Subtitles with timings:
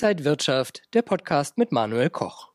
[0.00, 2.52] Inside Wirtschaft, der Podcast mit Manuel Koch.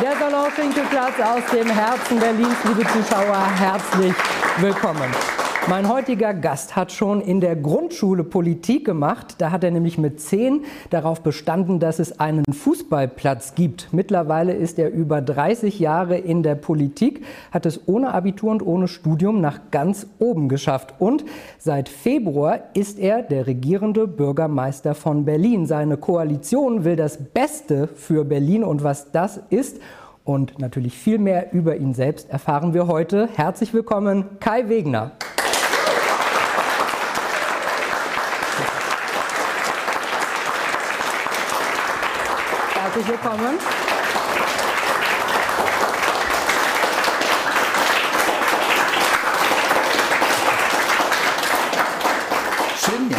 [0.00, 4.14] Der Salonfinkelplatz aus dem Herzen Berlins, liebe Zuschauer, herzlich
[4.58, 5.12] willkommen.
[5.66, 9.36] Mein heutiger Gast hat schon in der Grundschule Politik gemacht.
[9.38, 13.88] Da hat er nämlich mit zehn darauf bestanden, dass es einen Fußballplatz gibt.
[13.90, 18.88] Mittlerweile ist er über 30 Jahre in der Politik, hat es ohne Abitur und ohne
[18.88, 20.94] Studium nach ganz oben geschafft.
[20.98, 21.24] Und
[21.58, 25.64] seit Februar ist er der regierende Bürgermeister von Berlin.
[25.64, 29.80] Seine Koalition will das Beste für Berlin und was das ist
[30.24, 33.30] und natürlich viel mehr über ihn selbst erfahren wir heute.
[33.34, 35.12] Herzlich willkommen, Kai Wegner.
[42.94, 43.58] Herzlich willkommen.
[52.78, 53.16] Schön.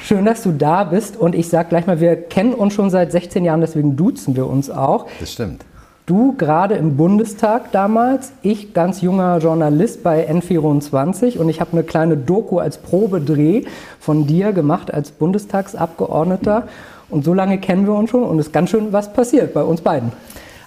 [0.00, 1.16] Schön, dass du da bist.
[1.16, 4.46] Und ich sage gleich mal, wir kennen uns schon seit 16 Jahren, deswegen duzen wir
[4.46, 5.06] uns auch.
[5.20, 5.64] Das stimmt.
[6.06, 11.84] Du gerade im Bundestag damals, ich ganz junger Journalist bei N24 und ich habe eine
[11.84, 13.64] kleine Doku als Probedreh
[14.00, 16.66] von dir gemacht als Bundestagsabgeordneter.
[17.12, 19.62] Und so lange kennen wir uns schon und es ist ganz schön was passiert bei
[19.62, 20.12] uns beiden.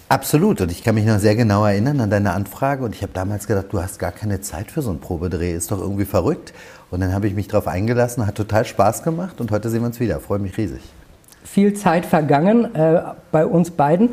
[0.08, 0.62] Absolut.
[0.62, 2.86] Und ich kann mich noch sehr genau erinnern an deine Anfrage.
[2.86, 5.54] Und ich habe damals gedacht, du hast gar keine Zeit für so einen Probedreh.
[5.54, 6.54] Ist doch irgendwie verrückt.
[6.92, 9.42] Und dann habe ich mich darauf eingelassen, hat total Spaß gemacht.
[9.42, 10.20] Und heute sehen wir uns wieder.
[10.20, 10.82] Freue mich riesig.
[11.44, 13.02] Viel Zeit vergangen äh,
[13.32, 14.10] bei uns beiden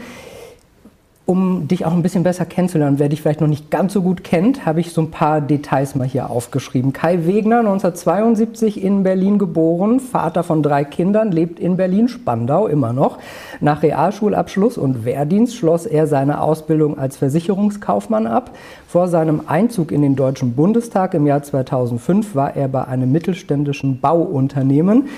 [1.24, 4.24] um dich auch ein bisschen besser kennenzulernen, wer dich vielleicht noch nicht ganz so gut
[4.24, 6.92] kennt, habe ich so ein paar Details mal hier aufgeschrieben.
[6.92, 12.92] Kai Wegner, 1972 in Berlin geboren, Vater von drei Kindern, lebt in Berlin, Spandau immer
[12.92, 13.18] noch.
[13.60, 18.50] Nach Realschulabschluss und Wehrdienst schloss er seine Ausbildung als Versicherungskaufmann ab.
[18.88, 24.00] Vor seinem Einzug in den Deutschen Bundestag im Jahr 2005 war er bei einem mittelständischen
[24.00, 25.08] Bauunternehmen.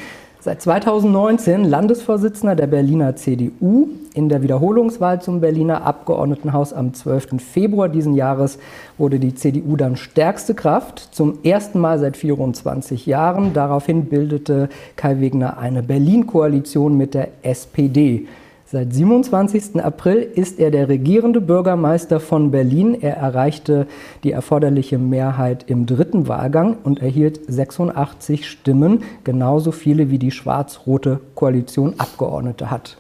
[0.45, 3.89] Seit 2019 Landesvorsitzender der Berliner CDU.
[4.13, 7.41] In der Wiederholungswahl zum Berliner Abgeordnetenhaus am 12.
[7.43, 8.59] Februar diesen Jahres
[8.99, 10.99] wurde die CDU dann stärkste Kraft.
[10.99, 13.55] Zum ersten Mal seit 24 Jahren.
[13.55, 18.27] Daraufhin bildete Kai Wegner eine Berlin-Koalition mit der SPD.
[18.67, 19.85] Seit 27.
[19.85, 22.97] April ist er der regierende Bürgermeister von Berlin.
[22.99, 23.87] Er erreichte
[24.25, 31.21] die erforderliche Mehrheit im dritten Wahlgang und erhielt 86 Stimmen, genauso viele wie die schwarz-rote
[31.35, 32.97] Koalition Abgeordnete hat.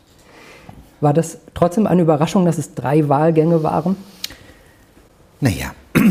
[1.00, 3.96] War das trotzdem eine Überraschung, dass es drei Wahlgänge waren?
[5.40, 5.74] Naja,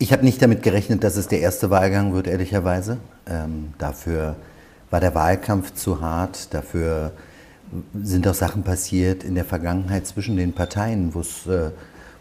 [0.00, 2.98] ich habe nicht damit gerechnet, dass es der erste Wahlgang wird, ehrlicherweise.
[3.28, 4.34] Ähm, dafür
[4.90, 7.12] war der Wahlkampf zu hart, dafür
[8.02, 11.70] sind auch Sachen passiert in der Vergangenheit zwischen den Parteien, äh,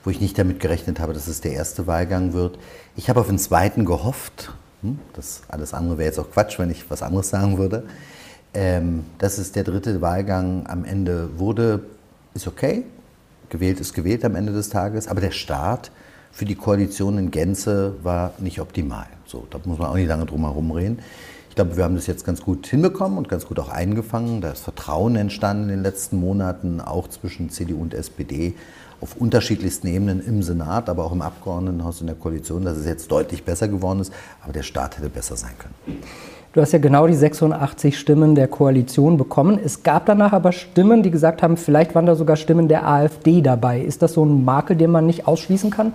[0.03, 2.59] wo ich nicht damit gerechnet habe, dass es der erste Wahlgang wird.
[2.95, 4.53] Ich habe auf den zweiten gehofft.
[4.81, 4.99] Hm?
[5.13, 7.83] Das alles andere wäre jetzt auch Quatsch, wenn ich was anderes sagen würde.
[8.53, 11.83] Ähm, dass es der dritte Wahlgang am Ende wurde,
[12.33, 12.83] ist okay.
[13.49, 15.07] Gewählt ist gewählt am Ende des Tages.
[15.07, 15.91] Aber der Start
[16.31, 19.07] für die Koalition in Gänze war nicht optimal.
[19.25, 20.99] So, da muss man auch nicht lange drum herum reden
[21.59, 24.39] glaube, wir haben das jetzt ganz gut hinbekommen und ganz gut auch eingefangen.
[24.39, 28.53] Da ist Vertrauen entstanden in den letzten Monaten, auch zwischen CDU und SPD
[29.01, 33.11] auf unterschiedlichsten Ebenen im Senat, aber auch im Abgeordnetenhaus in der Koalition, dass es jetzt
[33.11, 34.13] deutlich besser geworden ist.
[34.41, 35.99] Aber der Staat hätte besser sein können.
[36.53, 39.59] Du hast ja genau die 86 Stimmen der Koalition bekommen.
[39.61, 43.41] Es gab danach aber Stimmen, die gesagt haben, vielleicht waren da sogar Stimmen der AfD
[43.41, 43.81] dabei.
[43.81, 45.93] Ist das so ein Makel, den man nicht ausschließen kann?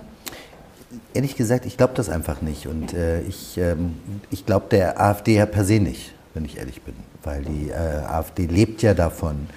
[1.15, 2.67] Ehrlich gesagt, ich glaube das einfach nicht.
[2.67, 3.95] Und äh, ich, ähm,
[4.31, 6.93] ich glaube der AfD ja per se nicht, wenn ich ehrlich bin.
[7.23, 9.47] Weil die äh, AfD lebt ja davon,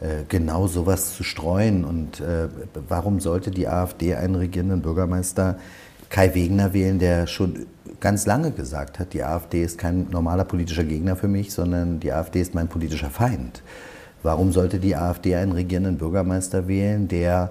[0.00, 1.84] äh, genau sowas zu streuen.
[1.84, 2.48] Und äh,
[2.88, 5.58] warum sollte die AfD einen regierenden Bürgermeister
[6.08, 7.66] Kai Wegner wählen, der schon
[8.00, 12.12] ganz lange gesagt hat, die AfD ist kein normaler politischer Gegner für mich, sondern die
[12.12, 13.62] AfD ist mein politischer Feind.
[14.22, 17.50] Warum sollte die AfD einen regierenden Bürgermeister wählen, der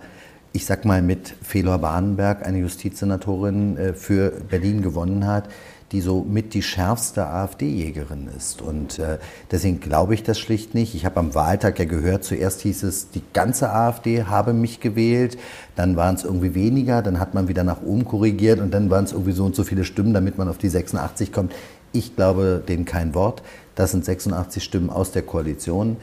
[0.53, 5.49] ich sag mal, mit Felor Bahnenberg, eine Justizsenatorin äh, für Berlin gewonnen hat,
[5.91, 8.61] die so mit die schärfste AfD-Jägerin ist.
[8.61, 9.17] Und äh,
[9.51, 10.93] deswegen glaube ich das schlicht nicht.
[10.93, 15.37] Ich habe am Wahltag ja gehört, zuerst hieß es, die ganze AfD habe mich gewählt,
[15.75, 19.05] dann waren es irgendwie weniger, dann hat man wieder nach oben korrigiert und dann waren
[19.05, 21.53] es irgendwie so und so viele Stimmen, damit man auf die 86 kommt.
[21.93, 23.43] Ich glaube denen kein Wort.
[23.75, 25.97] Das sind 86 Stimmen aus der Koalition.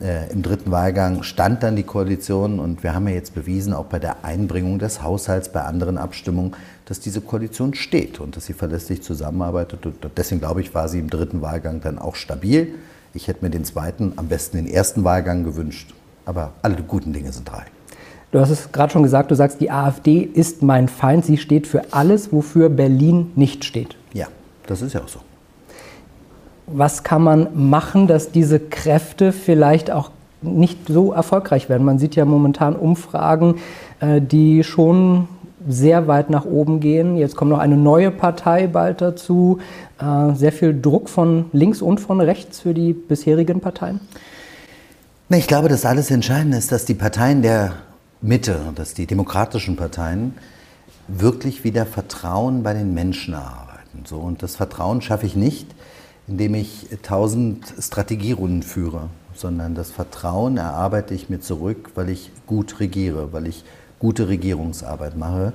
[0.00, 3.86] Äh, Im dritten Wahlgang stand dann die Koalition und wir haben ja jetzt bewiesen, auch
[3.86, 6.54] bei der Einbringung des Haushalts, bei anderen Abstimmungen,
[6.84, 9.86] dass diese Koalition steht und dass sie verlässlich zusammenarbeitet.
[9.86, 12.74] Und deswegen glaube ich, war sie im dritten Wahlgang dann auch stabil.
[13.14, 15.94] Ich hätte mir den zweiten, am besten den ersten Wahlgang gewünscht.
[16.26, 17.64] Aber alle guten Dinge sind drei.
[18.30, 21.24] Du Du hast es gerade schon gesagt, du sagst, die AfD ist mein Feind.
[21.24, 23.96] Sie steht für alles, wofür Berlin nicht steht.
[24.12, 24.26] Ja,
[24.66, 25.20] das ist ja auch so.
[26.66, 30.10] Was kann man machen, dass diese Kräfte vielleicht auch
[30.42, 31.84] nicht so erfolgreich werden?
[31.84, 33.56] Man sieht ja momentan Umfragen,
[34.00, 35.28] äh, die schon
[35.68, 37.16] sehr weit nach oben gehen.
[37.16, 39.58] Jetzt kommt noch eine neue Partei bald dazu.
[40.00, 44.00] Äh, sehr viel Druck von links und von rechts für die bisherigen Parteien.
[45.28, 47.72] Ich glaube, das alles Entscheidende ist, dass die Parteien der
[48.22, 50.34] Mitte, dass die demokratischen Parteien
[51.08, 54.04] wirklich wieder Vertrauen bei den Menschen erarbeiten.
[54.14, 55.66] Und das Vertrauen schaffe ich nicht,
[56.28, 62.80] indem ich tausend Strategierunden führe, sondern das Vertrauen erarbeite ich mir zurück, weil ich gut
[62.80, 63.64] regiere, weil ich
[63.98, 65.52] gute Regierungsarbeit mache.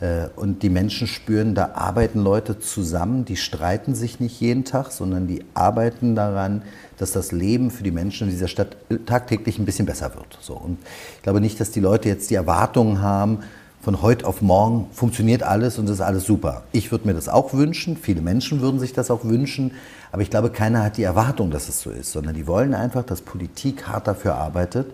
[0.00, 4.92] Äh, und die Menschen spüren, da arbeiten Leute zusammen, die streiten sich nicht jeden Tag,
[4.92, 6.62] sondern die arbeiten daran,
[6.98, 8.76] dass das Leben für die Menschen in dieser Stadt
[9.06, 10.38] tagtäglich ein bisschen besser wird.
[10.40, 10.54] So.
[10.54, 10.78] Und
[11.16, 13.40] ich glaube nicht, dass die Leute jetzt die Erwartungen haben,
[13.84, 16.62] von heute auf morgen funktioniert alles und ist alles super.
[16.72, 19.72] Ich würde mir das auch wünschen, viele Menschen würden sich das auch wünschen,
[20.10, 23.04] aber ich glaube, keiner hat die Erwartung, dass es so ist, sondern die wollen einfach,
[23.04, 24.86] dass Politik hart dafür arbeitet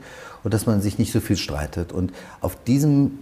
[0.42, 1.92] und dass man sich nicht so viel streitet.
[1.92, 3.20] Und auf diesem,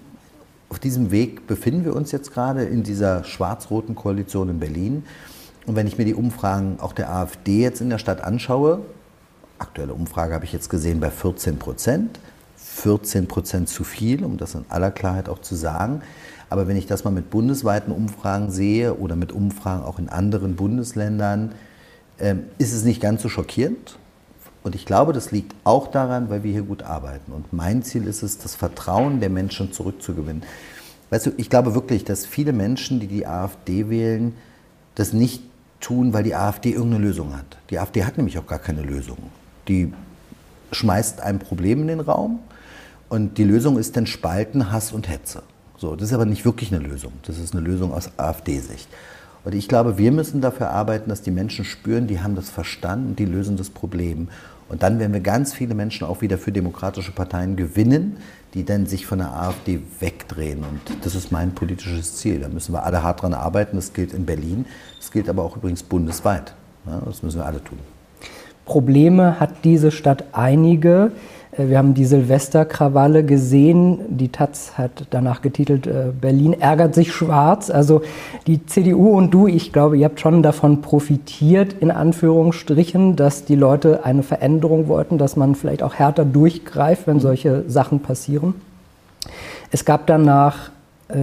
[0.71, 5.05] auf diesem Weg befinden wir uns jetzt gerade in dieser schwarz-roten Koalition in Berlin.
[5.67, 8.81] Und wenn ich mir die Umfragen auch der AfD jetzt in der Stadt anschaue,
[9.59, 12.19] aktuelle Umfrage habe ich jetzt gesehen bei 14 Prozent,
[12.79, 16.03] 14 Prozent zu viel, um das in aller Klarheit auch zu sagen.
[16.51, 20.57] Aber wenn ich das mal mit bundesweiten Umfragen sehe oder mit Umfragen auch in anderen
[20.57, 21.53] Bundesländern,
[22.19, 23.99] ähm, ist es nicht ganz so schockierend.
[24.63, 27.33] Und ich glaube, das liegt auch daran, weil wir hier gut arbeiten.
[27.33, 30.43] Und mein Ziel ist es, das Vertrauen der Menschen zurückzugewinnen.
[31.11, 34.35] Weißt du, ich glaube wirklich, dass viele Menschen, die die AfD wählen,
[34.95, 35.43] das nicht
[35.81, 37.57] tun, weil die AfD irgendeine Lösung hat.
[37.71, 39.19] Die AfD hat nämlich auch gar keine Lösung.
[39.69, 39.93] Die
[40.73, 42.41] schmeißt ein Problem in den Raum
[43.09, 45.43] und die Lösung ist dann Spalten, Hass und Hetze.
[45.77, 47.13] So, das ist aber nicht wirklich eine Lösung.
[47.27, 48.89] Das ist eine Lösung aus AfD-Sicht.
[49.45, 53.17] Und ich glaube, wir müssen dafür arbeiten, dass die Menschen spüren, die haben das verstanden,
[53.17, 54.29] die lösen das Problem.
[54.69, 58.19] Und dann werden wir ganz viele Menschen auch wieder für demokratische Parteien gewinnen,
[58.55, 60.59] die dann sich von der AfD wegdrehen.
[60.59, 62.41] Und das ist mein politisches Ziel.
[62.41, 63.77] Da müssen wir alle hart dran arbeiten.
[63.77, 64.67] Das gilt in Berlin,
[64.99, 66.55] das gilt aber auch übrigens bundesweit.
[67.07, 67.79] das müssen wir alle tun.
[68.67, 71.13] Probleme hat diese Stadt einige.
[71.59, 73.99] Äh, wir haben die Silvesterkrawalle gesehen.
[74.09, 77.71] Die Taz hat danach getitelt, äh, Berlin ärgert sich schwarz.
[77.71, 78.03] Also
[78.47, 83.57] die CDU und du, ich glaube, ihr habt schon davon profitiert, in Anführungsstrichen, dass die
[83.57, 88.55] Leute eine Veränderung wollten, dass man vielleicht auch härter durchgreift, wenn solche Sachen passieren.
[89.71, 90.71] Es gab danach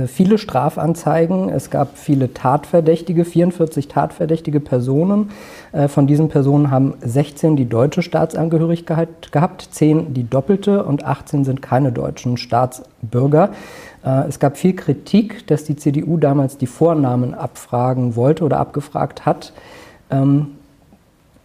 [0.08, 5.30] viele Strafanzeigen, es gab viele Tatverdächtige, 44 tatverdächtige Personen.
[5.72, 11.46] Äh, von diesen Personen haben 16 die deutsche Staatsangehörigkeit gehabt, 10 die doppelte und 18
[11.46, 13.52] sind keine deutschen Staatsbürger.
[14.04, 19.26] Äh, es gab viel Kritik, dass die CDU damals die Vornamen abfragen wollte oder abgefragt
[19.26, 19.54] hat.
[20.10, 20.48] Ähm,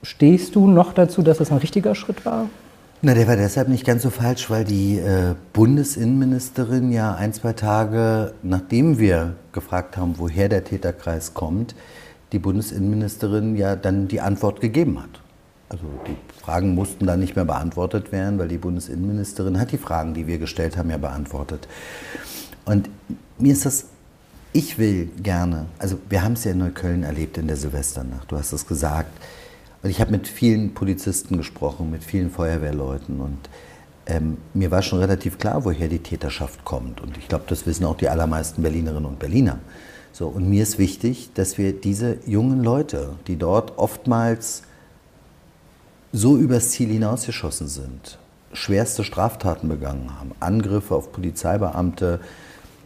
[0.02, 2.46] stehst du noch dazu, dass es ein richtiger Schritt war?
[3.02, 7.54] Na, der war deshalb nicht ganz so falsch, weil die äh, Bundesinnenministerin ja ein, zwei
[7.54, 11.74] Tage, nachdem wir gefragt haben, woher der Täterkreis kommt,
[12.32, 15.22] die Bundesinnenministerin ja dann die Antwort gegeben hat.
[15.70, 20.12] Also die Fragen mussten dann nicht mehr beantwortet werden, weil die Bundesinnenministerin hat die Fragen,
[20.12, 21.68] die wir gestellt haben, ja beantwortet.
[22.66, 22.90] Und
[23.38, 23.86] mir ist das,
[24.52, 28.36] ich will gerne, also wir haben es ja in Neukölln erlebt in der Silvesternacht, du
[28.36, 29.12] hast es gesagt,
[29.82, 33.38] und ich habe mit vielen Polizisten gesprochen, mit vielen Feuerwehrleuten und
[34.06, 37.00] ähm, mir war schon relativ klar, woher die Täterschaft kommt.
[37.00, 39.58] Und ich glaube, das wissen auch die allermeisten Berlinerinnen und Berliner.
[40.12, 44.62] So, und mir ist wichtig, dass wir diese jungen Leute, die dort oftmals
[46.12, 48.18] so übers Ziel hinausgeschossen sind,
[48.52, 52.20] schwerste Straftaten begangen haben, Angriffe auf Polizeibeamte,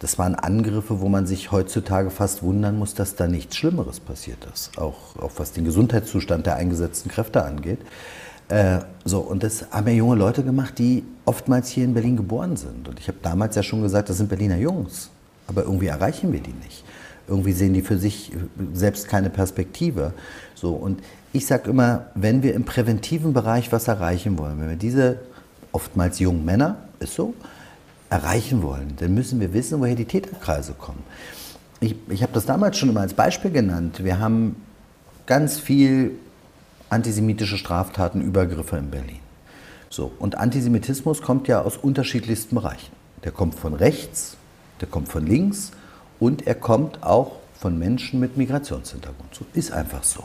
[0.05, 4.37] das waren Angriffe, wo man sich heutzutage fast wundern muss, dass da nichts Schlimmeres passiert
[4.53, 7.79] ist, auch, auch was den Gesundheitszustand der eingesetzten Kräfte angeht.
[8.47, 12.55] Äh, so, und das haben ja junge Leute gemacht, die oftmals hier in Berlin geboren
[12.55, 12.87] sind.
[12.87, 15.09] Und ich habe damals ja schon gesagt, das sind Berliner Jungs,
[15.47, 16.83] aber irgendwie erreichen wir die nicht.
[17.27, 18.31] Irgendwie sehen die für sich
[18.75, 20.13] selbst keine Perspektive.
[20.53, 21.01] So, und
[21.33, 25.17] ich sage immer, wenn wir im präventiven Bereich was erreichen wollen, wenn wir diese
[25.71, 27.33] oftmals jungen Männer, ist so,
[28.15, 31.03] erreichen wollen, dann müssen wir wissen, woher die Täterkreise kommen.
[31.81, 34.03] Ich, ich habe das damals schon immer als Beispiel genannt.
[34.03, 34.55] Wir haben
[35.25, 36.11] ganz viel
[36.89, 39.19] antisemitische Straftaten, Übergriffe in Berlin.
[39.89, 42.91] So, und Antisemitismus kommt ja aus unterschiedlichsten Bereichen.
[43.23, 44.37] Der kommt von rechts,
[44.79, 45.71] der kommt von links
[46.19, 49.33] und er kommt auch von Menschen mit Migrationshintergrund.
[49.33, 50.23] So ist einfach so.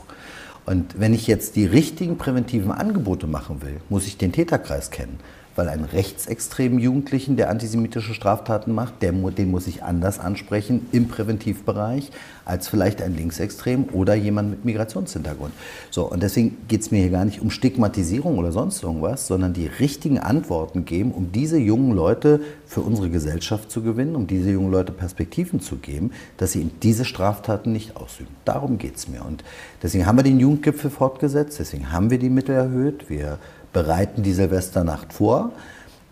[0.65, 5.19] Und wenn ich jetzt die richtigen präventiven Angebote machen will, muss ich den Täterkreis kennen.
[5.55, 11.07] Weil einen rechtsextremen Jugendlichen, der antisemitische Straftaten macht, der, den muss ich anders ansprechen im
[11.07, 12.11] Präventivbereich
[12.45, 15.53] als vielleicht ein Linksextrem oder jemand mit Migrationshintergrund.
[15.89, 19.53] So, und deswegen geht es mir hier gar nicht um Stigmatisierung oder sonst irgendwas, sondern
[19.53, 24.51] die richtigen Antworten geben, um diese jungen Leute für unsere Gesellschaft zu gewinnen, um diese
[24.51, 28.35] jungen Leute Perspektiven zu geben, dass sie diese Straftaten nicht ausüben.
[28.45, 29.23] Darum geht es mir.
[29.25, 29.43] Und
[29.81, 33.09] deswegen haben wir den Jugendgipfel fortgesetzt, deswegen haben wir die Mittel erhöht.
[33.09, 33.37] Wir
[33.73, 35.51] bereiten die Silvesternacht vor.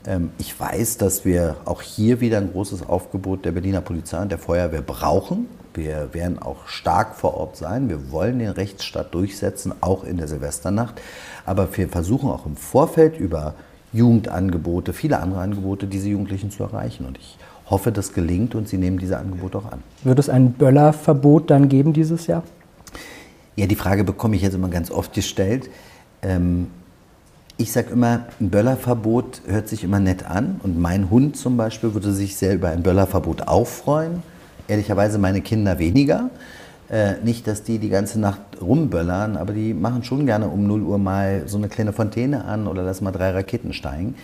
[0.06, 4.30] Ähm, ich weiß, dass wir auch hier wieder ein großes Aufgebot der Berliner Polizei und
[4.30, 5.48] der Feuerwehr brauchen.
[5.74, 7.90] Wir werden auch stark vor Ort sein.
[7.90, 11.00] Wir wollen den Rechtsstaat durchsetzen, auch in der Silvesternacht.
[11.46, 13.54] Aber wir versuchen auch im Vorfeld über
[13.94, 17.06] Jugendangebote, viele andere Angebote, diese Jugendlichen zu erreichen.
[17.06, 17.38] Und ich
[17.70, 19.84] hoffe, das gelingt und sie nehmen diese Angebote auch an.
[20.04, 22.44] Wird es ein Böllerverbot dann geben dieses Jahr?
[23.56, 25.70] Ja, die Frage bekomme ich jetzt immer ganz oft gestellt.
[26.22, 26.68] Ähm,
[27.60, 31.94] ich sage immer, ein Böllerverbot hört sich immer nett an und mein Hund zum Beispiel
[31.94, 34.24] würde sich sehr über ein Böllerverbot auch freuen.
[34.70, 36.30] Ehrlicherweise meine Kinder weniger.
[36.90, 40.84] Äh, nicht, dass die die ganze Nacht rumböllern, aber die machen schon gerne um 0
[40.84, 44.16] Uhr mal so eine kleine Fontäne an oder lassen mal drei Raketen steigen.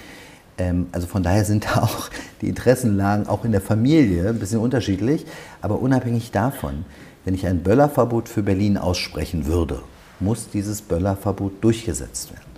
[0.58, 4.62] Ähm, also von daher sind da auch die Interessenlagen auch in der Familie ein bisschen
[4.62, 5.25] unterschiedlich.
[5.62, 6.86] Aber unabhängig davon,
[7.25, 9.82] wenn ich ein Böllerverbot für Berlin aussprechen würde,
[10.22, 12.54] muss dieses Böllerverbot durchgesetzt werden.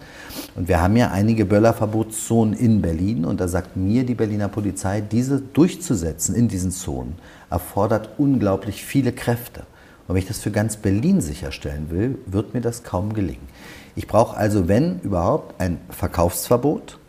[0.55, 5.01] Und wir haben ja einige Böllerverbotszonen in Berlin und da sagt mir die Berliner Polizei,
[5.01, 7.15] diese durchzusetzen in diesen Zonen
[7.49, 9.61] erfordert unglaublich viele Kräfte.
[10.07, 13.47] Und wenn ich das für ganz Berlin sicherstellen will, wird mir das kaum gelingen.
[13.95, 16.99] Ich brauche also, wenn überhaupt, ein Verkaufsverbot.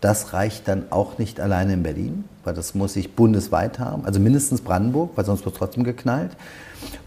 [0.00, 4.20] Das reicht dann auch nicht alleine in Berlin, weil das muss ich bundesweit haben, also
[4.20, 6.30] mindestens Brandenburg, weil sonst wird trotzdem geknallt.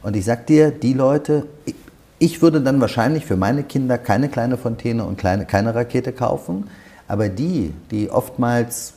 [0.02, 1.46] Und ich sag dir, die Leute,
[2.20, 6.70] ich würde dann wahrscheinlich für meine Kinder keine kleine Fontäne und kleine, keine Rakete kaufen,
[7.08, 8.94] aber die, die oftmals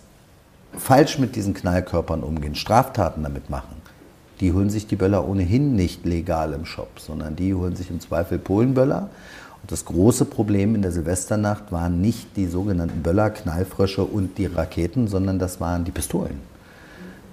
[0.77, 3.77] falsch mit diesen Knallkörpern umgehen, Straftaten damit machen,
[4.41, 8.01] die holen sich die Böller ohnehin nicht legal im Shop, sondern die holen sich im
[8.01, 9.09] Zweifel Polenböller.
[9.63, 14.47] Und das große Problem in der Silvesternacht waren nicht die sogenannten Böller, Knallfrösche und die
[14.47, 16.41] Raketen, sondern das waren die Pistolen.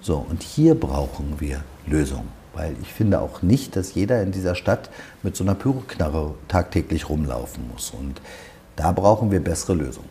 [0.00, 2.39] So, und hier brauchen wir Lösungen.
[2.54, 4.90] Weil ich finde auch nicht, dass jeder in dieser Stadt
[5.22, 7.90] mit so einer Pyroknarre tagtäglich rumlaufen muss.
[7.90, 8.20] Und
[8.76, 10.08] da brauchen wir bessere Lösungen.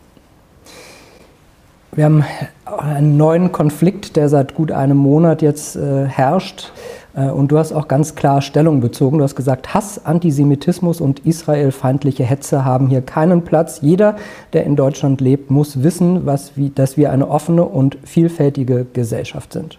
[1.92, 2.24] Wir haben
[2.64, 6.70] einen neuen Konflikt, der seit gut einem Monat jetzt äh, herrscht.
[7.14, 9.18] Äh, und du hast auch ganz klar Stellung bezogen.
[9.18, 13.80] Du hast gesagt, Hass, Antisemitismus und israelfeindliche Hetze haben hier keinen Platz.
[13.82, 14.16] Jeder,
[14.52, 19.52] der in Deutschland lebt, muss wissen, was, wie, dass wir eine offene und vielfältige Gesellschaft
[19.52, 19.78] sind.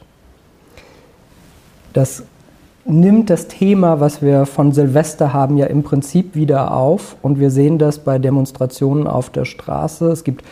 [1.93, 2.23] Das
[2.85, 7.15] nimmt das Thema, was wir von Silvester haben, ja im Prinzip wieder auf.
[7.21, 10.09] Und wir sehen das bei Demonstrationen auf der Straße.
[10.09, 10.43] Es gibt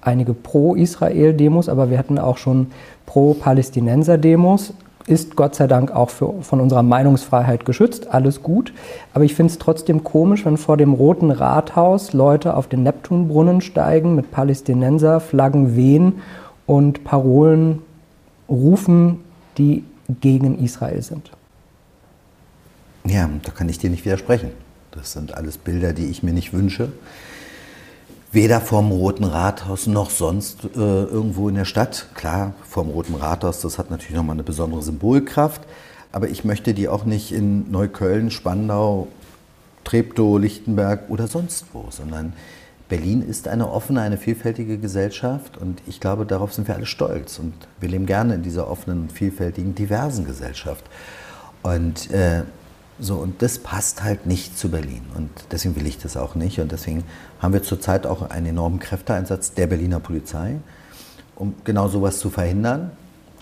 [0.00, 2.68] einige Pro-Israel-Demos, aber wir hatten auch schon
[3.06, 4.74] Pro-Palästinenser-Demos.
[5.06, 8.74] Ist Gott sei Dank auch für, von unserer Meinungsfreiheit geschützt, alles gut.
[9.14, 13.62] Aber ich finde es trotzdem komisch, wenn vor dem Roten Rathaus Leute auf den Neptunbrunnen
[13.62, 16.20] steigen, mit Palästinenser-Flaggen wehen
[16.66, 17.80] und Parolen
[18.50, 19.20] rufen,
[19.56, 19.82] die
[20.20, 21.30] gegen Israel sind.
[23.08, 24.50] Ja, da kann ich dir nicht widersprechen.
[24.90, 26.92] Das sind alles Bilder, die ich mir nicht wünsche.
[28.32, 32.08] Weder vorm Roten Rathaus noch sonst äh, irgendwo in der Stadt.
[32.14, 35.62] Klar, vorm Roten Rathaus, das hat natürlich nochmal eine besondere Symbolkraft.
[36.12, 39.08] Aber ich möchte die auch nicht in Neukölln, Spandau,
[39.84, 42.34] Treptow, Lichtenberg oder sonst wo, sondern
[42.90, 47.38] Berlin ist eine offene, eine vielfältige Gesellschaft und ich glaube, darauf sind wir alle stolz
[47.38, 50.84] und wir leben gerne in dieser offenen, vielfältigen, diversen Gesellschaft.
[51.62, 52.44] Und äh,
[53.00, 55.02] so, und das passt halt nicht zu Berlin.
[55.14, 56.58] Und deswegen will ich das auch nicht.
[56.58, 57.04] Und deswegen
[57.38, 60.56] haben wir zurzeit auch einen enormen Kräfteeinsatz der Berliner Polizei,
[61.36, 62.90] um genau sowas zu verhindern.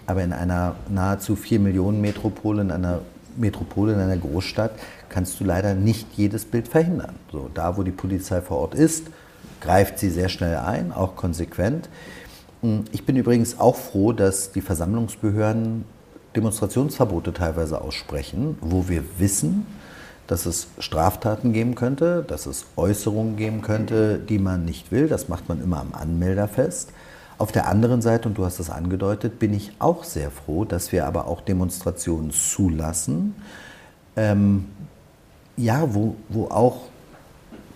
[0.07, 3.01] Aber in einer nahezu 4 Millionen Metropole, in einer
[3.37, 4.73] Metropole, in einer Großstadt,
[5.09, 7.15] kannst du leider nicht jedes Bild verhindern.
[7.33, 9.07] So, da, wo die Polizei vor Ort ist,
[9.61, 11.89] greift sie sehr schnell ein, auch konsequent.
[12.93, 15.85] Ich bin übrigens auch froh, dass die Versammlungsbehörden
[16.37, 19.67] Demonstrationsverbote teilweise aussprechen, wo wir wissen,
[20.27, 25.09] dass es Straftaten geben könnte, dass es Äußerungen geben könnte, die man nicht will.
[25.09, 26.91] Das macht man immer am Anmelder fest.
[27.39, 30.91] Auf der anderen Seite, und du hast es angedeutet, bin ich auch sehr froh, dass
[30.91, 33.35] wir aber auch Demonstrationen zulassen,
[34.17, 34.67] ähm,
[35.57, 36.83] ja, wo, wo auch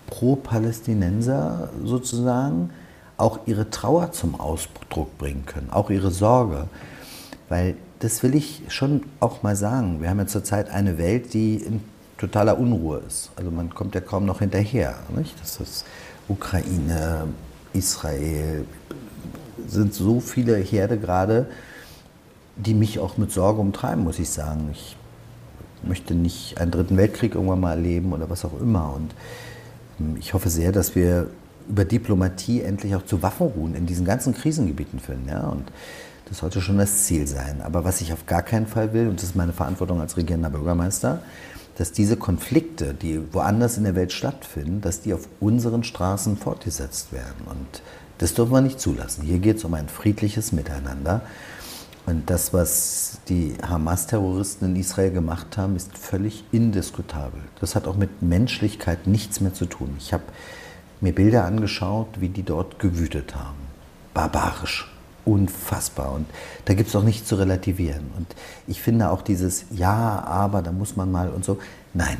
[0.07, 2.71] Pro-Palästinenser sozusagen
[3.17, 6.67] auch ihre Trauer zum Ausdruck bringen können, auch ihre Sorge.
[7.49, 10.01] Weil das will ich schon auch mal sagen.
[10.01, 11.81] Wir haben ja zurzeit eine Welt, die in
[12.17, 13.31] totaler Unruhe ist.
[13.35, 14.95] Also man kommt ja kaum noch hinterher.
[15.15, 15.39] Nicht?
[15.39, 15.85] Das ist
[16.27, 17.27] Ukraine,
[17.73, 18.65] Israel,
[19.67, 21.47] sind so viele Herde gerade,
[22.55, 24.69] die mich auch mit Sorge umtreiben, muss ich sagen.
[24.71, 24.97] Ich
[25.83, 28.93] möchte nicht einen dritten Weltkrieg irgendwann mal erleben oder was auch immer.
[28.95, 29.13] Und
[29.99, 31.27] ähm, ich hoffe sehr, dass wir
[31.69, 35.29] über Diplomatie endlich auch zu Waffenruhen in diesen ganzen Krisengebieten finden.
[35.29, 35.41] Ja?
[35.47, 35.71] Und
[36.31, 37.61] das sollte schon das Ziel sein.
[37.61, 40.49] Aber was ich auf gar keinen Fall will, und das ist meine Verantwortung als regierender
[40.49, 41.19] Bürgermeister,
[41.77, 47.11] dass diese Konflikte, die woanders in der Welt stattfinden, dass die auf unseren Straßen fortgesetzt
[47.11, 47.47] werden.
[47.49, 47.81] Und
[48.17, 49.23] das dürfen wir nicht zulassen.
[49.23, 51.19] Hier geht es um ein friedliches Miteinander.
[52.05, 57.41] Und das, was die Hamas-Terroristen in Israel gemacht haben, ist völlig indiskutabel.
[57.59, 59.95] Das hat auch mit Menschlichkeit nichts mehr zu tun.
[59.97, 60.23] Ich habe
[61.01, 63.59] mir Bilder angeschaut, wie die dort gewütet haben.
[64.13, 64.90] Barbarisch,
[65.25, 66.13] unfassbar.
[66.13, 66.27] Und
[66.65, 68.11] da gibt es auch nichts zu relativieren.
[68.17, 68.27] Und
[68.67, 71.57] ich finde auch dieses Ja, aber, da muss man mal und so.
[71.93, 72.17] Nein,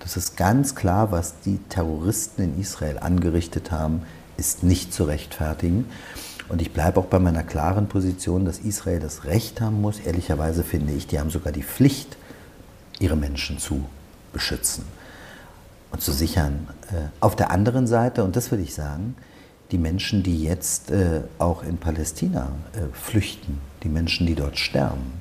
[0.00, 4.02] das ist ganz klar, was die Terroristen in Israel angerichtet haben,
[4.36, 5.86] ist nicht zu rechtfertigen.
[6.48, 10.00] Und ich bleibe auch bei meiner klaren Position, dass Israel das Recht haben muss.
[10.00, 12.18] Ehrlicherweise finde ich, die haben sogar die Pflicht,
[12.98, 13.86] ihre Menschen zu
[14.32, 14.84] beschützen
[15.90, 16.68] und zu sichern.
[16.90, 19.16] Äh, auf der anderen Seite, und das will ich sagen,
[19.70, 25.20] die Menschen, die jetzt äh, auch in Palästina äh, flüchten, die Menschen, die dort sterben,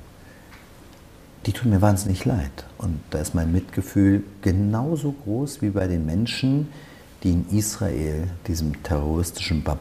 [1.46, 2.66] die tun mir wahnsinnig leid.
[2.78, 6.70] Und da ist mein Mitgefühl genauso groß wie bei den Menschen,
[7.24, 9.78] die in Israel diesem terroristischen Bar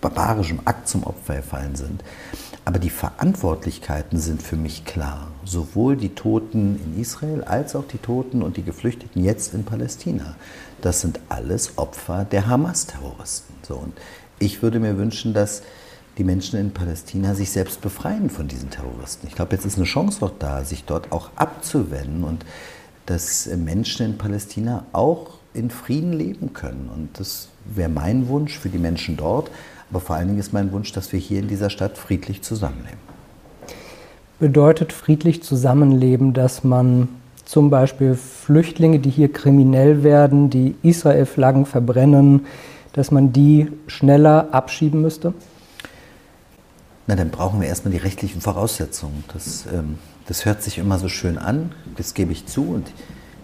[0.00, 2.02] barbarischen Akt zum Opfer gefallen sind.
[2.64, 5.28] Aber die Verantwortlichkeiten sind für mich klar.
[5.44, 10.34] Sowohl die Toten in Israel als auch die Toten und die Geflüchteten jetzt in Palästina.
[10.80, 13.51] Das sind alles Opfer der Hamas-Terroristen.
[13.62, 13.92] So, und
[14.38, 15.62] ich würde mir wünschen, dass
[16.18, 19.26] die Menschen in Palästina sich selbst befreien von diesen Terroristen.
[19.26, 22.44] Ich glaube, jetzt ist eine Chance doch da, sich dort auch abzuwenden und
[23.06, 26.90] dass Menschen in Palästina auch in Frieden leben können.
[26.94, 29.50] Und das wäre mein Wunsch für die Menschen dort.
[29.90, 32.98] Aber vor allen Dingen ist mein Wunsch, dass wir hier in dieser Stadt friedlich zusammenleben.
[34.38, 37.08] Bedeutet friedlich zusammenleben, dass man
[37.44, 42.46] zum Beispiel Flüchtlinge, die hier kriminell werden, die Israel-Flaggen verbrennen,
[42.92, 45.34] dass man die schneller abschieben müsste?
[47.06, 49.24] Na, dann brauchen wir erstmal die rechtlichen Voraussetzungen.
[49.32, 52.62] Das, ähm, das hört sich immer so schön an, das gebe ich zu.
[52.62, 52.92] Und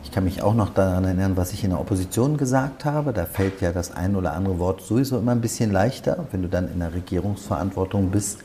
[0.05, 3.13] ich kann mich auch noch daran erinnern, was ich in der Opposition gesagt habe.
[3.13, 6.27] Da fällt ja das ein oder andere Wort sowieso immer ein bisschen leichter.
[6.31, 8.39] Wenn du dann in der Regierungsverantwortung bist,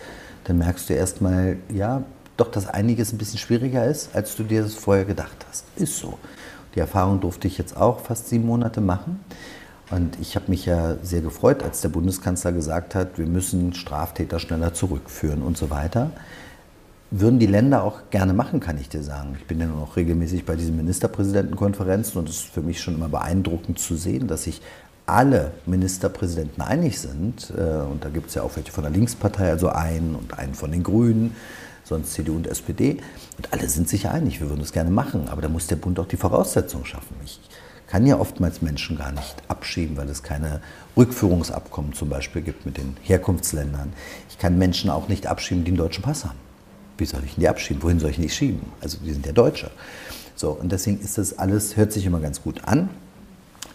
[0.46, 2.04] dann merkst du erstmal, ja,
[2.38, 5.66] doch, dass einiges ein bisschen schwieriger ist, als du dir das vorher gedacht hast.
[5.76, 6.18] Ist so.
[6.76, 9.20] Die Erfahrung durfte ich jetzt auch fast sieben Monate machen.
[9.94, 14.40] Und ich habe mich ja sehr gefreut, als der Bundeskanzler gesagt hat, wir müssen Straftäter
[14.40, 16.12] schneller zurückführen und so weiter
[17.16, 19.36] würden die Länder auch gerne machen, kann ich dir sagen.
[19.40, 23.08] Ich bin ja noch regelmäßig bei diesen Ministerpräsidentenkonferenzen und es ist für mich schon immer
[23.08, 24.62] beeindruckend zu sehen, dass sich
[25.06, 27.54] alle Ministerpräsidenten einig sind.
[27.56, 30.56] Äh, und da gibt es ja auch welche von der Linkspartei, also einen und einen
[30.56, 31.36] von den Grünen,
[31.84, 32.98] sonst CDU und SPD.
[33.38, 35.28] Und alle sind sich einig, wir würden das gerne machen.
[35.30, 37.16] Aber da muss der Bund auch die Voraussetzungen schaffen.
[37.24, 37.40] Ich
[37.94, 40.62] kann ja oftmals Menschen gar nicht abschieben, weil es keine
[40.98, 43.94] Rückführungsabkommen zum Beispiel gibt mit den Herkunftsländern.
[44.32, 46.40] Ich kann Menschen auch nicht abschieben, die einen deutschen Pass haben.
[46.98, 47.84] Wie soll ich denn die abschieben?
[47.84, 48.64] Wohin soll ich die schieben?
[48.82, 49.70] Also die sind ja Deutsche.
[50.36, 52.90] So, und deswegen ist das alles, hört sich immer ganz gut an.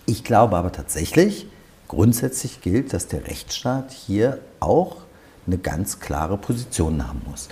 [0.05, 1.47] Ich glaube aber tatsächlich,
[1.87, 4.97] grundsätzlich gilt, dass der Rechtsstaat hier auch
[5.47, 7.47] eine ganz klare Position haben muss.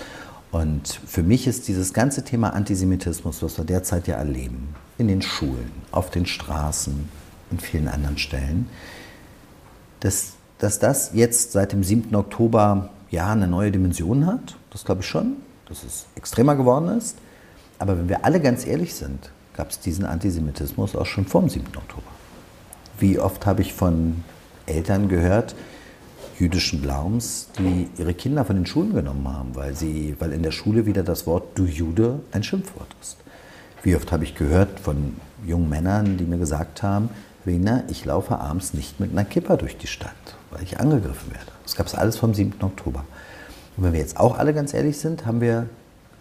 [0.51, 5.23] Und für mich ist dieses ganze Thema Antisemitismus, was wir derzeit ja erleben, in den
[5.23, 7.09] Schulen, auf den Straßen,
[7.51, 8.69] in vielen anderen Stellen,
[10.01, 12.15] dass, dass das jetzt seit dem 7.
[12.15, 15.37] Oktober ja eine neue Dimension hat, das glaube ich schon
[15.69, 17.19] dass es extremer geworden ist.
[17.79, 21.51] Aber wenn wir alle ganz ehrlich sind, gab es diesen Antisemitismus auch schon vor dem
[21.51, 21.67] 7.
[21.77, 22.03] Oktober.
[22.99, 24.25] Wie oft habe ich von
[24.65, 25.55] Eltern gehört,
[26.39, 30.51] jüdischen Glaubens, die ihre Kinder von den Schulen genommen haben, weil, sie, weil in der
[30.51, 33.17] Schule wieder das Wort du Jude ein Schimpfwort ist.
[33.87, 35.15] Wie oft habe ich gehört von
[35.47, 37.09] jungen Männern, die mir gesagt haben,
[37.45, 40.11] Wiener, ich laufe abends nicht mit einer Kipper durch die Stadt,
[40.51, 41.53] weil ich angegriffen werde.
[41.63, 42.55] Das gab es alles vom 7.
[42.63, 43.05] Oktober.
[43.77, 45.69] Und wenn wir jetzt auch alle ganz ehrlich sind, haben wir,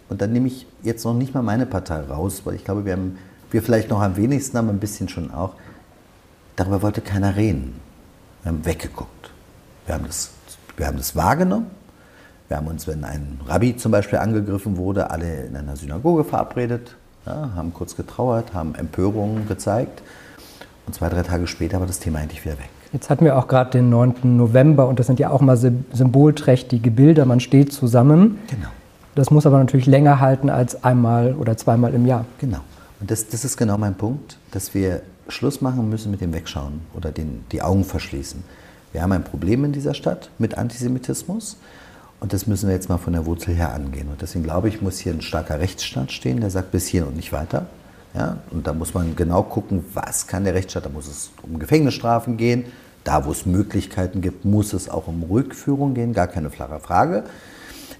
[0.08, 2.92] und dann nehme ich jetzt noch nicht mal meine Partei raus, weil ich glaube, wir
[2.92, 3.18] haben,
[3.50, 5.54] wir vielleicht noch am wenigsten, aber ein bisschen schon auch,
[6.54, 7.80] darüber wollte keiner reden.
[8.44, 9.32] Wir haben weggeguckt.
[9.86, 10.30] Wir haben das,
[10.76, 11.66] wir haben das wahrgenommen.
[12.46, 16.94] Wir haben uns, wenn ein Rabbi zum Beispiel angegriffen wurde, alle in einer Synagoge verabredet,
[17.26, 20.02] ja, haben kurz getrauert, haben Empörungen gezeigt.
[20.86, 22.70] Und zwei, drei Tage später war das Thema endlich wieder weg.
[22.92, 24.36] Jetzt hatten wir auch gerade den 9.
[24.36, 27.26] November und das sind ja auch mal symbolträchtige Bilder.
[27.26, 28.38] Man steht zusammen.
[28.48, 28.68] Genau.
[29.16, 32.26] Das muss aber natürlich länger halten als einmal oder zweimal im Jahr.
[32.38, 32.60] Genau.
[33.00, 36.80] Und das, das ist genau mein Punkt, dass wir Schluss machen müssen mit dem Wegschauen
[36.94, 38.44] oder den, die Augen verschließen.
[38.92, 41.56] Wir haben ein Problem in dieser Stadt mit Antisemitismus
[42.20, 44.08] Und das müssen wir jetzt mal von der Wurzel her angehen.
[44.08, 47.16] Und deswegen glaube ich, muss hier ein starker Rechtsstaat stehen, der sagt bis hier und
[47.16, 47.66] nicht weiter.
[48.14, 48.38] Ja?
[48.50, 50.86] Und da muss man genau gucken, was kann der Rechtsstaat.
[50.86, 52.64] Da muss es um Gefängnisstrafen gehen.
[53.04, 57.24] Da, wo es Möglichkeiten gibt, muss es auch um Rückführung gehen, gar keine flache Frage.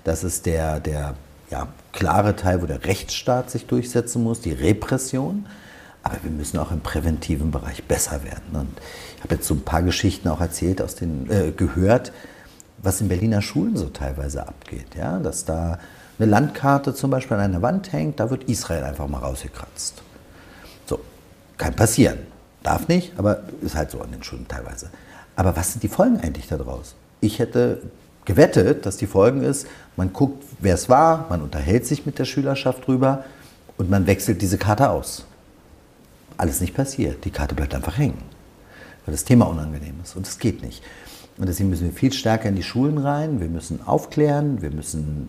[0.03, 1.15] Das ist der, der
[1.51, 5.47] ja, klare Teil, wo der Rechtsstaat sich durchsetzen muss, die Repression.
[6.03, 8.55] Aber wir müssen auch im präventiven Bereich besser werden.
[8.55, 8.81] Und
[9.17, 12.13] ich habe jetzt so ein paar Geschichten auch erzählt, aus den, äh, gehört,
[12.87, 14.95] was in Berliner Schulen so teilweise abgeht.
[14.97, 15.19] Ja?
[15.19, 15.79] Dass da
[16.19, 20.03] eine Landkarte zum Beispiel an einer Wand hängt, da wird Israel einfach mal rausgekratzt.
[20.87, 21.01] So,
[21.59, 22.19] kann passieren.
[22.63, 24.91] Darf nicht, aber ist halt so an den Schulen teilweise.
[25.35, 26.95] Aber was sind die Folgen eigentlich daraus?
[27.21, 27.83] Ich hätte
[28.25, 32.25] gewettet, dass die Folgen ist, man guckt, wer es war, man unterhält sich mit der
[32.25, 33.25] Schülerschaft drüber
[33.77, 35.25] und man wechselt diese Karte aus.
[36.37, 37.25] Alles nicht passiert.
[37.25, 38.23] Die Karte bleibt einfach hängen,
[39.05, 40.83] weil das Thema unangenehm ist und es geht nicht.
[41.39, 43.41] Und deswegen müssen wir viel stärker in die Schulen rein.
[43.41, 44.63] Wir müssen aufklären.
[44.63, 45.29] Wir müssen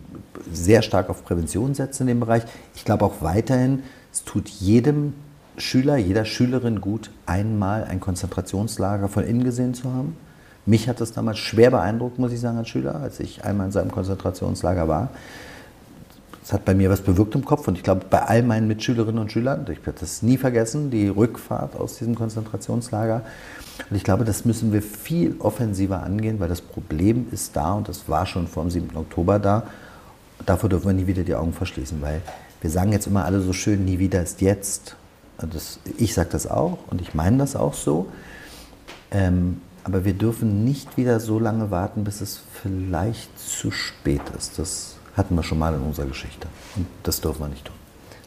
[0.50, 2.44] sehr stark auf Prävention setzen in dem Bereich.
[2.74, 5.12] Ich glaube auch weiterhin, es tut jedem
[5.58, 10.16] Schüler, jeder Schülerin gut, einmal ein Konzentrationslager von innen gesehen zu haben.
[10.66, 13.72] Mich hat das damals schwer beeindruckt, muss ich sagen, als Schüler, als ich einmal in
[13.72, 15.10] seinem Konzentrationslager war.
[16.44, 19.20] Es hat bei mir was bewirkt im Kopf und ich glaube, bei all meinen Mitschülerinnen
[19.20, 23.22] und Schülern, ich werde das nie vergessen, die Rückfahrt aus diesem Konzentrationslager.
[23.90, 27.88] Und ich glaube, das müssen wir viel offensiver angehen, weil das Problem ist da und
[27.88, 28.96] das war schon vor dem 7.
[28.96, 29.64] Oktober da.
[30.44, 32.22] Davor dürfen wir nie wieder die Augen verschließen, weil
[32.60, 34.96] wir sagen jetzt immer alle so schön, nie wieder ist jetzt.
[35.38, 38.06] Das, ich sage das auch und ich meine das auch so.
[39.10, 44.58] Ähm, aber wir dürfen nicht wieder so lange warten, bis es vielleicht zu spät ist.
[44.58, 46.48] Das hatten wir schon mal in unserer Geschichte.
[46.76, 47.74] Und das dürfen wir nicht tun.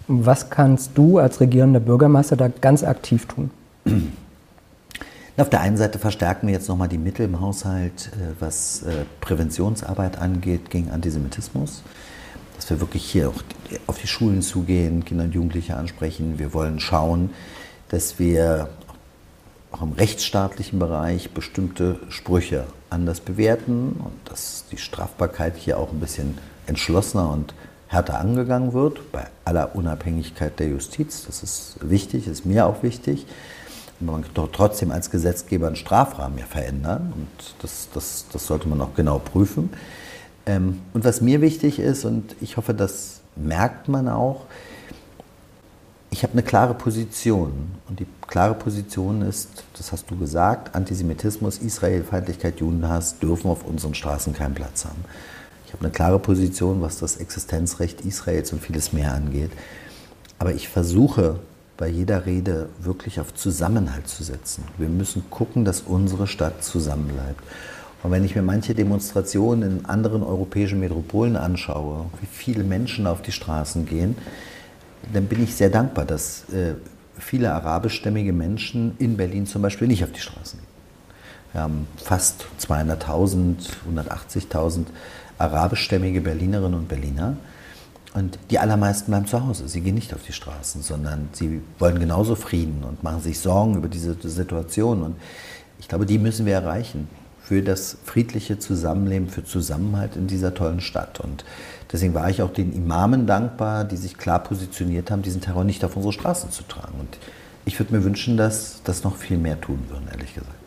[0.08, 3.52] Was kannst du als regierender Bürgermeister da ganz aktiv tun?
[5.38, 9.06] Auf der einen Seite verstärken wir jetzt nochmal die Mittel im Haushalt, äh, was äh,
[9.22, 11.84] Präventionsarbeit angeht gegen Antisemitismus.
[12.58, 13.42] Dass wir wirklich hier auch
[13.88, 16.38] auf die Schulen zugehen, Kinder und Jugendliche ansprechen.
[16.38, 17.32] Wir wollen schauen,
[17.90, 18.70] dass wir
[19.72, 26.02] auch im rechtsstaatlichen Bereich bestimmte Sprüche anders bewerten und dass die Strafbarkeit hier auch ein
[26.02, 27.54] bisschen entschlossener und
[27.88, 31.26] härter angegangen wird, bei aller Unabhängigkeit der Justiz.
[31.26, 33.26] Das ist wichtig, ist mir auch wichtig
[34.02, 38.82] man kann trotzdem als Gesetzgeber einen Strafrahmen ja verändern und das, das, das sollte man
[38.82, 39.70] auch genau prüfen.
[40.46, 44.46] Ähm, und was mir wichtig ist, und ich hoffe, das merkt man auch,
[46.10, 47.72] ich habe eine klare Position.
[47.88, 53.96] Und die klare Position ist, das hast du gesagt, Antisemitismus, Israelfeindlichkeit, Judenhass dürfen auf unseren
[53.96, 55.06] Straßen keinen Platz haben.
[55.66, 59.52] Ich habe eine klare Position, was das Existenzrecht Israels und vieles mehr angeht.
[60.38, 61.40] Aber ich versuche
[61.82, 64.66] bei jeder Rede wirklich auf Zusammenhalt zu setzen.
[64.78, 67.44] Wir müssen gucken, dass unsere Stadt zusammenbleibt.
[68.04, 73.24] Und wenn ich mir manche Demonstrationen in anderen europäischen Metropolen anschaue, wie viele Menschen auf
[73.24, 74.16] die Straßen gehen,
[75.12, 76.76] dann bin ich sehr dankbar, dass äh,
[77.18, 80.68] viele arabischstämmige Menschen in Berlin zum Beispiel nicht auf die Straßen gehen.
[81.52, 83.56] Wir haben fast 200.000,
[83.92, 84.86] 180.000
[85.40, 87.38] arabischstämmige Berlinerinnen und Berliner.
[88.14, 89.70] Und die allermeisten bleiben zu Hause.
[89.70, 93.76] Sie gehen nicht auf die Straßen, sondern sie wollen genauso Frieden und machen sich Sorgen
[93.76, 95.02] über diese Situation.
[95.02, 95.16] Und
[95.80, 97.08] ich glaube, die müssen wir erreichen
[97.42, 101.22] für das friedliche Zusammenleben, für Zusammenhalt in dieser tollen Stadt.
[101.22, 101.46] Und
[101.92, 105.84] deswegen war ich auch den Imamen dankbar, die sich klar positioniert haben, diesen Terror nicht
[105.86, 107.00] auf unsere Straßen zu tragen.
[107.00, 107.18] Und
[107.64, 110.61] ich würde mir wünschen, dass das noch viel mehr tun würden, ehrlich gesagt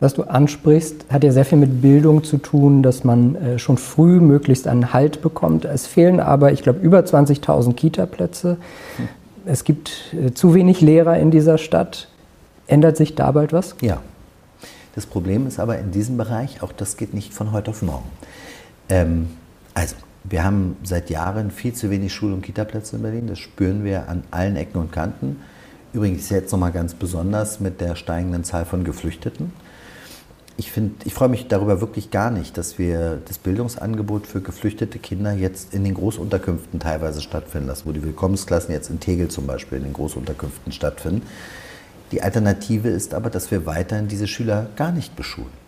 [0.00, 3.76] was du ansprichst, hat ja sehr viel mit Bildung zu tun, dass man äh, schon
[3.76, 5.66] früh möglichst einen Halt bekommt.
[5.66, 8.56] Es fehlen aber, ich glaube, über 20.000 Kita-Plätze.
[8.96, 9.08] Hm.
[9.44, 12.08] Es gibt äh, zu wenig Lehrer in dieser Stadt.
[12.66, 13.76] Ändert sich da bald was?
[13.82, 14.00] Ja.
[14.94, 18.08] Das Problem ist aber in diesem Bereich, auch das geht nicht von heute auf morgen.
[18.88, 19.28] Ähm,
[19.74, 23.26] also, wir haben seit Jahren viel zu wenig Schul- und Kita-Plätze in Berlin.
[23.26, 25.40] Das spüren wir an allen Ecken und Kanten.
[25.92, 29.52] Übrigens jetzt nochmal ganz besonders mit der steigenden Zahl von Geflüchteten
[30.60, 34.98] ich, find, ich freue mich darüber wirklich gar nicht, dass wir das Bildungsangebot für geflüchtete
[34.98, 39.46] Kinder jetzt in den Großunterkünften teilweise stattfinden lassen, wo die Willkommensklassen jetzt in Tegel zum
[39.46, 41.22] Beispiel in den Großunterkünften stattfinden.
[42.12, 45.60] Die Alternative ist aber, dass wir weiterhin diese Schüler gar nicht beschulen.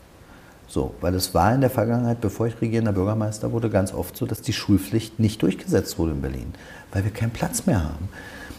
[0.69, 4.27] So, weil es war in der Vergangenheit, bevor ich regierender Bürgermeister wurde, ganz oft so,
[4.27, 6.53] dass die Schulpflicht nicht durchgesetzt wurde in Berlin,
[6.93, 8.09] weil wir keinen Platz mehr haben.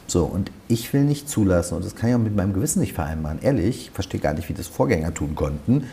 [0.08, 2.94] So, und ich will nicht zulassen, und das kann ich auch mit meinem Gewissen nicht
[2.94, 5.86] vereinbaren, ehrlich, ich verstehe gar nicht, wie das Vorgänger tun konnten,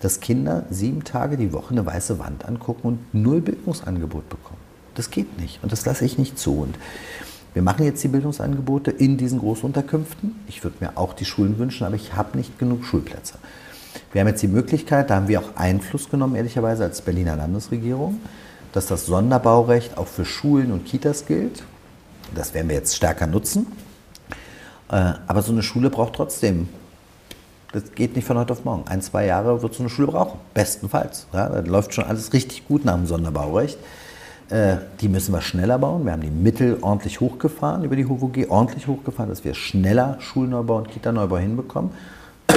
[0.00, 4.60] dass Kinder sieben Tage die Woche eine weiße Wand angucken und null Bildungsangebot bekommen.
[4.94, 6.60] Das geht nicht und das lasse ich nicht zu.
[6.60, 6.76] Und
[7.54, 10.36] wir machen jetzt die Bildungsangebote in diesen Großunterkünften.
[10.46, 13.34] Ich würde mir auch die Schulen wünschen, aber ich habe nicht genug Schulplätze.
[14.12, 18.20] Wir haben jetzt die Möglichkeit, da haben wir auch Einfluss genommen, ehrlicherweise als Berliner Landesregierung,
[18.72, 21.64] dass das Sonderbaurecht auch für Schulen und Kitas gilt.
[22.34, 23.66] Das werden wir jetzt stärker nutzen.
[24.90, 26.68] Äh, aber so eine Schule braucht trotzdem,
[27.72, 28.84] das geht nicht von heute auf morgen.
[28.88, 31.26] Ein, zwei Jahre wird so eine Schule brauchen, bestenfalls.
[31.32, 33.78] Ja, da läuft schon alles richtig gut nach dem Sonderbaurecht.
[34.50, 36.04] Äh, die müssen wir schneller bauen.
[36.06, 40.78] Wir haben die Mittel ordentlich hochgefahren über die HUVG, ordentlich hochgefahren, dass wir schneller Schulneubau
[40.78, 41.90] und Kita-Neubau hinbekommen.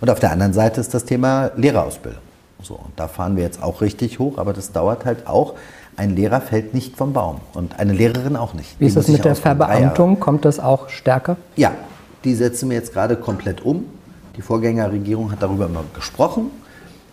[0.00, 2.20] Und auf der anderen Seite ist das Thema Lehrerausbildung.
[2.60, 5.54] So, und da fahren wir jetzt auch richtig hoch, aber das dauert halt auch.
[5.96, 8.78] Ein Lehrer fällt nicht vom Baum und eine Lehrerin auch nicht.
[8.80, 10.18] Wie ist das mit der Verbeamtung?
[10.20, 11.36] Kommt das auch stärker?
[11.56, 11.72] Ja,
[12.24, 13.84] die setzen wir jetzt gerade komplett um.
[14.36, 16.50] Die Vorgängerregierung hat darüber immer gesprochen.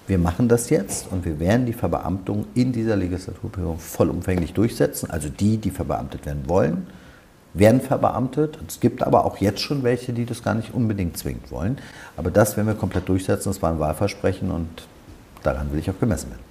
[0.08, 5.10] Wir machen das jetzt und wir werden die Verbeamtung in dieser Legislaturperiode vollumfänglich durchsetzen.
[5.10, 6.88] Also die, die verbeamtet werden wollen,
[7.54, 8.58] werden verbeamtet.
[8.68, 11.78] Es gibt aber auch jetzt schon welche, die das gar nicht unbedingt zwingend wollen.
[12.18, 13.50] Aber das werden wir komplett durchsetzen.
[13.50, 14.68] Das war ein Wahlversprechen und
[15.44, 16.42] daran will ich auch gemessen werden.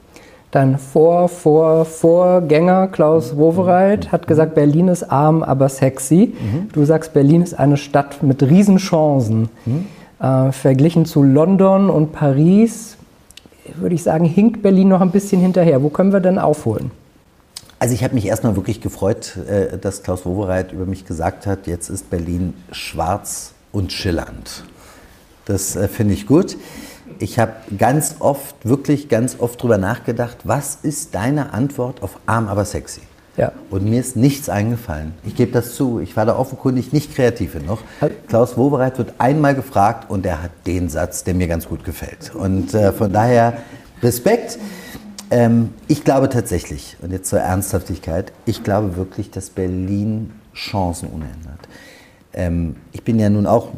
[0.53, 6.35] Dein Vor, Vor, Vorgänger Klaus Wowereit hat gesagt, Berlin ist arm, aber sexy.
[6.35, 6.69] Mhm.
[6.73, 9.49] Du sagst, Berlin ist eine Stadt mit Riesenchancen.
[9.65, 9.87] Mhm.
[10.21, 12.99] Äh, verglichen zu London und Paris,
[13.77, 15.83] würde ich sagen, hinkt Berlin noch ein bisschen hinterher.
[15.83, 16.91] Wo können wir denn aufholen?
[17.79, 21.67] Also ich habe mich erstmal wirklich gefreut, äh, dass Klaus Wowereit über mich gesagt hat,
[21.67, 24.65] jetzt ist Berlin schwarz und schillernd.
[25.47, 26.59] Das äh, finde ich gut.
[27.19, 32.49] Ich habe ganz oft, wirklich ganz oft darüber nachgedacht, was ist deine Antwort auf arm,
[32.49, 33.01] aber sexy?
[33.40, 33.53] Ja.
[33.70, 35.14] Und mir ist nichts eingefallen.
[35.24, 35.98] Ich gebe das zu.
[35.98, 37.79] Ich war da offenkundig nicht kreativ genug.
[38.29, 42.35] Klaus Wobereit wird einmal gefragt und er hat den Satz, der mir ganz gut gefällt.
[42.35, 43.55] Und äh, von daher
[44.03, 44.59] Respekt.
[45.31, 51.61] Ähm, ich glaube tatsächlich, und jetzt zur Ernsthaftigkeit, ich glaube wirklich, dass Berlin Chancen unändert.
[52.35, 53.68] Ähm, ich bin ja nun auch,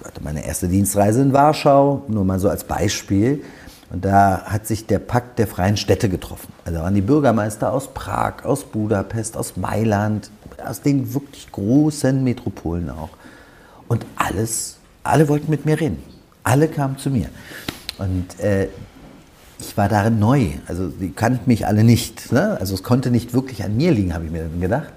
[0.00, 3.42] ich hatte meine erste Dienstreise in Warschau, nur mal so als Beispiel.
[3.90, 6.52] Und da hat sich der Pakt der freien Städte getroffen.
[6.64, 10.30] Also waren die Bürgermeister aus Prag, aus Budapest, aus Mailand,
[10.64, 13.10] aus den wirklich großen Metropolen auch.
[13.88, 16.02] Und alles, alle wollten mit mir reden.
[16.42, 17.28] Alle kamen zu mir.
[17.98, 18.68] Und äh,
[19.58, 20.48] ich war darin neu.
[20.66, 22.32] Also die kannten mich alle nicht.
[22.32, 22.56] Ne?
[22.58, 24.92] Also es konnte nicht wirklich an mir liegen, habe ich mir dann gedacht.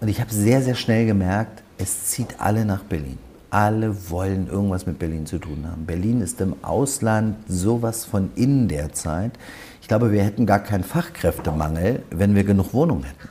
[0.00, 3.18] Und ich habe sehr, sehr schnell gemerkt, es zieht alle nach Berlin.
[3.56, 5.86] Alle wollen irgendwas mit Berlin zu tun haben.
[5.86, 9.32] Berlin ist im Ausland sowas von in der Zeit.
[9.80, 13.30] Ich glaube, wir hätten gar keinen Fachkräftemangel, wenn wir genug Wohnungen hätten.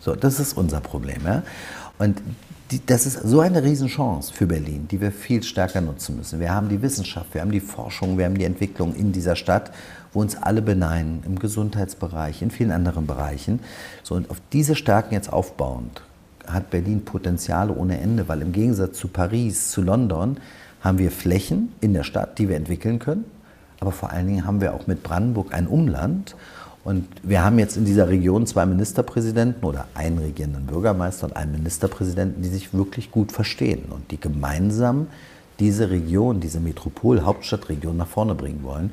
[0.00, 1.24] So, das ist unser Problem.
[1.24, 1.44] Ja?
[1.96, 2.20] Und
[2.72, 6.40] die, das ist so eine Riesenchance für Berlin, die wir viel stärker nutzen müssen.
[6.40, 9.70] Wir haben die Wissenschaft, wir haben die Forschung, wir haben die Entwicklung in dieser Stadt,
[10.12, 13.60] wo uns alle beneiden, im Gesundheitsbereich, in vielen anderen Bereichen.
[14.02, 16.02] So, und auf diese Stärken jetzt aufbauend
[16.52, 20.38] hat Berlin Potenziale ohne Ende, weil im Gegensatz zu Paris, zu London,
[20.80, 23.24] haben wir Flächen in der Stadt, die wir entwickeln können.
[23.80, 26.36] Aber vor allen Dingen haben wir auch mit Brandenburg ein Umland.
[26.84, 31.52] Und wir haben jetzt in dieser Region zwei Ministerpräsidenten oder einen regierenden Bürgermeister und einen
[31.52, 35.08] Ministerpräsidenten, die sich wirklich gut verstehen und die gemeinsam
[35.58, 38.92] diese Region, diese Metropol-Hauptstadtregion nach vorne bringen wollen.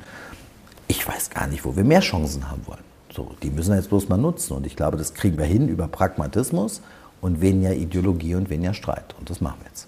[0.86, 2.84] Ich weiß gar nicht, wo wir mehr Chancen haben wollen.
[3.14, 4.54] So, die müssen wir jetzt bloß mal nutzen.
[4.54, 6.82] Und ich glaube, das kriegen wir hin über Pragmatismus
[7.20, 9.14] und weniger Ideologie und weniger Streit.
[9.18, 9.86] Und das machen wir jetzt.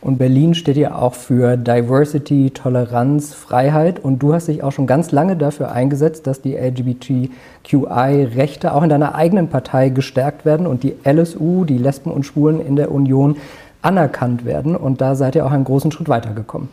[0.00, 3.98] Und Berlin steht ja auch für Diversity, Toleranz, Freiheit.
[3.98, 8.88] Und du hast dich auch schon ganz lange dafür eingesetzt, dass die LGBTQI-Rechte auch in
[8.88, 13.36] deiner eigenen Partei gestärkt werden und die LSU, die Lesben und Schwulen in der Union,
[13.82, 14.76] anerkannt werden.
[14.76, 16.68] Und da seid ihr auch einen großen Schritt weitergekommen.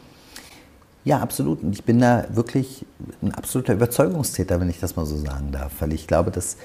[1.06, 1.64] Ja, absolut.
[1.64, 2.86] Und ich bin da wirklich
[3.22, 5.74] ein absoluter Überzeugungstäter, wenn ich das mal so sagen darf.
[5.80, 6.58] Weil ich glaube, dass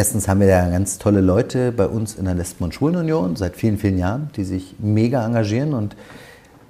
[0.00, 3.54] Erstens haben wir da ganz tolle Leute bei uns in der Lesben- und Schwulenunion seit
[3.54, 5.94] vielen, vielen Jahren, die sich mega engagieren und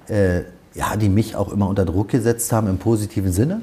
[0.09, 0.41] äh,
[0.73, 3.61] ja, die mich auch immer unter Druck gesetzt haben im positiven Sinne.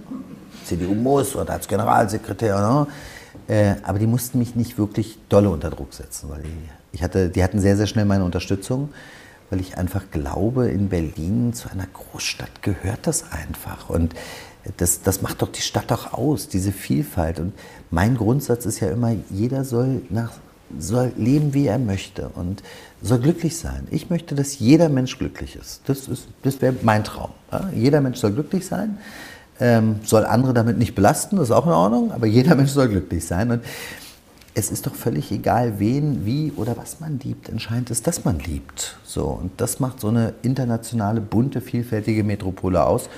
[0.65, 2.87] CDU muss oder als Generalsekretär, ne?
[3.47, 6.45] äh, aber die mussten mich nicht wirklich dolle unter Druck setzen, weil
[6.93, 8.89] ich hatte, die hatten sehr, sehr schnell meine Unterstützung,
[9.51, 14.15] weil ich einfach glaube, in Berlin zu einer Großstadt gehört das einfach und
[14.77, 17.41] das, das macht doch die Stadt doch aus, diese Vielfalt.
[17.41, 17.53] Und
[17.91, 20.33] mein Grundsatz ist ja immer, jeder soll, nach,
[20.79, 22.63] soll leben, wie er möchte und
[23.03, 23.87] soll glücklich sein.
[23.91, 25.83] Ich möchte, dass jeder Mensch glücklich ist.
[25.87, 27.31] Das, ist, das wäre mein Traum.
[27.53, 27.71] Ja?
[27.75, 28.99] Jeder Mensch soll glücklich sein,
[29.61, 32.89] ähm, soll andere damit nicht belasten, das ist auch in Ordnung, aber jeder Mensch soll
[32.89, 33.51] glücklich sein.
[33.51, 33.63] Und
[34.55, 37.49] es ist doch völlig egal, wen, wie oder was man liebt.
[37.49, 38.97] Entscheidend ist, dass man liebt.
[39.05, 43.09] So, und das macht so eine internationale, bunte, vielfältige Metropole aus.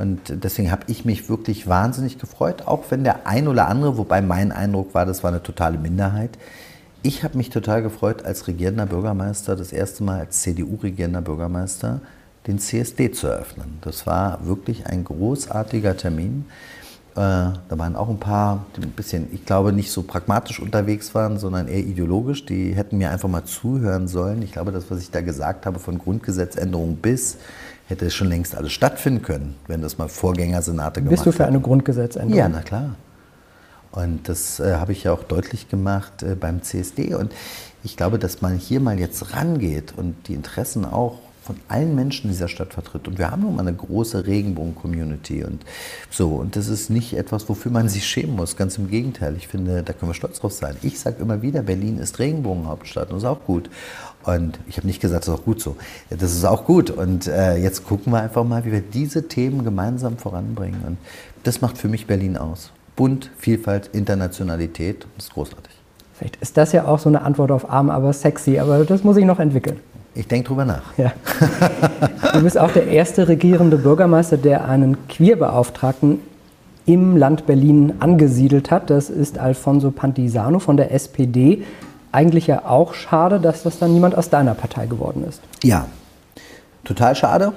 [0.00, 4.22] Und deswegen habe ich mich wirklich wahnsinnig gefreut, auch wenn der ein oder andere, wobei
[4.22, 6.38] mein Eindruck war, das war eine totale Minderheit.
[7.02, 12.00] Ich habe mich total gefreut, als regierender Bürgermeister, das erste Mal als CDU-regierender Bürgermeister,
[12.46, 13.78] den CSD zu eröffnen.
[13.82, 16.46] Das war wirklich ein großartiger Termin.
[17.12, 21.14] Äh, da waren auch ein paar, die ein bisschen, ich glaube, nicht so pragmatisch unterwegs
[21.14, 22.46] waren, sondern eher ideologisch.
[22.46, 24.40] Die hätten mir einfach mal zuhören sollen.
[24.40, 27.36] Ich glaube, das, was ich da gesagt habe, von Grundgesetzänderung bis,
[27.90, 31.60] hätte schon längst alles stattfinden können, wenn das mal Vorgängersenate gemacht Bist du für eine
[31.60, 32.38] Grundgesetzänderung?
[32.38, 32.96] Ja, na klar.
[33.92, 37.14] Und das äh, habe ich ja auch deutlich gemacht äh, beim CSD.
[37.14, 37.32] Und
[37.82, 42.26] ich glaube, dass man hier mal jetzt rangeht und die Interessen auch von allen Menschen
[42.26, 43.08] in dieser Stadt vertritt.
[43.08, 45.64] Und wir haben nun mal eine große Regenbogen-Community und
[46.10, 46.34] so.
[46.34, 48.56] Und das ist nicht etwas, wofür man sich schämen muss.
[48.56, 49.34] Ganz im Gegenteil.
[49.36, 50.76] Ich finde, da können wir stolz drauf sein.
[50.82, 53.70] Ich sage immer wieder, Berlin ist Regenbogenhauptstadt und das ist auch gut.
[54.24, 55.76] Und ich habe nicht gesagt, das ist auch gut so.
[56.10, 56.90] Das ist auch gut.
[56.90, 60.82] Und äh, jetzt gucken wir einfach mal, wie wir diese Themen gemeinsam voranbringen.
[60.86, 60.98] Und
[61.44, 62.70] das macht für mich Berlin aus.
[62.96, 65.06] Bunt, Vielfalt, Internationalität.
[65.16, 65.72] Das ist großartig.
[66.14, 68.58] Vielleicht ist das ja auch so eine Antwort auf arm, aber sexy.
[68.58, 69.80] Aber das muss ich noch entwickeln.
[70.14, 70.82] Ich denke drüber nach.
[70.98, 71.12] Ja.
[72.34, 76.20] Du bist auch der erste regierende Bürgermeister, der einen Queerbeauftragten
[76.84, 78.90] im Land Berlin angesiedelt hat.
[78.90, 81.62] Das ist Alfonso Pantisano von der SPD.
[82.12, 85.40] Eigentlich ja auch schade, dass das dann niemand aus deiner Partei geworden ist.
[85.62, 85.86] Ja,
[86.84, 87.52] total schade.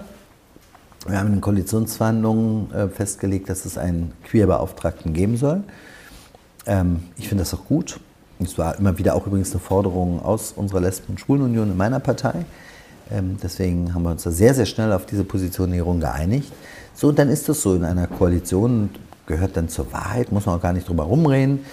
[1.08, 5.63] Wir haben in den Koalitionsverhandlungen äh, festgelegt, dass es einen Queerbeauftragten geben soll.
[6.66, 8.00] Ähm, ich finde das auch gut.
[8.39, 12.00] Es war immer wieder auch übrigens eine Forderung aus unserer Lesben- und Schwulenunion in meiner
[12.00, 12.46] Partei.
[13.12, 16.52] Ähm, deswegen haben wir uns da sehr, sehr schnell auf diese Positionierung geeinigt.
[16.94, 18.89] So, und dann ist es so in einer Koalition,
[19.26, 21.66] gehört dann zur Wahrheit, muss man auch gar nicht drüber rumreden.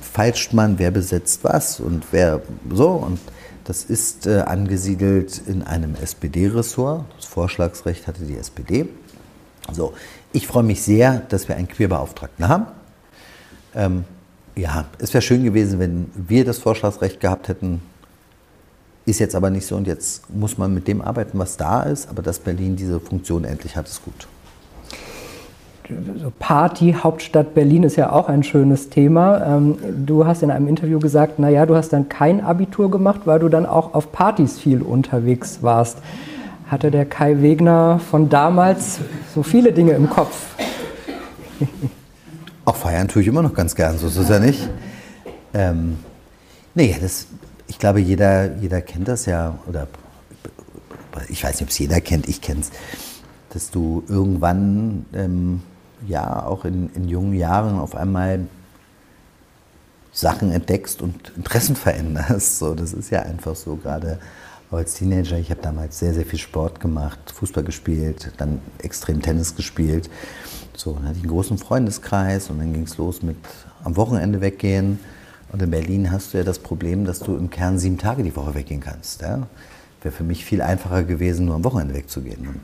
[0.00, 2.90] Falscht man, wer besetzt was und wer so.
[2.90, 3.18] Und
[3.64, 7.04] das ist äh, angesiedelt in einem SPD-Ressort.
[7.16, 8.88] Das Vorschlagsrecht hatte die SPD.
[9.72, 9.92] So,
[10.32, 12.66] ich freue mich sehr, dass wir einen Queerbeauftragten haben.
[13.74, 14.04] Ähm,
[14.56, 17.82] ja, es wäre schön gewesen, wenn wir das Vorschlagsrecht gehabt hätten.
[19.06, 22.08] Ist jetzt aber nicht so und jetzt muss man mit dem arbeiten, was da ist.
[22.08, 24.28] Aber dass Berlin diese Funktion endlich hat, ist gut.
[26.38, 29.56] Party, Hauptstadt Berlin ist ja auch ein schönes Thema.
[29.56, 29.76] Ähm,
[30.06, 33.48] du hast in einem Interview gesagt, naja, du hast dann kein Abitur gemacht, weil du
[33.48, 35.98] dann auch auf Partys viel unterwegs warst.
[36.68, 39.00] Hatte der Kai Wegner von damals
[39.34, 40.54] so viele Dinge im Kopf?
[42.64, 44.68] Auch feiern tue ich immer noch ganz gern, so ist es ja nicht.
[45.52, 45.98] Ähm,
[46.74, 47.26] nee, das,
[47.66, 49.88] ich glaube, jeder, jeder kennt das ja, oder
[51.28, 52.70] ich weiß nicht, ob es jeder kennt, ich kenne es,
[53.52, 55.62] dass du irgendwann, ähm,
[56.06, 58.46] ja, auch in, in jungen Jahren auf einmal
[60.12, 62.58] Sachen entdeckst und Interessen veränderst.
[62.58, 64.18] So, das ist ja einfach so, gerade
[64.70, 65.36] als Teenager.
[65.38, 70.08] Ich habe damals sehr, sehr viel Sport gemacht, Fußball gespielt, dann extrem Tennis gespielt.
[70.76, 73.36] So, dann hatte ich einen großen Freundeskreis und dann ging es los mit
[73.84, 74.98] am Wochenende weggehen.
[75.52, 78.36] Und in Berlin hast du ja das Problem, dass du im Kern sieben Tage die
[78.36, 79.22] Woche weggehen kannst.
[79.22, 79.48] Ja?
[80.02, 82.46] Wäre für mich viel einfacher gewesen, nur am Wochenende wegzugehen.
[82.46, 82.60] Und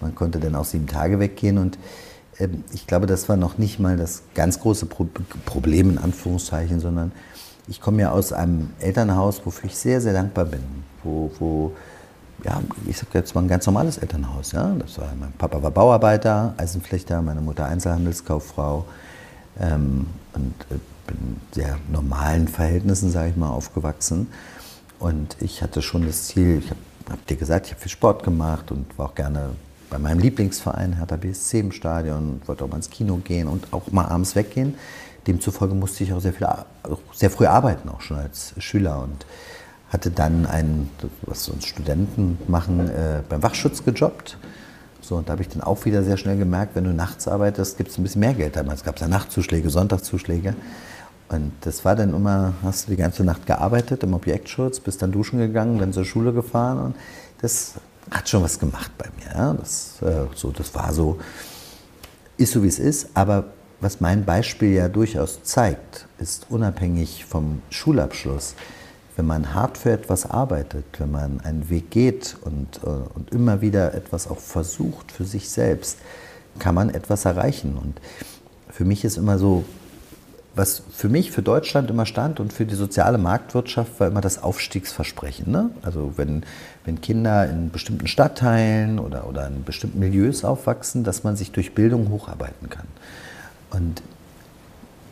[0.00, 1.56] man konnte dann auch sieben Tage weggehen.
[1.56, 1.78] Und
[2.72, 5.06] ich glaube, das war noch nicht mal das ganz große Pro
[5.44, 7.12] Problem, in Anführungszeichen, sondern
[7.68, 10.62] ich komme ja aus einem Elternhaus, wofür ich sehr, sehr dankbar bin.
[11.02, 11.72] Wo, wo
[12.44, 14.52] ja, ich sag jetzt mal ein ganz normales Elternhaus.
[14.52, 14.74] Ja?
[14.78, 18.84] Das war, mein Papa war Bauarbeiter, Eisenflechter, meine Mutter Einzelhandelskauffrau
[19.58, 24.28] ähm, und äh, bin in sehr normalen Verhältnissen, sage ich mal, aufgewachsen.
[24.98, 28.22] Und ich hatte schon das Ziel, ich habe hab dir gesagt, ich habe viel Sport
[28.22, 29.50] gemacht und war auch gerne
[29.90, 33.90] bei meinem Lieblingsverein Hertha BSC im Stadion, wollte auch mal ins Kino gehen und auch
[33.92, 34.74] mal abends weggehen.
[35.26, 36.46] Demzufolge musste ich auch sehr, viel,
[37.12, 39.02] sehr früh arbeiten, auch schon als Schüler.
[39.02, 39.26] Und
[39.90, 40.90] hatte dann ein,
[41.22, 44.36] was uns Studenten machen, äh, beim Wachschutz gejobbt.
[45.00, 47.76] So, und da habe ich dann auch wieder sehr schnell gemerkt, wenn du nachts arbeitest,
[47.76, 48.56] gibt es ein bisschen mehr Geld.
[48.56, 50.56] Damals gab es ja Nachtzuschläge, Sonntagszuschläge.
[51.28, 55.12] Und das war dann immer, hast du die ganze Nacht gearbeitet im Objektschutz, bist dann
[55.12, 56.78] duschen gegangen, dann zur Schule gefahren.
[56.78, 56.96] Und
[57.40, 57.74] das
[58.10, 59.34] hat schon was gemacht bei mir.
[59.34, 59.54] Ja?
[59.54, 61.18] Das, äh, so, das war so,
[62.36, 63.08] ist so wie es ist.
[63.14, 63.44] Aber
[63.80, 68.54] was mein Beispiel ja durchaus zeigt, ist unabhängig vom Schulabschluss,
[69.16, 73.60] wenn man hart für etwas arbeitet, wenn man einen Weg geht und, äh, und immer
[73.60, 75.98] wieder etwas auch versucht für sich selbst,
[76.58, 77.76] kann man etwas erreichen.
[77.76, 78.00] Und
[78.70, 79.64] für mich ist immer so,
[80.56, 84.42] was für mich, für Deutschland immer stand und für die soziale Marktwirtschaft war immer das
[84.42, 85.52] Aufstiegsversprechen.
[85.52, 85.70] Ne?
[85.82, 86.44] Also wenn,
[86.86, 91.74] wenn Kinder in bestimmten Stadtteilen oder, oder in bestimmten Milieus aufwachsen, dass man sich durch
[91.74, 92.86] Bildung hocharbeiten kann.
[93.70, 94.02] Und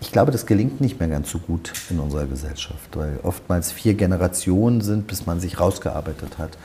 [0.00, 3.94] ich glaube, das gelingt nicht mehr ganz so gut in unserer Gesellschaft, weil oftmals vier
[3.94, 6.56] Generationen sind, bis man sich rausgearbeitet hat.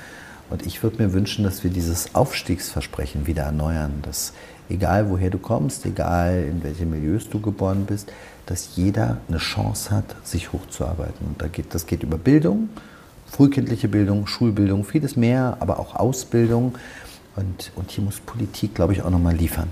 [0.50, 4.34] Und ich würde mir wünschen, dass wir dieses Aufstiegsversprechen wieder erneuern, dass
[4.70, 8.12] egal woher du kommst, egal in welche Milieus du geboren bist,
[8.50, 11.28] dass jeder eine Chance hat, sich hochzuarbeiten.
[11.28, 12.70] Und da geht, das geht über Bildung,
[13.28, 16.74] frühkindliche Bildung, Schulbildung, vieles mehr, aber auch Ausbildung.
[17.36, 19.68] Und, und hier muss Politik, glaube ich, auch nochmal liefern.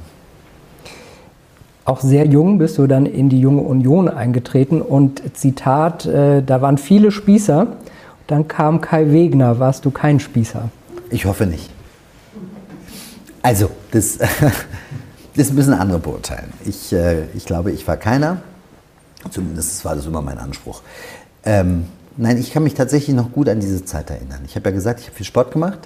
[1.86, 6.62] Auch sehr jung bist du dann in die Junge Union eingetreten und Zitat, äh, da
[6.62, 7.78] waren viele Spießer.
[8.28, 9.58] Dann kam Kai Wegner.
[9.58, 10.70] Warst du kein Spießer?
[11.10, 11.72] Ich hoffe nicht.
[13.42, 14.20] Also, das,
[15.36, 16.54] das müssen andere beurteilen.
[16.64, 18.42] Ich, äh, ich glaube, ich war keiner.
[19.32, 20.82] Zumindest war das immer mein Anspruch.
[21.44, 21.86] Ähm,
[22.18, 24.42] nein, ich kann mich tatsächlich noch gut an diese Zeit erinnern.
[24.46, 25.80] Ich habe ja gesagt, ich habe viel Sport gemacht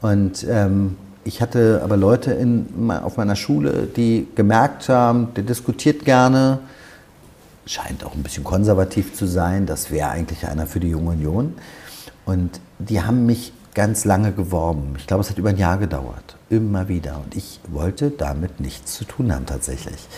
[0.00, 6.04] und ähm, ich hatte aber Leute in, auf meiner Schule, die gemerkt haben, der diskutiert
[6.04, 6.58] gerne,
[7.66, 11.54] scheint auch ein bisschen konservativ zu sein, das wäre eigentlich einer für die Junge Union.
[12.26, 14.94] Und die haben mich ganz lange geworben.
[14.98, 16.36] Ich glaube, es hat über ein Jahr gedauert.
[16.48, 17.20] Immer wieder.
[17.24, 20.08] Und ich wollte damit nichts zu tun haben tatsächlich.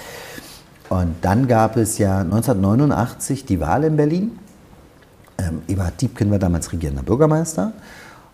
[0.89, 4.39] Und dann gab es ja 1989 die Wahl in Berlin.
[5.39, 7.73] Ähm, Eberhard Diebken war damals regierender Bürgermeister.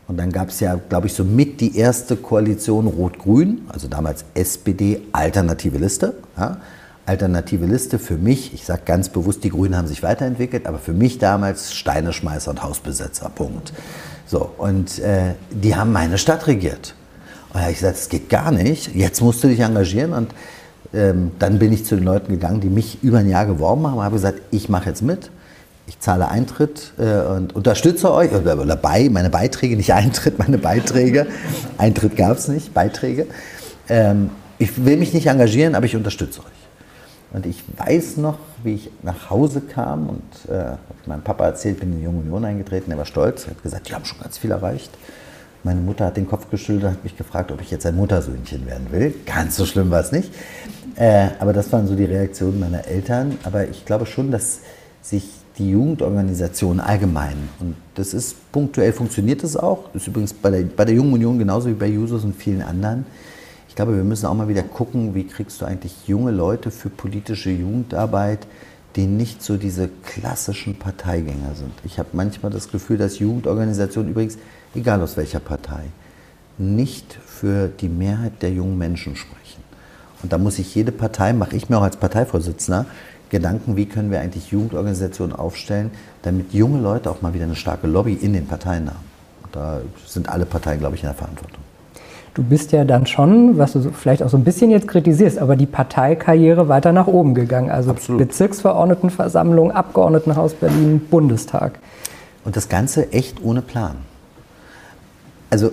[0.08, 4.24] Und dann gab es ja, glaube ich, so mit die erste Koalition Rot-Grün, also damals
[4.34, 6.14] SPD, Alternative Liste.
[6.36, 6.58] Ja.
[7.04, 10.92] Alternative Liste für mich, ich sage ganz bewusst, die Grünen haben sich weiterentwickelt, aber für
[10.92, 13.72] mich damals Steineschmeißer und Hausbesetzer, Punkt.
[14.26, 16.94] So, und äh, die haben meine Stadt regiert.
[17.48, 20.12] Und da habe ich gesagt, das geht gar nicht, jetzt musst du dich engagieren.
[20.12, 20.32] Und
[20.94, 23.98] ähm, dann bin ich zu den Leuten gegangen, die mich über ein Jahr geworben haben,
[23.98, 25.30] und habe gesagt, ich mache jetzt mit
[25.86, 30.58] ich zahle Eintritt äh, und unterstütze euch, oder, oder bei, meine Beiträge, nicht Eintritt, meine
[30.58, 31.26] Beiträge.
[31.78, 33.26] Eintritt gab es nicht, Beiträge.
[33.88, 36.46] Ähm, ich will mich nicht engagieren, aber ich unterstütze euch.
[37.32, 41.80] Und ich weiß noch, wie ich nach Hause kam und äh, habe meinem Papa erzählt,
[41.80, 44.20] bin in die Junge Union eingetreten, er war stolz, er hat gesagt, die haben schon
[44.20, 44.90] ganz viel erreicht.
[45.64, 48.66] Meine Mutter hat den Kopf geschüttelt und hat mich gefragt, ob ich jetzt ein Muttersöhnchen
[48.66, 49.14] werden will.
[49.26, 50.32] Ganz so schlimm war es nicht.
[50.96, 53.38] Äh, aber das waren so die Reaktionen meiner Eltern.
[53.44, 54.60] Aber ich glaube schon, dass
[55.02, 55.24] sich
[55.58, 57.36] die Jugendorganisation allgemein.
[57.60, 59.90] Und das ist punktuell funktioniert das auch.
[59.92, 62.62] Das ist übrigens bei der, bei der Jungen Union genauso wie bei Jusos und vielen
[62.62, 63.06] anderen.
[63.68, 66.90] Ich glaube, wir müssen auch mal wieder gucken, wie kriegst du eigentlich junge Leute für
[66.90, 68.46] politische Jugendarbeit,
[68.96, 71.72] die nicht so diese klassischen Parteigänger sind.
[71.84, 74.36] Ich habe manchmal das Gefühl, dass Jugendorganisationen übrigens,
[74.74, 75.84] egal aus welcher Partei,
[76.58, 79.62] nicht für die Mehrheit der jungen Menschen sprechen.
[80.22, 82.86] Und da muss sich jede Partei, mache ich mir auch als Parteivorsitzender,
[83.30, 87.86] Gedanken, wie können wir eigentlich Jugendorganisationen aufstellen, damit junge Leute auch mal wieder eine starke
[87.86, 89.04] Lobby in den Parteien haben.
[89.52, 91.60] Da sind alle Parteien, glaube ich, in der Verantwortung.
[92.34, 95.56] Du bist ja dann schon, was du vielleicht auch so ein bisschen jetzt kritisierst, aber
[95.56, 97.70] die Parteikarriere weiter nach oben gegangen.
[97.70, 98.20] Also Absolut.
[98.26, 101.78] Bezirksverordnetenversammlung, Abgeordnetenhaus Berlin, Bundestag.
[102.44, 103.96] Und das Ganze echt ohne Plan.
[105.52, 105.70] Also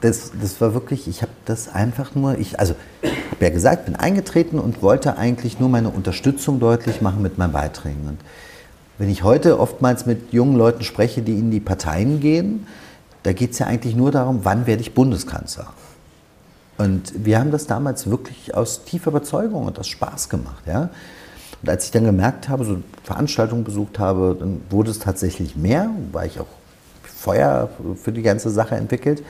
[0.00, 3.84] das, das war wirklich, ich habe das einfach nur, ich, also ich habe ja gesagt,
[3.84, 8.08] bin eingetreten und wollte eigentlich nur meine Unterstützung deutlich machen mit meinen Beiträgen.
[8.08, 8.18] Und
[8.98, 12.66] wenn ich heute oftmals mit jungen Leuten spreche, die in die Parteien gehen,
[13.22, 15.68] da geht es ja eigentlich nur darum, wann werde ich Bundeskanzler.
[16.76, 20.64] Und wir haben das damals wirklich aus tiefer Überzeugung und aus Spaß gemacht.
[20.66, 20.90] Ja?
[21.62, 25.88] Und als ich dann gemerkt habe, so Veranstaltungen besucht habe, dann wurde es tatsächlich mehr,
[26.10, 26.46] weil ich auch
[27.20, 27.68] Feuer
[28.02, 29.22] für die ganze Sache entwickelt.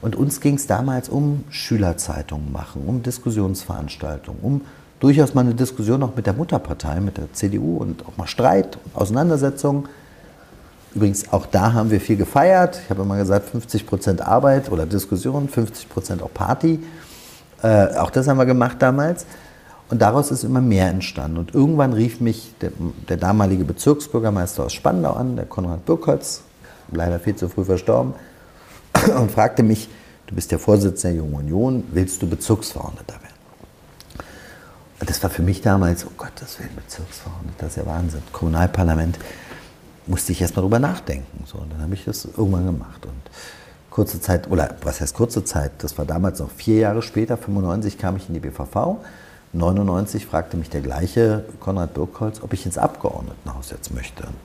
[0.00, 4.60] Und uns ging es damals um Schülerzeitungen machen, um Diskussionsveranstaltungen, um
[4.98, 8.78] durchaus mal eine Diskussion auch mit der Mutterpartei, mit der CDU und auch mal Streit,
[8.94, 9.88] Auseinandersetzungen.
[10.94, 12.80] Übrigens, auch da haben wir viel gefeiert.
[12.82, 16.80] Ich habe immer gesagt, 50 Prozent Arbeit oder Diskussion, 50 Prozent auch Party.
[17.62, 19.26] Äh, auch das haben wir gemacht damals.
[19.90, 21.36] Und daraus ist immer mehr entstanden.
[21.36, 22.70] Und irgendwann rief mich der,
[23.08, 26.42] der damalige Bezirksbürgermeister aus Spandau an, der Konrad Birkholz,
[26.92, 28.14] leider viel zu früh verstorben,
[29.18, 29.88] und fragte mich,
[30.26, 33.30] du bist der Vorsitzende der Jungen Union, willst du Bezirksverordneter werden?
[35.00, 38.22] Und das war für mich damals, oh Gott, das wäre Bezirksverordneter, das ist ja Wahnsinn.
[38.32, 39.18] Kommunalparlament,
[40.06, 41.44] musste ich erstmal drüber nachdenken.
[41.46, 43.06] So, und dann habe ich das irgendwann gemacht.
[43.06, 43.30] Und
[43.90, 47.96] kurze Zeit, oder was heißt kurze Zeit, das war damals noch vier Jahre später, 95
[47.96, 48.98] kam ich in die BVV.
[49.52, 54.24] 99 fragte mich der gleiche Konrad Birkholz, ob ich ins Abgeordnetenhaus jetzt möchte.
[54.24, 54.36] Und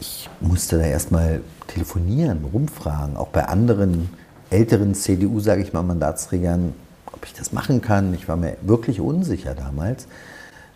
[0.00, 4.08] ich musste da erstmal telefonieren, rumfragen, auch bei anderen
[4.48, 6.74] älteren CDU, sage ich mal, Mandatsträgern,
[7.12, 8.14] ob ich das machen kann.
[8.14, 10.06] Ich war mir wirklich unsicher damals.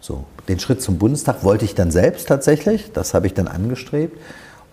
[0.00, 4.18] So, den Schritt zum Bundestag wollte ich dann selbst tatsächlich, das habe ich dann angestrebt.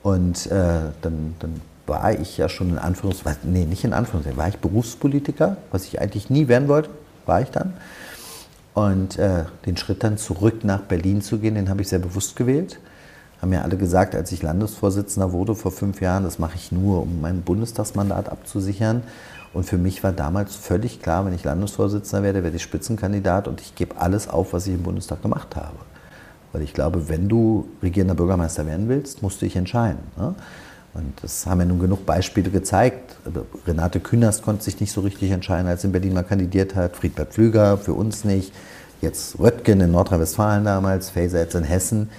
[0.04, 4.50] Und äh, dann, dann war ich ja schon in Anführungszeichen, nee, nicht in Anführungszeichen, war
[4.50, 6.90] ich Berufspolitiker, was ich eigentlich nie werden wollte,
[7.26, 7.74] war ich dann.
[8.74, 12.36] Und äh, den Schritt dann zurück nach Berlin zu gehen, den habe ich sehr bewusst
[12.36, 12.80] gewählt
[13.42, 17.02] haben ja alle gesagt, als ich Landesvorsitzender wurde vor fünf Jahren, das mache ich nur,
[17.02, 19.04] um mein Bundestagsmandat abzusichern.
[19.54, 23.60] Und für mich war damals völlig klar, wenn ich Landesvorsitzender werde, werde ich Spitzenkandidat und
[23.60, 25.78] ich gebe alles auf, was ich im Bundestag gemacht habe.
[26.54, 30.00] Weil ich glaube, wenn du regierender Bürgermeister werden willst, musst du dich entscheiden.
[30.18, 30.36] Ne?
[30.94, 33.16] Und das haben ja nun genug Beispiele gezeigt.
[33.26, 36.96] Also Renate Künast konnte sich nicht so richtig entscheiden, als in Berlin mal kandidiert hat.
[36.96, 38.54] Friedbert Pflüger für uns nicht.
[39.02, 42.10] Jetzt Röttgen in Nordrhein-Westfalen damals, Faeser jetzt in Hessen.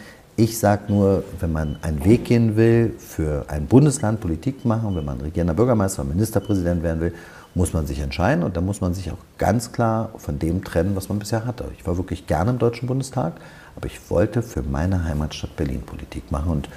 [0.43, 5.05] Ich sage nur, wenn man einen Weg gehen will, für ein Bundesland Politik machen, wenn
[5.05, 7.15] man regierender Bürgermeister Ministerpräsident werden will,
[7.55, 10.97] muss man sich entscheiden und da muss man sich auch ganz klar von dem trennen,
[10.97, 11.67] was man bisher hatte.
[11.79, 13.35] Ich war wirklich gerne im Deutschen Bundestag,
[13.77, 16.69] aber ich wollte für meine Heimatstadt Berlin Politik machen und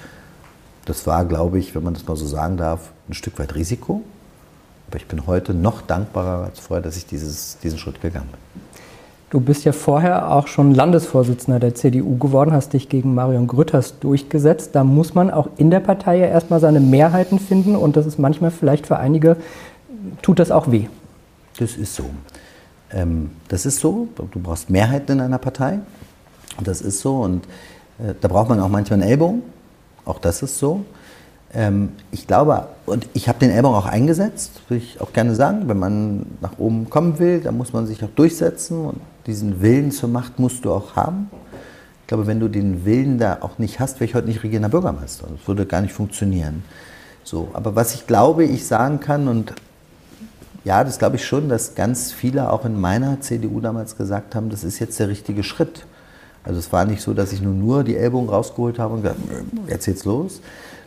[0.86, 4.03] das war, glaube ich, wenn man das mal so sagen darf, ein Stück weit Risiko.
[4.89, 8.61] Aber ich bin heute noch dankbarer als vorher, dass ich dieses, diesen Schritt gegangen bin.
[9.36, 13.99] Du bist ja vorher auch schon Landesvorsitzender der CDU geworden, hast dich gegen Marion Grütters
[13.99, 14.69] durchgesetzt.
[14.75, 18.17] Da muss man auch in der Partei ja erstmal seine Mehrheiten finden und das ist
[18.17, 19.36] manchmal vielleicht für einige,
[20.21, 20.86] tut das auch weh.
[21.59, 22.05] Das ist so.
[22.93, 24.07] Ähm, das ist so.
[24.15, 25.79] Du brauchst Mehrheiten in einer Partei.
[26.63, 27.17] Das ist so.
[27.17, 27.43] Und
[27.99, 29.43] äh, da braucht man auch manchmal einen Ellbogen.
[30.05, 30.86] Auch das ist so.
[31.53, 35.67] Ähm, ich glaube, und ich habe den Ellbogen auch eingesetzt, will ich auch gerne sagen.
[35.67, 38.86] Wenn man nach oben kommen will, dann muss man sich auch durchsetzen.
[38.86, 41.30] Und diesen Willen zur Macht musst du auch haben.
[42.01, 44.69] Ich glaube, wenn du den Willen da auch nicht hast, wäre ich heute nicht regierender
[44.69, 45.28] Bürgermeister.
[45.36, 46.63] Das würde gar nicht funktionieren.
[47.23, 49.53] So, aber was ich glaube, ich sagen kann, und
[50.63, 54.49] ja, das glaube ich schon, dass ganz viele auch in meiner CDU damals gesagt haben,
[54.49, 55.88] das ist jetzt der richtige Schritt.
[56.45, 59.19] Also es war nicht so, dass ich nur, nur die Ellbogen rausgeholt habe und gesagt,
[59.67, 60.41] jetzt geht's los,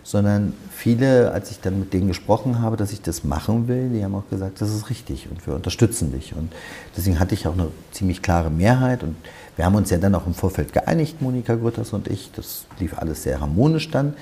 [0.05, 4.05] sondern viele, als ich dann mit denen gesprochen habe, dass ich das machen will, die
[4.05, 6.35] haben auch gesagt, das ist richtig und wir unterstützen dich.
[6.35, 6.53] Und
[6.97, 9.17] deswegen hatte ich auch eine ziemlich klare Mehrheit und
[9.57, 12.31] wir haben uns ja dann auch im Vorfeld geeinigt, Monika Grütters und ich.
[12.35, 14.15] Das lief alles sehr harmonisch dann.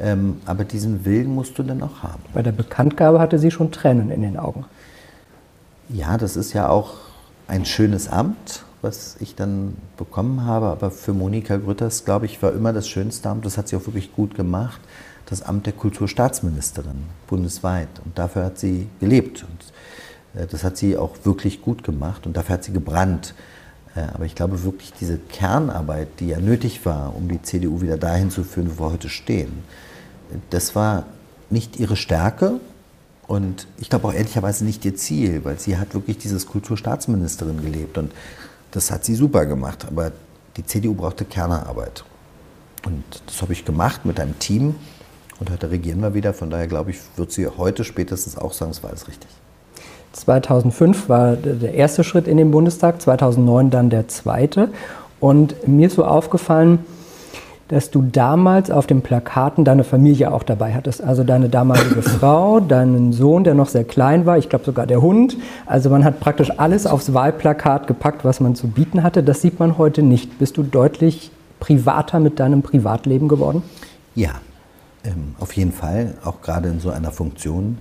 [0.00, 2.22] Ähm, aber diesen Willen musst du dann auch haben.
[2.32, 4.64] Bei der Bekanntgabe hatte sie schon Tränen in den Augen.
[5.88, 6.94] Ja, das ist ja auch
[7.48, 10.66] ein schönes Amt was ich dann bekommen habe.
[10.66, 13.86] Aber für Monika Grütters, glaube ich, war immer das schönste Amt, das hat sie auch
[13.86, 14.80] wirklich gut gemacht,
[15.26, 17.88] das Amt der Kulturstaatsministerin bundesweit.
[18.04, 19.44] Und dafür hat sie gelebt.
[19.44, 23.34] Und äh, das hat sie auch wirklich gut gemacht und dafür hat sie gebrannt.
[23.94, 27.96] Äh, aber ich glaube wirklich, diese Kernarbeit, die ja nötig war, um die CDU wieder
[27.96, 29.52] dahin zu führen, wo wir heute stehen,
[30.50, 31.06] das war
[31.50, 32.60] nicht ihre Stärke,
[33.28, 37.98] und ich glaube auch ehrlicherweise nicht ihr Ziel, weil sie hat wirklich dieses Kulturstaatsministerin gelebt.
[37.98, 38.10] Und
[38.70, 40.12] das hat sie super gemacht, aber
[40.56, 42.04] die CDU brauchte Kernerarbeit.
[42.84, 44.74] Und das habe ich gemacht mit einem Team
[45.40, 46.34] und heute regieren wir wieder.
[46.34, 49.28] Von daher glaube ich, wird sie heute spätestens auch sagen, es war alles richtig.
[50.12, 54.70] 2005 war der erste Schritt in den Bundestag, 2009 dann der zweite.
[55.20, 56.84] Und mir ist so aufgefallen,
[57.68, 61.02] dass du damals auf den Plakaten deine Familie auch dabei hattest.
[61.02, 65.02] Also deine damalige Frau, deinen Sohn, der noch sehr klein war, ich glaube sogar der
[65.02, 65.36] Hund.
[65.66, 69.22] Also man hat praktisch alles aufs Wahlplakat gepackt, was man zu bieten hatte.
[69.22, 70.38] Das sieht man heute nicht.
[70.38, 73.62] Bist du deutlich privater mit deinem Privatleben geworden?
[74.14, 74.30] Ja,
[75.04, 77.78] ähm, auf jeden Fall, auch gerade in so einer Funktion.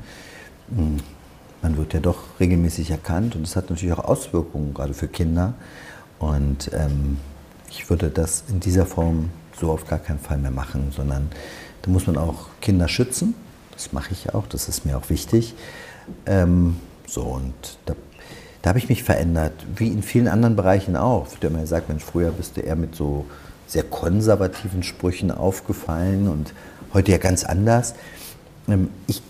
[0.75, 0.97] Hm,
[1.61, 5.53] man wird ja doch regelmäßig erkannt und das hat natürlich auch Auswirkungen, gerade für Kinder.
[6.19, 7.17] Und ähm,
[7.69, 9.29] ich würde das in dieser Form
[9.59, 11.29] so auf gar keinen Fall mehr machen, sondern
[11.81, 13.35] da muss man auch Kinder schützen.
[13.71, 15.53] Das mache ich auch, das ist mir auch wichtig.
[16.25, 16.77] Ähm,
[17.07, 17.53] so, und
[17.85, 17.95] da,
[18.61, 21.27] da habe ich mich verändert, wie in vielen anderen Bereichen auch.
[21.27, 23.25] Ich habe immer gesagt, Mensch, früher bist du eher mit so
[23.67, 26.53] sehr konservativen Sprüchen aufgefallen und
[26.93, 27.95] heute ja ganz anders.
[28.67, 29.21] Ähm, ich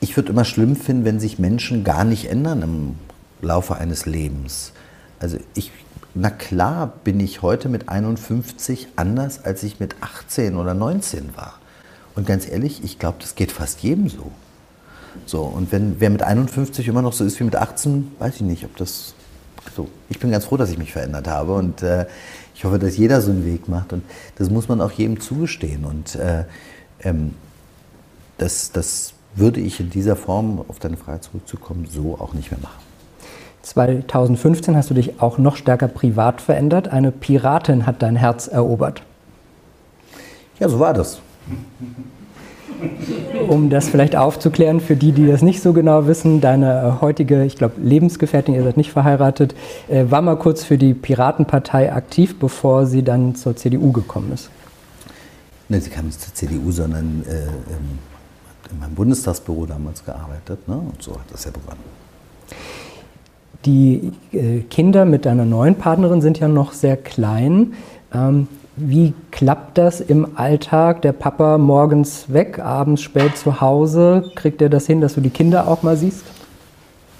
[0.00, 2.94] ich würde immer schlimm finden, wenn sich Menschen gar nicht ändern im
[3.40, 4.72] Laufe eines Lebens.
[5.18, 5.72] Also ich
[6.16, 11.58] na klar bin ich heute mit 51 anders, als ich mit 18 oder 19 war.
[12.14, 14.32] Und ganz ehrlich, ich glaube, das geht fast jedem so.
[15.26, 18.40] So, und wenn wer mit 51 immer noch so ist wie mit 18, weiß ich
[18.40, 19.14] nicht, ob das
[19.74, 19.88] so.
[20.08, 22.06] Ich bin ganz froh, dass ich mich verändert habe und äh,
[22.54, 23.92] ich hoffe, dass jeder so einen Weg macht.
[23.92, 24.02] Und
[24.36, 25.84] das muss man auch jedem zugestehen.
[25.84, 26.44] Und äh,
[27.00, 27.34] ähm,
[28.38, 32.60] das, das würde ich in dieser Form, auf deine Frage zurückzukommen, so auch nicht mehr
[32.60, 32.85] machen.
[33.66, 36.86] 2015 hast du dich auch noch stärker privat verändert.
[36.88, 39.02] Eine Piratin hat dein Herz erobert.
[40.60, 41.18] Ja, so war das.
[43.48, 47.56] Um das vielleicht aufzuklären für die, die das nicht so genau wissen, deine heutige, ich
[47.56, 49.54] glaube, Lebensgefährtin, ihr seid nicht verheiratet,
[49.88, 54.50] äh, war mal kurz für die Piratenpartei aktiv, bevor sie dann zur CDU gekommen ist.
[55.68, 57.46] Nein, sie kam nicht zur CDU, sondern äh,
[58.70, 60.68] in meinem Bundestagsbüro damals gearbeitet.
[60.68, 60.76] Ne?
[60.76, 61.80] Und so hat das ja begonnen.
[63.66, 67.74] Die äh, Kinder mit deiner neuen Partnerin sind ja noch sehr klein.
[68.14, 68.46] Ähm,
[68.76, 71.02] wie klappt das im Alltag?
[71.02, 74.30] Der Papa morgens weg, abends spät zu Hause.
[74.36, 76.22] Kriegt er das hin, dass du die Kinder auch mal siehst?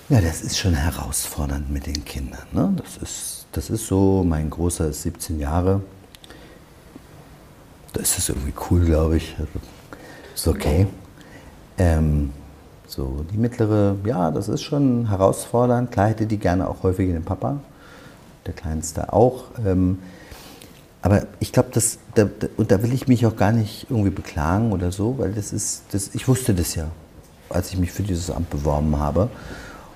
[0.09, 2.47] Ja, das ist schon herausfordernd mit den Kindern.
[2.53, 2.73] Ne?
[2.77, 5.81] Das, ist, das ist so, mein Großer ist 17 Jahre.
[7.93, 9.35] Da ist irgendwie cool, glaube ich.
[10.35, 10.87] Ist okay.
[11.79, 12.31] Ähm,
[12.97, 15.93] so, die mittlere, ja, das ist schon herausfordernd.
[15.93, 17.61] Klar hätte die gerne auch häufiger den Papa,
[18.47, 19.45] der Kleinste auch.
[19.65, 19.99] Ähm,
[21.03, 22.27] aber ich glaube, das, da,
[22.57, 25.83] und da will ich mich auch gar nicht irgendwie beklagen oder so, weil das ist,
[25.93, 26.89] das, ich wusste das ja,
[27.51, 29.29] als ich mich für dieses Amt beworben habe.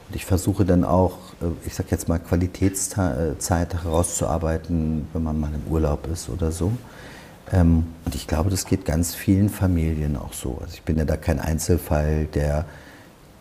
[0.09, 5.51] Und ich versuche dann auch, äh, ich sag jetzt mal, Qualitätszeit herauszuarbeiten, wenn man mal
[5.55, 6.71] im Urlaub ist oder so.
[7.51, 10.59] Ähm, und ich glaube, das geht ganz vielen Familien auch so.
[10.61, 12.67] Also ich bin ja da kein Einzelfall, der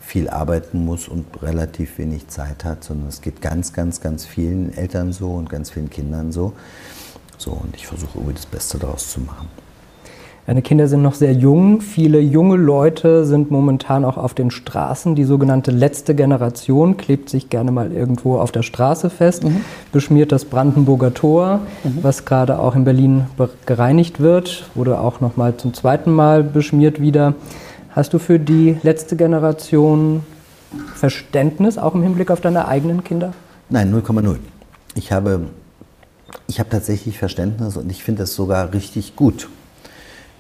[0.10, 4.76] viel arbeiten muss und relativ wenig Zeit hat, sondern es geht ganz, ganz, ganz vielen
[4.76, 6.54] Eltern so und ganz vielen Kindern so.
[7.38, 9.48] So, und ich versuche irgendwie das Beste daraus zu machen.
[10.48, 11.80] Deine Kinder sind noch sehr jung.
[11.80, 15.14] Viele junge Leute sind momentan auch auf den Straßen.
[15.14, 19.62] Die sogenannte letzte Generation klebt sich gerne mal irgendwo auf der Straße fest, mhm.
[19.92, 22.00] beschmiert das Brandenburger Tor, mhm.
[22.02, 23.28] was gerade auch in Berlin
[23.68, 27.36] gereinigt wird, wurde auch noch mal zum zweiten Mal beschmiert wieder.
[28.00, 30.24] Hast du für die letzte Generation
[30.96, 33.34] Verständnis, auch im Hinblick auf deine eigenen Kinder?
[33.70, 34.38] Nein, 0,0.
[34.96, 35.48] Ich habe,
[36.48, 39.50] ich habe tatsächlich Verständnis und ich finde es sogar richtig gut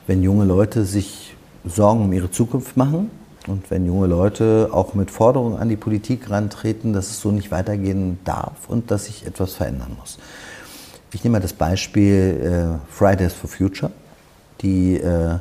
[0.09, 1.35] wenn junge Leute sich
[1.65, 3.11] Sorgen um ihre Zukunft machen
[3.45, 7.51] und wenn junge Leute auch mit Forderungen an die Politik rantreten, dass es so nicht
[7.51, 10.17] weitergehen darf und dass sich etwas verändern muss.
[11.13, 13.91] Ich nehme mal das Beispiel äh, Fridays for Future,
[14.61, 15.37] die äh,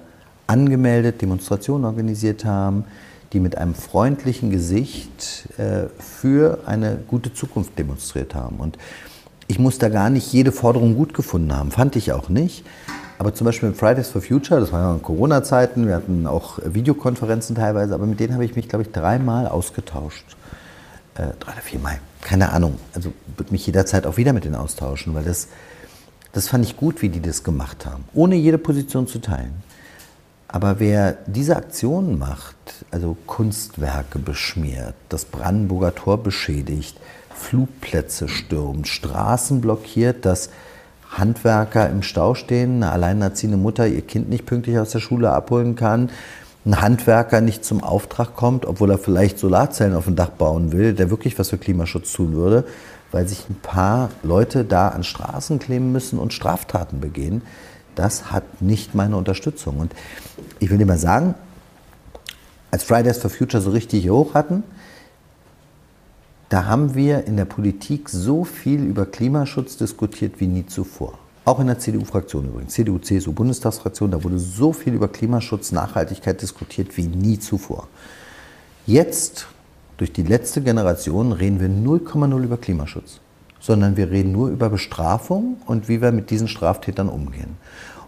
[0.49, 2.85] angemeldet Demonstrationen organisiert haben,
[3.33, 8.57] die mit einem freundlichen Gesicht äh, für eine gute Zukunft demonstriert haben.
[8.57, 8.79] Und
[9.47, 12.65] ich muss da gar nicht jede Forderung gut gefunden haben, fand ich auch nicht.
[13.19, 17.57] Aber zum Beispiel mit Fridays for Future, das waren ja Corona-Zeiten, wir hatten auch Videokonferenzen
[17.57, 20.25] teilweise, aber mit denen habe ich mich, glaube ich, dreimal ausgetauscht.
[21.17, 22.79] Äh, drei oder viermal, keine Ahnung.
[22.95, 25.49] Also würde mich jederzeit auch wieder mit denen austauschen, weil das,
[26.33, 29.68] das fand ich gut, wie die das gemacht haben, ohne jede Position zu teilen.
[30.49, 32.57] Aber wer diese Aktionen macht,
[32.91, 36.99] also Kunstwerke beschmiert, das Brandenburger Tor beschädigt,
[37.35, 40.49] Flugplätze stürmt, Straßen blockiert, das
[41.11, 45.77] Handwerker im Stau stehen, eine alleinerziehende Mutter ihr Kind nicht pünktlich aus der Schule abholen
[45.77, 46.11] kann,
[46.65, 50.93] ein Handwerker nicht zum Auftrag kommt, obwohl er vielleicht Solarzellen auf dem Dach bauen will,
[50.95, 52.65] der wirklich was für Klimaschutz tun würde,
[53.11, 57.43] weil sich ein paar Leute da an Straßen kleben müssen und Straftaten begehen.
[57.99, 59.79] Das hat nicht meine Unterstützung.
[59.79, 59.93] Und
[60.61, 61.35] ich will dir mal sagen,
[62.71, 64.63] als Fridays for Future so richtig hoch hatten,
[66.49, 71.19] da haben wir in der Politik so viel über Klimaschutz diskutiert wie nie zuvor.
[71.45, 76.41] Auch in der CDU-Fraktion übrigens, CDU, CSU, Bundestagsfraktion, da wurde so viel über Klimaschutz, Nachhaltigkeit
[76.41, 77.89] diskutiert wie nie zuvor.
[78.87, 79.49] Jetzt,
[79.97, 83.19] durch die letzte Generation, reden wir 0,0 über Klimaschutz,
[83.61, 87.57] sondern wir reden nur über Bestrafung und wie wir mit diesen Straftätern umgehen.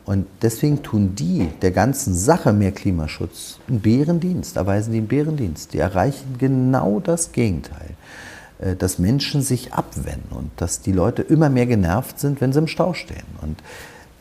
[0.04, 5.72] Und deswegen tun die der ganzen Sache mehr Klimaschutz einen Bärendienst, erweisen die einen Bärendienst.
[5.72, 7.94] Die erreichen genau das Gegenteil.
[8.60, 12.58] Äh, dass Menschen sich abwenden und dass die Leute immer mehr genervt sind, wenn sie
[12.58, 13.26] im Stau stehen.
[13.40, 13.62] Und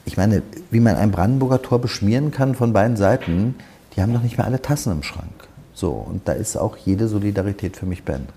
[0.06, 3.56] ich meine, wie man ein Brandenburger Tor beschmieren kann von beiden Seiten,
[3.96, 5.48] die haben doch nicht mehr alle Tassen im Schrank.
[5.74, 8.34] So, und da ist auch jede Solidarität für mich beendet.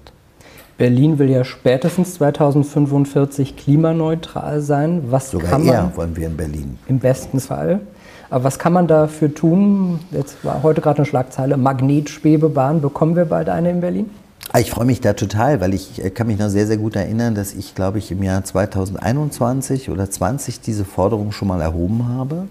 [0.83, 5.05] Berlin will ja spätestens 2045 klimaneutral sein.
[5.11, 6.77] Was Sogar kann eher man, wollen wir in Berlin.
[6.89, 7.83] Im besten Fall.
[8.31, 10.01] Aber was kann man dafür tun?
[10.11, 12.81] Jetzt war heute gerade eine Schlagzeile, Magnetschwebebahn.
[12.81, 14.11] Bekommen wir bald eine in Berlin?
[14.51, 16.97] Ah, ich freue mich da total, weil ich äh, kann mich noch sehr, sehr gut
[16.97, 22.09] erinnern, dass ich, glaube ich, im Jahr 2021 oder 20 diese Forderung schon mal erhoben
[22.09, 22.49] habe.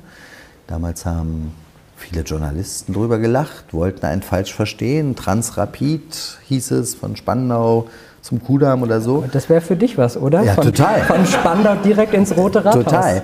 [0.67, 1.51] Damals haben
[1.97, 5.17] viele Journalisten drüber gelacht, wollten einen falsch verstehen.
[5.17, 7.89] Transrapid hieß es von Spandau
[8.21, 9.23] zum Kudamm oder so.
[9.31, 10.43] Das wäre für dich was, oder?
[10.43, 11.01] Ja, von, total.
[11.01, 12.83] Von Spandau direkt ins Rote Rathaus.
[12.83, 13.23] Total.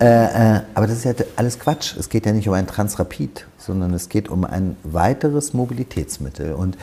[0.00, 1.96] Äh, äh, aber das ist ja alles Quatsch.
[1.98, 6.54] Es geht ja nicht um ein Transrapid, sondern es geht um ein weiteres Mobilitätsmittel.
[6.54, 6.76] Und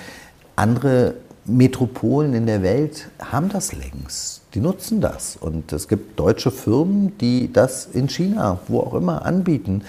[0.56, 4.42] andere Metropolen in der Welt haben das längst.
[4.54, 5.36] Die nutzen das.
[5.36, 9.84] Und es gibt deutsche Firmen, die das in China, wo auch immer, anbieten.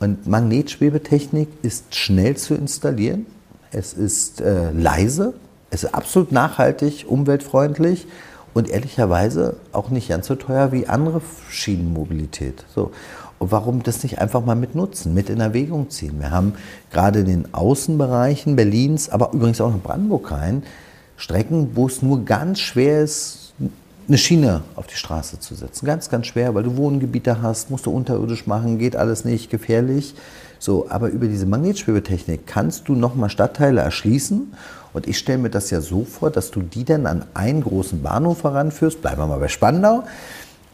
[0.00, 3.26] Und Magnetschwebetechnik ist schnell zu installieren.
[3.70, 5.34] Es ist äh, leise.
[5.72, 8.06] Es ist absolut nachhaltig, umweltfreundlich
[8.52, 12.66] und ehrlicherweise auch nicht ganz so teuer wie andere Schienenmobilität.
[12.74, 12.92] So.
[13.38, 16.20] Und warum das nicht einfach mal mit nutzen, mit in Erwägung ziehen?
[16.20, 16.52] Wir haben
[16.90, 20.62] gerade in den Außenbereichen Berlins, aber übrigens auch in Brandenburg rein,
[21.16, 23.54] Strecken, wo es nur ganz schwer ist,
[24.08, 25.86] eine Schiene auf die Straße zu setzen.
[25.86, 30.14] Ganz, ganz schwer, weil du Wohngebiete hast, musst du unterirdisch machen, geht alles nicht, gefährlich.
[30.58, 34.52] So, aber über diese Magnetschwebetechnik kannst du nochmal Stadtteile erschließen.
[34.92, 38.02] Und ich stelle mir das ja so vor, dass du die dann an einen großen
[38.02, 39.00] Bahnhof heranführst.
[39.00, 40.04] Bleiben wir mal bei Spandau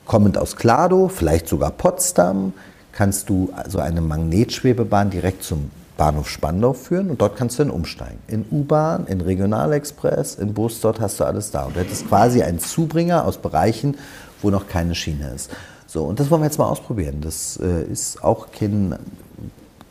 [0.09, 2.55] kommend aus Klado, vielleicht sogar Potsdam,
[2.93, 7.71] kannst du also eine Magnetschwebebahn direkt zum Bahnhof Spandau führen und dort kannst du dann
[7.71, 8.19] umsteigen.
[8.27, 11.65] In U-Bahn, in Regionalexpress, in Bus, dort hast du alles da.
[11.65, 13.99] Und du hättest quasi einen Zubringer aus Bereichen,
[14.41, 15.51] wo noch keine Schiene ist.
[15.87, 17.21] So, und das wollen wir jetzt mal ausprobieren.
[17.21, 18.97] Das äh, ist auch kein,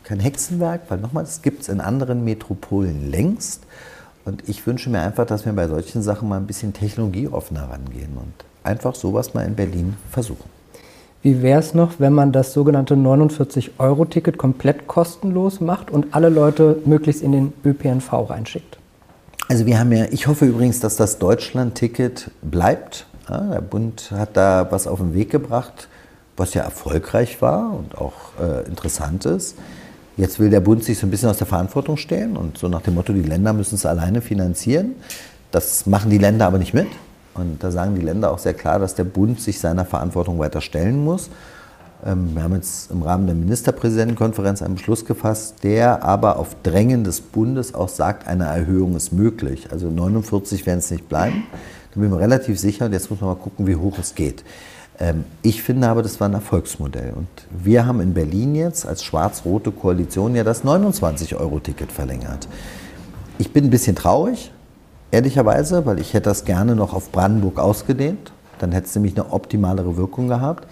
[0.03, 3.61] kein Hexenwerk, weil nochmal, das gibt es in anderen Metropolen längst.
[4.28, 8.17] Und ich wünsche mir einfach, dass wir bei solchen Sachen mal ein bisschen technologieoffener rangehen
[8.17, 10.49] und einfach sowas mal in Berlin versuchen.
[11.21, 16.82] Wie wäre es noch, wenn man das sogenannte 49-Euro-Ticket komplett kostenlos macht und alle Leute
[16.84, 18.78] möglichst in den ÖPNV reinschickt?
[19.47, 23.05] Also wir haben ja, ich hoffe übrigens, dass das Deutschland-Ticket bleibt.
[23.30, 25.88] Ja, der Bund hat da was auf den Weg gebracht,
[26.36, 29.55] was ja erfolgreich war und auch äh, interessant ist.
[30.18, 32.82] Jetzt will der Bund sich so ein bisschen aus der Verantwortung stellen und so nach
[32.82, 34.95] dem Motto, die Länder müssen es alleine finanzieren.
[35.51, 36.88] Das machen die Länder aber nicht mit.
[37.36, 40.59] Und da sagen die Länder auch sehr klar, dass der Bund sich seiner Verantwortung weiter
[40.59, 41.30] stellen muss.
[42.03, 47.03] Ähm, wir haben jetzt im Rahmen der Ministerpräsidentenkonferenz einen Beschluss gefasst, der aber auf Drängen
[47.03, 49.68] des Bundes auch sagt, eine Erhöhung ist möglich.
[49.72, 51.43] Also 49 werden es nicht bleiben.
[51.93, 52.86] Da bin ich mir relativ sicher.
[52.86, 54.43] Und jetzt muss man mal gucken, wie hoch es geht.
[54.99, 57.13] Ähm, ich finde aber, das war ein Erfolgsmodell.
[57.15, 62.47] Und wir haben in Berlin jetzt als schwarz-rote Koalition ja das 29-Euro-Ticket verlängert.
[63.37, 64.51] Ich bin ein bisschen traurig,
[65.11, 68.31] ehrlicherweise, weil ich hätte das gerne noch auf Brandenburg ausgedehnt.
[68.59, 70.67] Dann hätte es nämlich eine optimalere Wirkung gehabt.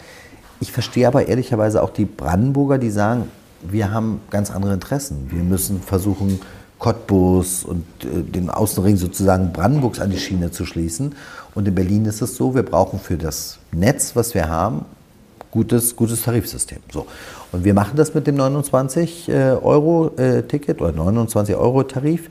[0.59, 3.29] Ich verstehe aber ehrlicherweise auch die Brandenburger, die sagen,
[3.61, 5.27] wir haben ganz andere Interessen.
[5.29, 6.39] Wir müssen versuchen,
[6.79, 11.15] Cottbus und äh, den Außenring sozusagen Brandenburgs an die Schiene zu schließen.
[11.55, 14.85] Und in Berlin ist es so, wir brauchen für das Netz, was wir haben,
[15.51, 16.79] gutes, gutes Tarifsystem.
[16.91, 17.07] So.
[17.51, 22.29] Und wir machen das mit dem 29-Euro-Ticket äh, oder 29-Euro-Tarif.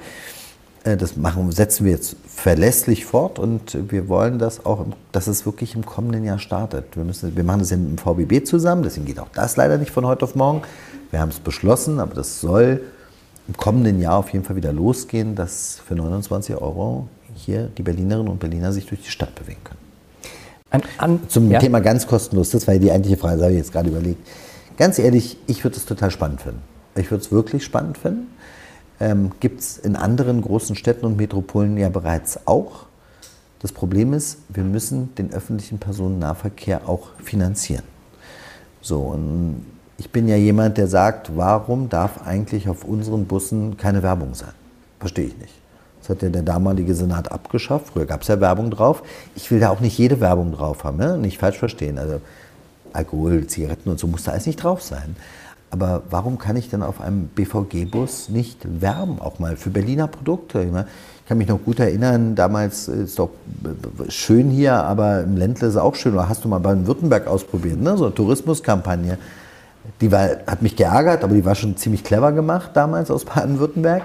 [0.85, 5.47] Äh, das machen, setzen wir jetzt verlässlich fort und wir wollen das auch, dass es
[5.47, 6.95] wirklich im kommenden Jahr startet.
[6.95, 10.07] Wir, müssen, wir machen das dem VBB zusammen, deswegen geht auch das leider nicht von
[10.07, 10.61] heute auf morgen.
[11.11, 12.83] Wir haben es beschlossen, aber das soll
[13.49, 18.29] im kommenden Jahr auf jeden Fall wieder losgehen, dass für 29 Euro hier die Berlinerinnen
[18.29, 19.81] und Berliner sich durch die Stadt bewegen können.
[20.71, 21.61] An, an, Zum ja.
[21.61, 24.27] Thema ganz kostenlos, das war ja die eigentliche Frage, das habe ich jetzt gerade überlegt.
[24.77, 26.63] Ganz ehrlich, ich würde es total spannend finden.
[26.97, 28.27] Ich würde es wirklich spannend finden
[29.01, 32.87] ähm, gibt es in anderen großen Städten und Metropolen ja bereits auch.
[33.61, 37.85] Das Problem ist, wir müssen den öffentlichen Personennahverkehr auch finanzieren.
[38.81, 39.65] So, und
[39.97, 44.53] ich bin ja jemand, der sagt, warum darf eigentlich auf unseren Bussen keine Werbung sein?
[44.99, 45.55] Verstehe ich nicht.
[46.05, 47.87] Das hat ja der damalige Senat abgeschafft.
[47.95, 49.03] Früher gab es ja Werbung drauf.
[49.37, 51.17] Ich will da auch nicht jede Werbung drauf haben, ne?
[51.17, 51.99] nicht falsch verstehen.
[51.99, 52.21] Also
[52.93, 55.17] Alkohol, Zigaretten und so muss da alles nicht drauf sein.
[55.71, 60.63] Aber warum kann ich denn auf einem BVG-Bus nicht werben, auch mal für Berliner Produkte?
[60.63, 63.31] Ich kann mich noch gut erinnern, damals ist es doch
[64.09, 66.13] schön hier, aber im Ländle ist es auch schön.
[66.13, 67.97] Oder hast du mal Baden-Württemberg ausprobiert, ne?
[67.97, 69.17] so eine Tourismuskampagne.
[70.03, 74.03] Die war, hat mich geärgert, aber die war schon ziemlich clever gemacht damals aus Baden-Württemberg.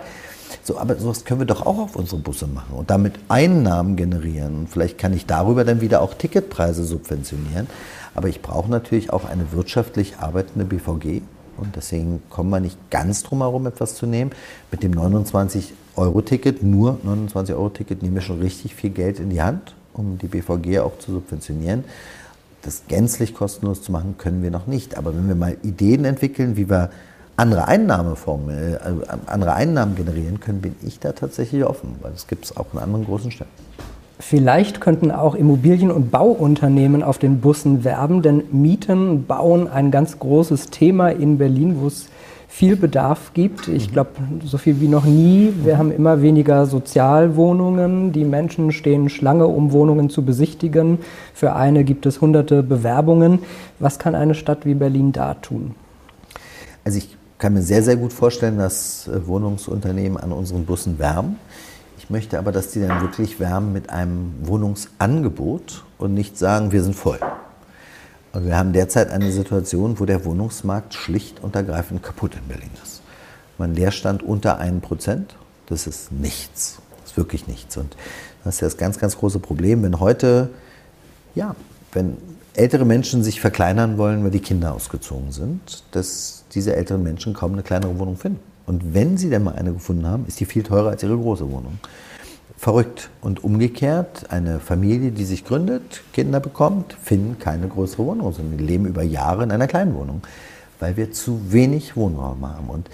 [0.64, 4.60] So, aber sowas können wir doch auch auf unsere Busse machen und damit Einnahmen generieren.
[4.60, 7.68] Und vielleicht kann ich darüber dann wieder auch Ticketpreise subventionieren.
[8.16, 11.22] Aber ich brauche natürlich auch eine wirtschaftlich arbeitende BVG.
[11.58, 14.32] Und deswegen kommen wir nicht ganz drum herum, etwas zu nehmen.
[14.72, 20.18] Mit dem 29-Euro-Ticket, nur 29-Euro-Ticket, nehmen wir schon richtig viel Geld in die Hand, um
[20.18, 21.84] die BVG auch zu subventionieren.
[22.62, 24.98] Das gänzlich kostenlos zu machen, können wir noch nicht.
[24.98, 26.90] Aber wenn wir mal Ideen entwickeln, wie wir
[27.40, 28.78] andere Einnahmeformen, äh,
[29.26, 32.80] andere Einnahmen generieren können, bin ich da tatsächlich offen, weil das gibt es auch in
[32.80, 33.52] anderen großen Städten.
[34.22, 40.20] Vielleicht könnten auch Immobilien- und Bauunternehmen auf den Bussen werben, denn Mieten, Bauen ein ganz
[40.20, 42.10] großes Thema in Berlin, wo es
[42.50, 43.70] viel Bedarf gibt.
[43.70, 43.94] Ich mhm.
[43.94, 44.10] glaube,
[44.44, 45.54] so viel wie noch nie.
[45.64, 48.12] Wir haben immer weniger Sozialwohnungen.
[48.12, 50.98] Die Menschen stehen Schlange, um Wohnungen zu besichtigen.
[51.34, 53.40] Für eine gibt es hunderte Bewerbungen.
[53.80, 55.76] Was kann eine Stadt wie Berlin da tun?
[56.84, 61.38] Also ich kann mir sehr, sehr gut vorstellen, dass äh, Wohnungsunternehmen an unseren Bussen wärmen.
[61.98, 66.84] Ich möchte aber, dass die dann wirklich wärmen mit einem Wohnungsangebot und nicht sagen, wir
[66.84, 67.20] sind voll.
[68.34, 72.70] Und wir haben derzeit eine Situation, wo der Wohnungsmarkt schlicht und ergreifend kaputt in Berlin
[72.84, 73.02] ist.
[73.58, 75.36] Mein Leerstand unter 1 Prozent,
[75.68, 76.80] das ist nichts.
[77.02, 77.78] Das ist wirklich nichts.
[77.78, 77.96] Und
[78.44, 80.50] das ist das ganz, ganz große Problem, wenn heute,
[81.36, 81.56] ja,
[81.92, 82.18] wenn
[82.60, 87.54] ältere Menschen sich verkleinern wollen, weil die Kinder ausgezogen sind, dass diese älteren Menschen kaum
[87.54, 88.40] eine kleinere Wohnung finden.
[88.66, 91.50] Und wenn sie denn mal eine gefunden haben, ist die viel teurer als ihre große
[91.50, 91.80] Wohnung.
[92.58, 93.10] Verrückt.
[93.22, 98.86] Und umgekehrt, eine Familie, die sich gründet, Kinder bekommt, finden keine größere Wohnung, sondern leben
[98.86, 100.22] über Jahre in einer kleinen Wohnung,
[100.80, 102.70] weil wir zu wenig Wohnraum haben.
[102.70, 102.90] Und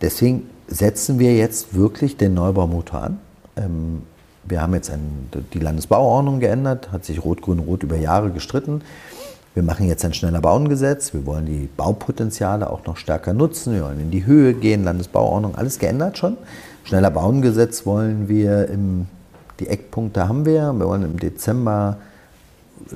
[0.00, 3.20] deswegen setzen wir jetzt wirklich den Neubaumotor an.
[3.56, 4.02] Ähm,
[4.46, 8.82] wir haben jetzt ein, die Landesbauordnung geändert, hat sich Rot-Grün-Rot über Jahre gestritten.
[9.54, 11.14] Wir machen jetzt ein schneller Bauengesetz.
[11.14, 13.74] Wir wollen die Baupotenziale auch noch stärker nutzen.
[13.74, 16.36] Wir wollen in die Höhe gehen, Landesbauordnung, alles geändert schon.
[16.82, 19.06] Schneller Bauengesetz wollen wir im,
[19.60, 20.72] die Eckpunkte haben wir.
[20.72, 21.98] Wir wollen im Dezember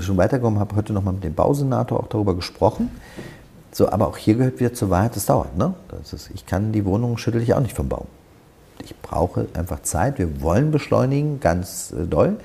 [0.01, 2.90] schon weiterkommen, habe heute noch mal mit dem Bausenator auch darüber gesprochen.
[3.70, 5.57] So, aber auch hier gehört wieder zur Wahrheit, das dauert.
[5.57, 5.74] Ne?
[5.88, 8.07] Das ist, ich kann die Wohnung schüttel ich auch nicht vom Baum.
[8.83, 10.18] Ich brauche einfach Zeit.
[10.18, 12.37] Wir wollen beschleunigen, ganz äh, doll.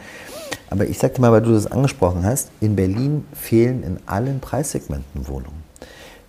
[0.70, 5.28] Aber ich sagte mal, weil du das angesprochen hast, in Berlin fehlen in allen Preissegmenten
[5.28, 5.64] Wohnungen.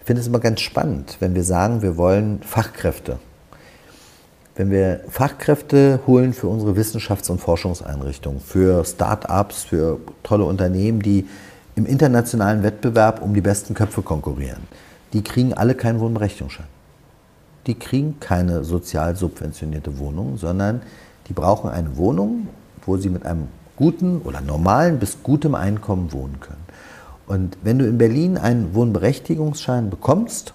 [0.00, 3.18] Ich finde es immer ganz spannend, wenn wir sagen, wir wollen Fachkräfte.
[4.54, 11.26] Wenn wir Fachkräfte holen für unsere Wissenschafts- und Forschungseinrichtungen, für Start-ups, für tolle Unternehmen, die
[11.74, 14.68] im internationalen Wettbewerb um die besten Köpfe konkurrieren,
[15.14, 16.66] die kriegen alle keinen Wohnberechtigungsschein.
[17.66, 20.82] Die kriegen keine sozial subventionierte Wohnung, sondern
[21.28, 22.48] die brauchen eine Wohnung,
[22.84, 26.64] wo sie mit einem guten oder normalen bis gutem Einkommen wohnen können.
[27.26, 30.52] Und wenn du in Berlin einen Wohnberechtigungsschein bekommst,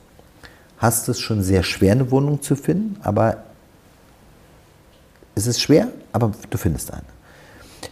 [0.77, 3.37] hast es schon sehr schwer, eine Wohnung zu finden, aber
[5.35, 7.03] es ist schwer, aber du findest eine.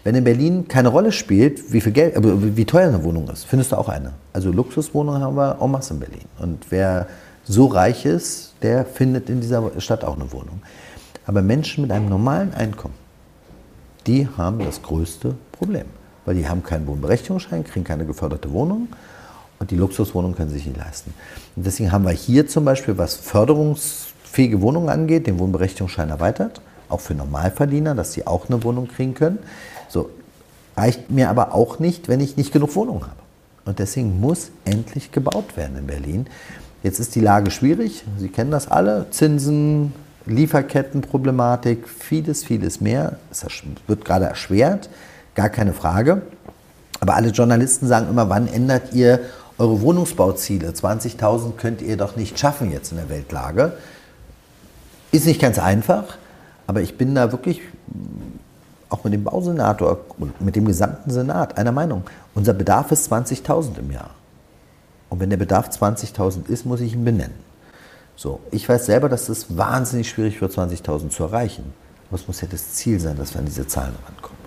[0.04, 3.72] Wenn in Berlin keine Rolle spielt, wie viel Geld, wie teuer eine Wohnung ist, findest
[3.72, 4.14] du auch eine.
[4.32, 6.26] Also Luxuswohnungen haben wir en masse in Berlin.
[6.40, 7.08] Und wer
[7.48, 10.62] so reich ist, der findet in dieser Stadt auch eine Wohnung.
[11.26, 12.96] Aber Menschen mit einem normalen Einkommen,
[14.06, 15.86] die haben das größte Problem.
[16.26, 18.90] Weil die haben keinen Wohnberechtigungsschein, kriegen keine geförderte Wohnung
[19.60, 21.14] und die Luxuswohnungen können sich nicht leisten.
[21.56, 27.00] Und deswegen haben wir hier zum Beispiel, was förderungsfähige Wohnungen angeht, den Wohnberechtigungsschein erweitert, auch
[27.00, 29.40] für Normalverdiener, dass sie auch eine Wohnung kriegen können.
[29.90, 30.10] So
[30.76, 33.28] reicht mir aber auch nicht, wenn ich nicht genug Wohnungen habe.
[33.66, 36.28] Und deswegen muss endlich gebaut werden in Berlin.
[36.84, 38.04] Jetzt ist die Lage schwierig.
[38.18, 39.08] Sie kennen das alle.
[39.12, 39.94] Zinsen,
[40.26, 43.18] Lieferkettenproblematik, vieles, vieles mehr.
[43.32, 43.46] Es
[43.88, 44.90] wird gerade erschwert,
[45.36, 46.22] gar keine Frage.
[47.00, 49.20] Aber alle Journalisten sagen immer, wann ändert ihr
[49.58, 50.70] eure Wohnungsbauziele?
[50.70, 53.74] 20.000 könnt ihr doch nicht schaffen jetzt in der Weltlage.
[55.12, 56.18] Ist nicht ganz einfach,
[56.68, 57.62] aber ich bin da wirklich
[58.90, 62.04] auch mit dem Bausenator und mit dem gesamten Senat einer Meinung.
[62.36, 64.12] Unser Bedarf ist 20.000 im Jahr.
[65.10, 67.36] Und wenn der Bedarf 20.000 ist, muss ich ihn benennen.
[68.16, 71.74] So, ich weiß selber, dass es wahnsinnig schwierig wird, 20.000 zu erreichen.
[72.10, 74.38] Aber es muss ja das Ziel sein, dass wir an diese Zahlen rankommen.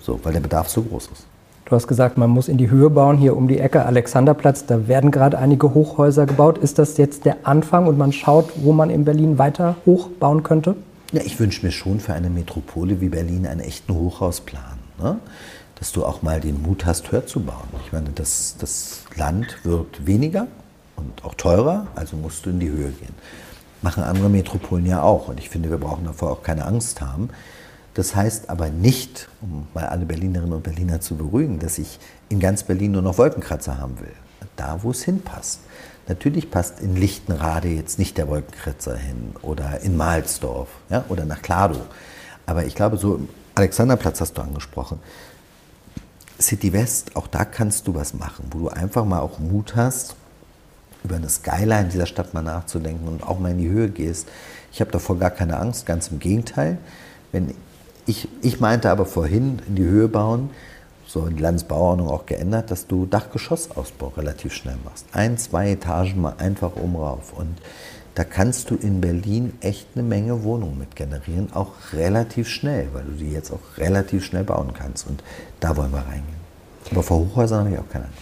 [0.00, 1.26] So, weil der Bedarf so groß ist.
[1.66, 4.66] Du hast gesagt, man muss in die Höhe bauen, hier um die Ecke Alexanderplatz.
[4.66, 6.58] Da werden gerade einige Hochhäuser gebaut.
[6.58, 10.74] Ist das jetzt der Anfang und man schaut, wo man in Berlin weiter hochbauen könnte?
[11.12, 14.78] Ja, ich wünsche mir schon für eine Metropole wie Berlin einen echten Hochhausplan.
[15.00, 15.18] Ne?
[15.80, 17.68] Dass du auch mal den Mut hast, höher zu bauen.
[17.84, 20.46] Ich meine, das, das Land wird weniger,
[21.00, 23.14] und auch teurer, also musst du in die Höhe gehen.
[23.82, 27.30] Machen andere Metropolen ja auch und ich finde, wir brauchen davor auch keine Angst haben.
[27.94, 32.38] Das heißt aber nicht, um mal alle Berlinerinnen und Berliner zu beruhigen, dass ich in
[32.38, 34.12] ganz Berlin nur noch Wolkenkratzer haben will.
[34.56, 35.60] Da, wo es hinpasst.
[36.06, 41.40] Natürlich passt in Lichtenrade jetzt nicht der Wolkenkratzer hin oder in Mahlsdorf ja, oder nach
[41.40, 41.80] Kladow.
[42.46, 43.20] Aber ich glaube, so
[43.54, 44.98] Alexanderplatz hast du angesprochen.
[46.40, 50.16] City West, auch da kannst du was machen, wo du einfach mal auch Mut hast,
[51.04, 54.28] über eine Skyline dieser Stadt mal nachzudenken und auch mal in die Höhe gehst.
[54.72, 56.78] Ich habe davor gar keine Angst, ganz im Gegenteil.
[57.32, 57.54] Wenn
[58.06, 60.50] ich, ich meinte aber vorhin, in die Höhe bauen,
[61.06, 65.06] so in die Landesbauordnung auch geändert, dass du Dachgeschossausbau relativ schnell machst.
[65.12, 67.32] Ein, zwei Etagen mal einfach oben rauf.
[67.36, 67.56] Und
[68.14, 73.04] da kannst du in Berlin echt eine Menge Wohnungen mit generieren, auch relativ schnell, weil
[73.04, 75.06] du die jetzt auch relativ schnell bauen kannst.
[75.06, 75.22] Und
[75.60, 76.40] da wollen wir reingehen.
[76.90, 78.18] Aber vor Hochhäusern habe ich auch keine Angst.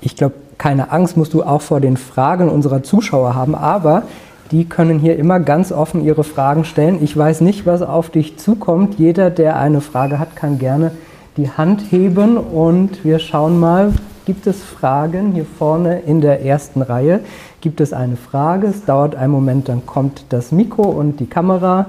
[0.00, 4.04] Ich glaube, keine Angst musst du auch vor den Fragen unserer Zuschauer haben, aber
[4.50, 7.02] die können hier immer ganz offen ihre Fragen stellen.
[7.02, 8.98] Ich weiß nicht, was auf dich zukommt.
[8.98, 10.92] Jeder, der eine Frage hat, kann gerne
[11.36, 13.92] die Hand heben und wir schauen mal,
[14.26, 17.20] gibt es Fragen hier vorne in der ersten Reihe?
[17.64, 18.66] Gibt es eine Frage?
[18.66, 21.86] Es dauert einen Moment, dann kommt das Mikro und die Kamera.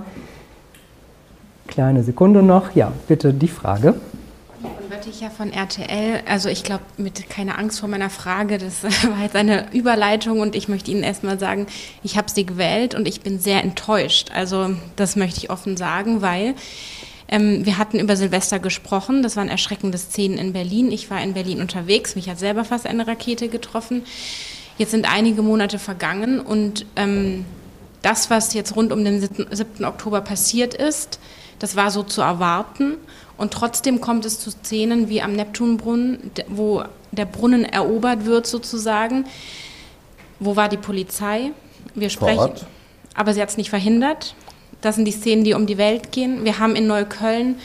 [1.68, 2.74] Kleine Sekunde noch.
[2.78, 3.96] Ja, bitte die Frage.
[4.90, 6.22] Bötticher von RTL.
[6.30, 10.56] Also ich glaube, mit keine Angst vor meiner Frage, das war jetzt eine Überleitung und
[10.56, 11.68] ich möchte Ihnen erstmal sagen,
[12.04, 14.32] ich habe sie gewählt und ich bin sehr enttäuscht.
[14.34, 16.56] Also das möchte ich offen sagen, weil
[17.28, 19.24] ähm, wir hatten über Silvester gesprochen.
[19.24, 20.90] Das waren erschreckende Szenen in Berlin.
[20.90, 22.16] Ich war in Berlin unterwegs.
[22.16, 24.04] Mich hat selber fast eine Rakete getroffen.
[24.78, 27.46] Jetzt sind einige Monate vergangen und ähm,
[28.02, 29.86] das, was jetzt rund um den 7.
[29.86, 31.20] Oktober passiert ist,
[31.60, 32.98] das war so zu erwarten.
[33.38, 39.26] Und trotzdem kommt es zu Szenen wie am Neptunbrunnen, wo der Brunnen erobert wird sozusagen.
[40.40, 41.52] Wo war die Polizei?
[41.96, 42.52] Wir sprechen.
[43.14, 44.36] Aber sie hat es nicht verhindert.
[44.86, 46.46] Das sind die Szenen, die um die Welt gehen.
[46.46, 47.56] Wir haben in Neukölln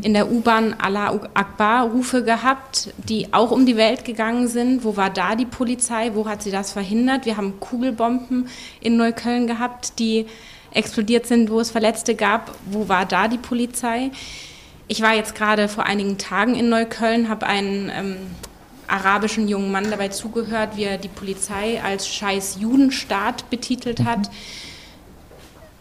[0.00, 4.84] in der U-Bahn Allah Akbar-Rufe gehabt, die auch um die Welt gegangen sind.
[4.84, 6.12] Wo war da die Polizei?
[6.14, 7.26] Wo hat sie das verhindert?
[7.26, 8.46] Wir haben Kugelbomben
[8.80, 10.26] in Neukölln gehabt, die
[10.72, 12.54] explodiert sind, wo es Verletzte gab.
[12.70, 14.12] Wo war da die Polizei?
[14.86, 18.16] Ich war jetzt gerade vor einigen Tagen in Neukölln, habe einen ähm,
[18.86, 24.30] arabischen jungen Mann dabei zugehört, wie er die Polizei als scheiß Judenstaat betitelt hat.
[24.30, 24.67] Mhm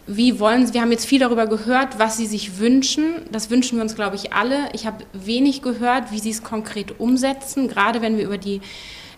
[0.08, 3.26] wie wollen Sie, wir haben jetzt viel darüber gehört, was Sie sich wünschen.
[3.32, 4.70] Das wünschen wir uns, glaube ich, alle.
[4.74, 8.62] Ich habe wenig gehört, wie Sie es konkret umsetzen, gerade wenn wir über die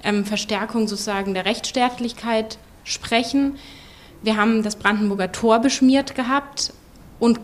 [0.03, 3.55] ähm, Verstärkung sozusagen der Rechtsstaatlichkeit sprechen.
[4.23, 6.73] Wir haben das Brandenburger Tor beschmiert gehabt
[7.19, 7.39] und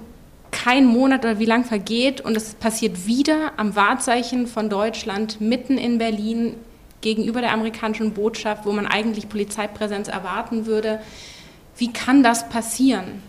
[0.51, 5.77] kein Monat oder wie lang vergeht und es passiert wieder am Wahrzeichen von Deutschland mitten
[5.77, 6.55] in Berlin
[7.01, 10.99] gegenüber der amerikanischen Botschaft, wo man eigentlich Polizeipräsenz erwarten würde.
[11.77, 13.21] Wie kann das passieren?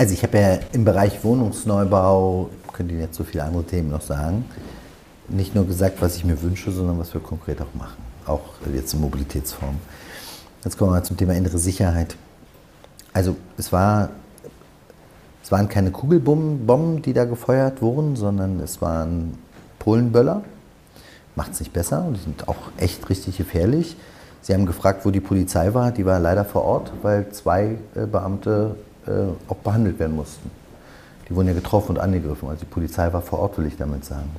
[0.00, 4.00] Also ich habe ja im Bereich Wohnungsneubau, könnte Ihnen jetzt so viele andere Themen noch
[4.00, 4.46] sagen,
[5.28, 7.98] nicht nur gesagt, was ich mir wünsche, sondern was wir konkret auch machen.
[8.24, 8.40] Auch
[8.74, 9.76] jetzt in Mobilitätsform.
[10.64, 12.16] Jetzt kommen wir mal zum Thema innere Sicherheit.
[13.12, 14.08] Also es war
[15.42, 19.36] es waren keine Kugelbomben, die da gefeuert wurden, sondern es waren
[19.80, 20.42] Polenböller.
[21.36, 23.98] Macht es nicht besser und die sind auch echt richtig gefährlich.
[24.40, 25.92] Sie haben gefragt, wo die Polizei war.
[25.92, 28.76] Die war leider vor Ort, weil zwei äh, Beamte
[29.48, 30.50] auch behandelt werden mussten.
[31.28, 32.48] Die wurden ja getroffen und angegriffen.
[32.48, 34.30] Also die Polizei war vor Ort, will ich damit sagen.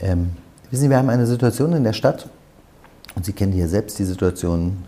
[0.00, 0.30] Ähm,
[0.70, 2.28] wissen Sie, wir haben eine Situation in der Stadt,
[3.14, 4.84] und Sie kennen hier selbst die Situation,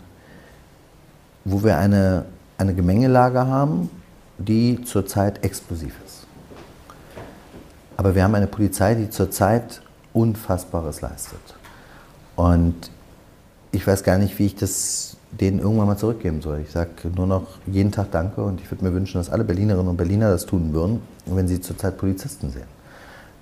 [1.45, 2.25] wo wir eine,
[2.57, 3.89] eine Gemengelage haben,
[4.37, 6.25] die zurzeit explosiv ist.
[7.95, 9.81] Aber wir haben eine Polizei, die zurzeit
[10.13, 11.39] Unfassbares leistet.
[12.35, 12.91] Und
[13.71, 16.61] ich weiß gar nicht, wie ich das denen irgendwann mal zurückgeben soll.
[16.61, 19.89] Ich sage nur noch jeden Tag Danke und ich würde mir wünschen, dass alle Berlinerinnen
[19.89, 22.77] und Berliner das tun würden, wenn sie zurzeit Polizisten sehen.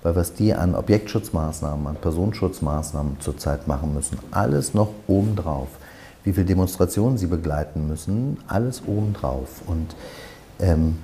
[0.02, 5.68] Weil was die an Objektschutzmaßnahmen, an Personenschutzmaßnahmen zurzeit machen müssen, alles noch obendrauf.
[6.24, 9.62] Wie viele Demonstrationen sie begleiten müssen, alles obendrauf.
[9.66, 9.94] Und
[10.58, 10.96] ähm,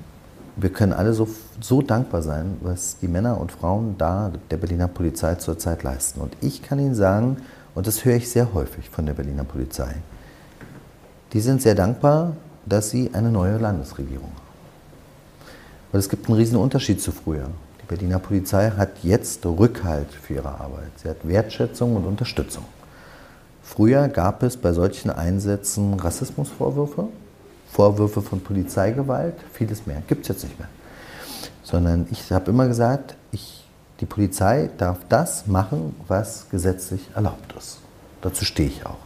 [0.56, 1.28] wir können alle so,
[1.60, 6.20] so dankbar sein, was die Männer und Frauen da der Berliner Polizei zurzeit leisten.
[6.20, 7.38] Und ich kann Ihnen sagen,
[7.74, 9.94] und das höre ich sehr häufig von der Berliner Polizei,
[11.32, 14.42] die sind sehr dankbar, dass sie eine neue Landesregierung haben.
[15.90, 17.48] Weil es gibt einen riesen Unterschied zu früher.
[17.80, 20.90] Die Berliner Polizei hat jetzt Rückhalt für ihre Arbeit.
[21.02, 22.64] Sie hat Wertschätzung und Unterstützung.
[23.62, 27.08] Früher gab es bei solchen Einsätzen Rassismusvorwürfe,
[27.70, 30.02] Vorwürfe von Polizeigewalt, vieles mehr.
[30.06, 30.68] Gibt es jetzt nicht mehr.
[31.62, 33.64] Sondern ich habe immer gesagt, ich,
[34.00, 37.78] die Polizei darf das machen, was gesetzlich erlaubt ist.
[38.20, 38.98] Dazu stehe ich auch.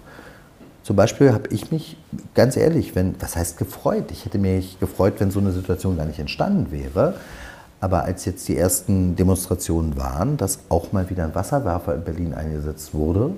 [0.87, 1.97] Zum Beispiel habe ich mich,
[2.35, 4.11] ganz ehrlich, wenn, was heißt gefreut?
[4.11, 7.15] Ich hätte mich gefreut, wenn so eine Situation gar nicht entstanden wäre.
[7.81, 12.35] Aber als jetzt die ersten Demonstrationen waren, dass auch mal wieder ein Wasserwerfer in Berlin
[12.35, 13.33] eingesetzt wurde,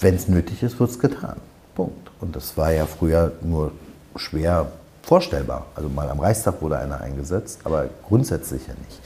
[0.00, 1.36] wenn es nötig ist, wird es getan.
[1.74, 2.10] Punkt.
[2.20, 3.72] Und das war ja früher nur
[4.16, 4.66] schwer
[5.02, 5.66] vorstellbar.
[5.74, 9.00] Also mal am Reichstag wurde einer eingesetzt, aber grundsätzlich ja nicht.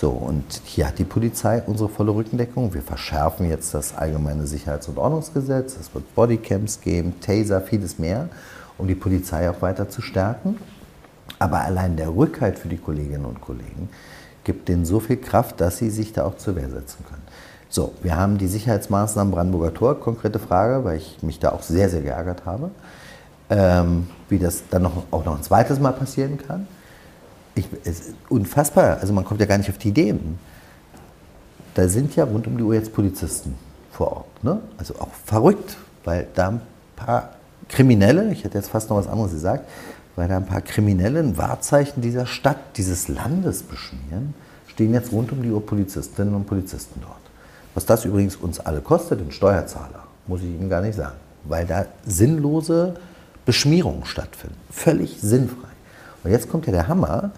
[0.00, 2.72] So, und hier hat die Polizei unsere volle Rückendeckung.
[2.72, 5.76] Wir verschärfen jetzt das allgemeine Sicherheits- und Ordnungsgesetz.
[5.76, 8.28] Es wird Bodycams geben, Taser, vieles mehr,
[8.78, 10.56] um die Polizei auch weiter zu stärken.
[11.40, 13.88] Aber allein der Rückhalt für die Kolleginnen und Kollegen
[14.44, 17.24] gibt denen so viel Kraft, dass sie sich da auch zur Wehr setzen können.
[17.68, 21.90] So, wir haben die Sicherheitsmaßnahmen Brandenburger Tor, konkrete Frage, weil ich mich da auch sehr,
[21.90, 22.70] sehr geärgert habe,
[23.50, 26.68] ähm, wie das dann noch, auch noch ein zweites Mal passieren kann
[27.58, 28.98] ich, es unfassbar.
[29.00, 30.38] Also man kommt ja gar nicht auf die Ideen.
[31.74, 33.54] Da sind ja rund um die Uhr jetzt Polizisten
[33.92, 34.44] vor Ort.
[34.44, 34.60] Ne?
[34.78, 36.60] Also auch verrückt, weil da ein
[36.96, 37.30] paar
[37.68, 39.68] Kriminelle, ich hätte jetzt fast noch was anderes gesagt,
[40.16, 44.34] weil da ein paar Kriminelle ein Wahrzeichen dieser Stadt, dieses Landes beschmieren,
[44.66, 47.18] stehen jetzt rund um die Uhr Polizistinnen und Polizisten dort.
[47.74, 51.66] Was das übrigens uns alle kostet, den Steuerzahler, muss ich Ihnen gar nicht sagen, weil
[51.66, 52.94] da sinnlose
[53.44, 54.56] Beschmierungen stattfinden.
[54.70, 55.68] Völlig sinnfrei.
[56.24, 57.30] Und jetzt kommt ja der Hammer,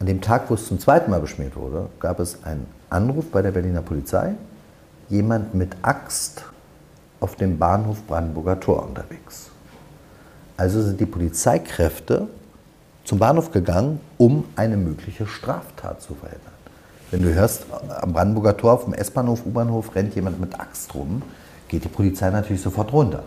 [0.00, 3.42] an dem Tag, wo es zum zweiten Mal beschmiert wurde, gab es einen Anruf bei
[3.42, 4.34] der Berliner Polizei,
[5.08, 6.44] jemand mit Axt
[7.20, 9.50] auf dem Bahnhof Brandenburger Tor unterwegs.
[10.56, 12.28] Also sind die Polizeikräfte
[13.04, 16.52] zum Bahnhof gegangen, um eine mögliche Straftat zu verhindern.
[17.10, 17.66] Wenn du hörst,
[18.00, 21.22] am Brandenburger Tor auf dem S-Bahnhof, U-Bahnhof rennt jemand mit Axt rum,
[21.68, 23.24] geht die Polizei natürlich sofort runter.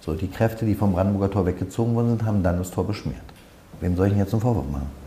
[0.00, 3.22] So, die Kräfte, die vom Brandenburger Tor weggezogen worden sind, haben dann das Tor beschmiert.
[3.80, 5.05] Wem soll ich denn jetzt einen Vorwurf machen?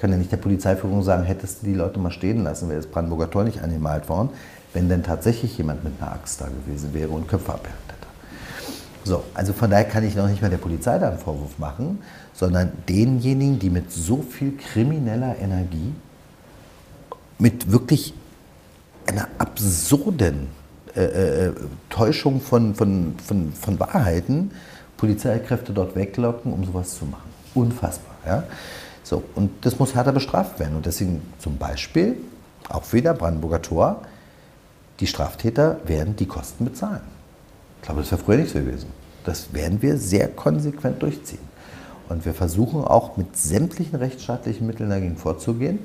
[0.00, 2.90] Kann ja nicht der Polizeiführung sagen, hättest du die Leute mal stehen lassen, wäre das
[2.90, 4.30] Brandenburger Tor nicht angemalt worden,
[4.72, 7.98] wenn denn tatsächlich jemand mit einer Axt da gewesen wäre und Köpfe abgehackt hätte.
[9.04, 12.00] So, also von daher kann ich noch nicht mal der Polizei da einen Vorwurf machen,
[12.32, 15.94] sondern denjenigen, die mit so viel krimineller Energie,
[17.38, 18.14] mit wirklich
[19.06, 20.48] einer absurden
[20.94, 21.52] äh, äh,
[21.88, 24.50] Täuschung von, von, von, von Wahrheiten
[24.96, 27.30] Polizeikräfte dort weglocken, um sowas zu machen.
[27.54, 28.14] Unfassbar.
[28.26, 28.42] Ja?
[29.08, 30.76] So, und das muss härter bestraft werden.
[30.76, 32.16] Und deswegen zum Beispiel,
[32.68, 34.02] auch wieder Brandenburger Tor,
[35.00, 37.00] die Straftäter werden die Kosten bezahlen.
[37.80, 38.88] Ich glaube, das wäre früher nicht so gewesen.
[39.24, 41.40] Das werden wir sehr konsequent durchziehen.
[42.10, 45.78] Und wir versuchen auch mit sämtlichen rechtsstaatlichen Mitteln dagegen vorzugehen.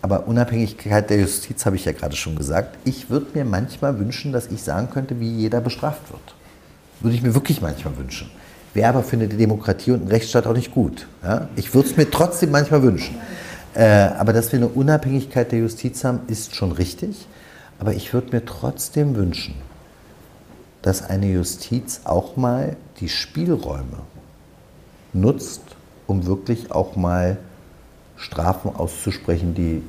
[0.00, 2.78] Aber Unabhängigkeit der Justiz habe ich ja gerade schon gesagt.
[2.86, 6.34] Ich würde mir manchmal wünschen, dass ich sagen könnte, wie jeder bestraft wird.
[7.00, 8.30] Würde ich mir wirklich manchmal wünschen.
[8.74, 11.06] Wäre aber für eine Demokratie und einen Rechtsstaat auch nicht gut.
[11.22, 11.48] Ja?
[11.56, 13.16] Ich würde es mir trotzdem manchmal wünschen.
[13.74, 17.26] Äh, aber dass wir eine Unabhängigkeit der Justiz haben, ist schon richtig.
[17.78, 19.54] Aber ich würde mir trotzdem wünschen,
[20.82, 24.00] dass eine Justiz auch mal die Spielräume
[25.12, 25.62] nutzt,
[26.06, 27.38] um wirklich auch mal
[28.16, 29.82] Strafen auszusprechen, die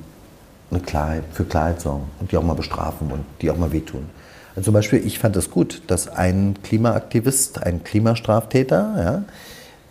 [0.72, 4.10] eine Klarheit, für Klarheit sorgen und die auch mal bestrafen und die auch mal wehtun.
[4.56, 9.24] Also zum Beispiel, ich fand es gut, dass ein Klimaaktivist, ein Klimastraftäter,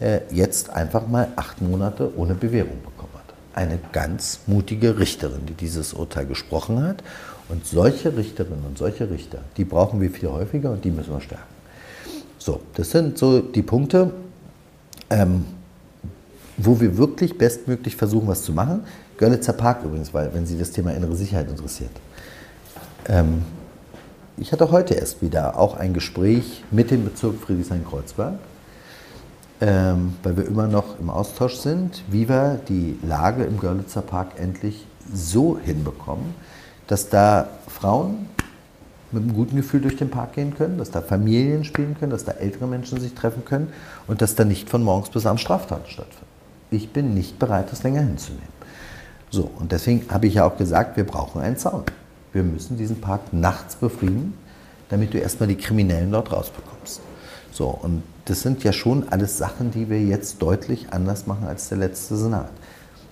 [0.00, 3.34] ja, äh, jetzt einfach mal acht Monate ohne Bewährung bekommen hat.
[3.54, 7.02] Eine ganz mutige Richterin, die dieses Urteil gesprochen hat.
[7.48, 11.20] Und solche Richterinnen und solche Richter, die brauchen wir viel häufiger und die müssen wir
[11.20, 11.42] stärken.
[12.38, 14.12] So, das sind so die Punkte.
[15.10, 15.44] Ähm,
[16.64, 18.84] wo wir wirklich bestmöglich versuchen, was zu machen.
[19.16, 21.90] Görlitzer Park übrigens, weil wenn Sie das Thema innere Sicherheit interessiert.
[23.08, 23.42] Ähm,
[24.40, 28.34] ich hatte heute erst wieder auch ein Gespräch mit dem Bezirk Friedrichshain-Kreuzberg,
[29.60, 34.32] ähm, weil wir immer noch im Austausch sind, wie wir die Lage im Görlitzer Park
[34.38, 36.34] endlich so hinbekommen,
[36.86, 38.26] dass da Frauen
[39.12, 42.24] mit einem guten Gefühl durch den Park gehen können, dass da Familien spielen können, dass
[42.24, 43.72] da ältere Menschen sich treffen können
[44.06, 46.30] und dass da nicht von morgens bis abends Straftaten stattfinden
[46.70, 48.48] ich bin nicht bereit, das länger hinzunehmen.
[49.30, 51.84] So, und deswegen habe ich ja auch gesagt, wir brauchen einen Zaun.
[52.32, 54.34] Wir müssen diesen Park nachts befrieden,
[54.88, 57.00] damit du erstmal die Kriminellen dort rausbekommst.
[57.52, 61.68] So, und das sind ja schon alles Sachen, die wir jetzt deutlich anders machen als
[61.68, 62.50] der letzte Senat.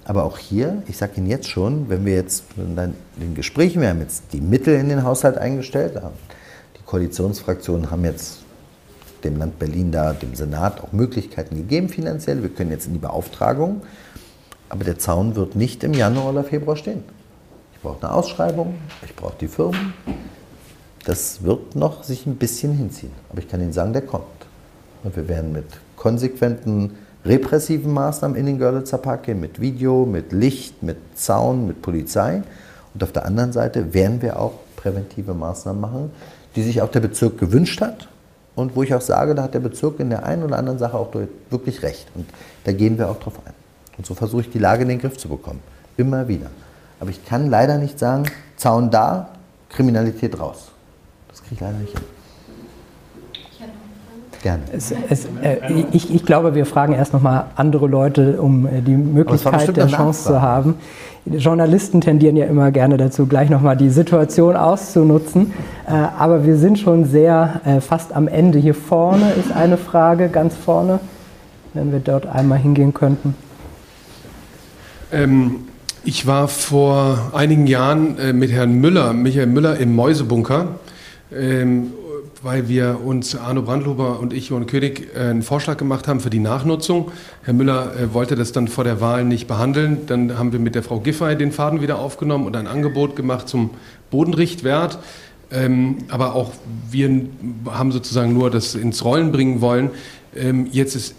[0.04, 3.90] Aber auch hier, ich sage Ihnen jetzt schon, wenn wir jetzt in den Gesprächen, wir
[3.90, 6.00] haben jetzt die Mittel in den Haushalt eingestellt,
[6.78, 8.38] die Koalitionsfraktionen haben jetzt
[9.24, 12.42] dem Land Berlin da, dem Senat auch Möglichkeiten gegeben finanziell.
[12.42, 13.82] Wir können jetzt in die Beauftragung.
[14.68, 17.02] Aber der Zaun wird nicht im Januar oder Februar stehen.
[17.78, 18.74] Ich brauche eine Ausschreibung,
[19.04, 19.94] ich brauche die Firmen.
[21.04, 23.12] Das wird noch sich ein bisschen hinziehen.
[23.30, 24.24] Aber ich kann Ihnen sagen, der kommt.
[25.04, 25.64] Und wir werden mit
[25.94, 31.80] konsequenten repressiven Maßnahmen in den Görlitzer Park gehen, mit Video, mit Licht, mit Zaun, mit
[31.80, 32.42] Polizei.
[32.94, 36.10] Und auf der anderen Seite werden wir auch präventive Maßnahmen machen,
[36.56, 38.08] die sich auch der Bezirk gewünscht hat
[38.56, 40.98] und wo ich auch sage, da hat der Bezirk in der einen oder anderen Sache
[40.98, 41.14] auch
[41.48, 42.08] wirklich recht.
[42.16, 42.28] Und
[42.64, 43.54] da gehen wir auch drauf ein.
[43.96, 45.60] Und so versuche ich die Lage in den Griff zu bekommen.
[45.96, 46.50] Immer wieder.
[47.00, 48.24] Aber ich kann leider nicht sagen,
[48.56, 49.28] Zaun da,
[49.68, 50.72] Kriminalität raus.
[51.28, 52.06] Das kriege ich leider nicht hin.
[54.42, 54.62] Gerne.
[54.72, 55.58] Es, es, äh,
[55.92, 60.28] ich, ich, glaube, wir fragen erst nochmal andere Leute, um äh, die Möglichkeit der Chance
[60.28, 60.76] zu haben.
[61.26, 65.52] Journalisten tendieren ja immer gerne dazu, gleich nochmal die Situation auszunutzen.
[65.86, 68.58] Äh, aber wir sind schon sehr äh, fast am Ende.
[68.58, 71.00] Hier vorne ist eine Frage, ganz vorne,
[71.74, 73.34] wenn wir dort einmal hingehen könnten.
[75.10, 75.67] Ähm,
[76.08, 80.76] ich war vor einigen Jahren äh, mit Herrn Müller, Michael Müller, im Mäusebunker.
[81.30, 81.92] Ähm,
[82.42, 86.30] weil wir uns, Arno Brandlober und ich, Johann König, äh, einen Vorschlag gemacht haben für
[86.30, 87.12] die Nachnutzung.
[87.42, 90.06] Herr Müller äh, wollte das dann vor der Wahl nicht behandeln.
[90.06, 93.46] Dann haben wir mit der Frau Giffey den Faden wieder aufgenommen und ein Angebot gemacht
[93.46, 93.68] zum
[94.10, 95.00] Bodenrichtwert.
[95.50, 96.52] Ähm, aber auch
[96.90, 97.26] wir
[97.66, 99.90] haben sozusagen nur das ins Rollen bringen wollen.
[100.34, 101.14] Ähm, jetzt ist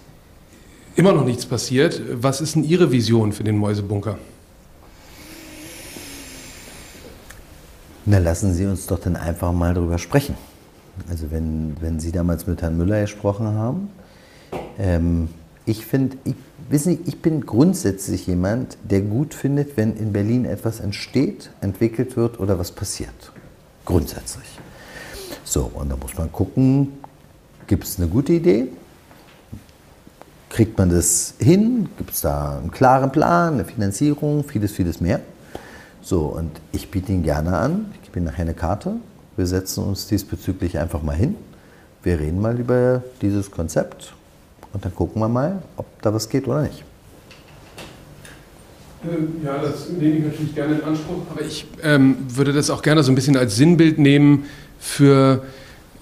[0.95, 2.01] immer noch nichts passiert.
[2.11, 4.17] Was ist denn Ihre Vision für den Mäusebunker?
[8.11, 10.35] Na, lassen Sie uns doch dann einfach mal darüber sprechen.
[11.11, 13.91] Also wenn, wenn Sie damals mit Herrn Müller gesprochen haben,
[14.79, 15.29] ähm,
[15.67, 16.33] ich finde, ich,
[16.69, 22.17] wissen Sie, ich bin grundsätzlich jemand, der gut findet, wenn in Berlin etwas entsteht, entwickelt
[22.17, 23.31] wird oder was passiert.
[23.85, 24.57] Grundsätzlich.
[25.43, 26.93] So, und da muss man gucken,
[27.67, 28.69] gibt es eine gute Idee?
[30.49, 31.89] Kriegt man das hin?
[31.95, 35.19] Gibt es da einen klaren Plan, eine Finanzierung, vieles, vieles mehr?
[36.01, 38.95] So, und ich biete Ihnen gerne an, ich Ihnen nachher eine Karte,
[39.37, 41.35] wir setzen uns diesbezüglich einfach mal hin.
[42.03, 44.13] Wir reden mal über dieses Konzept
[44.73, 46.83] und dann gucken wir mal, ob da was geht oder nicht.
[49.03, 52.81] Ähm, ja, das nehme ich natürlich gerne in Anspruch, aber ich ähm, würde das auch
[52.81, 54.45] gerne so ein bisschen als Sinnbild nehmen
[54.77, 55.43] für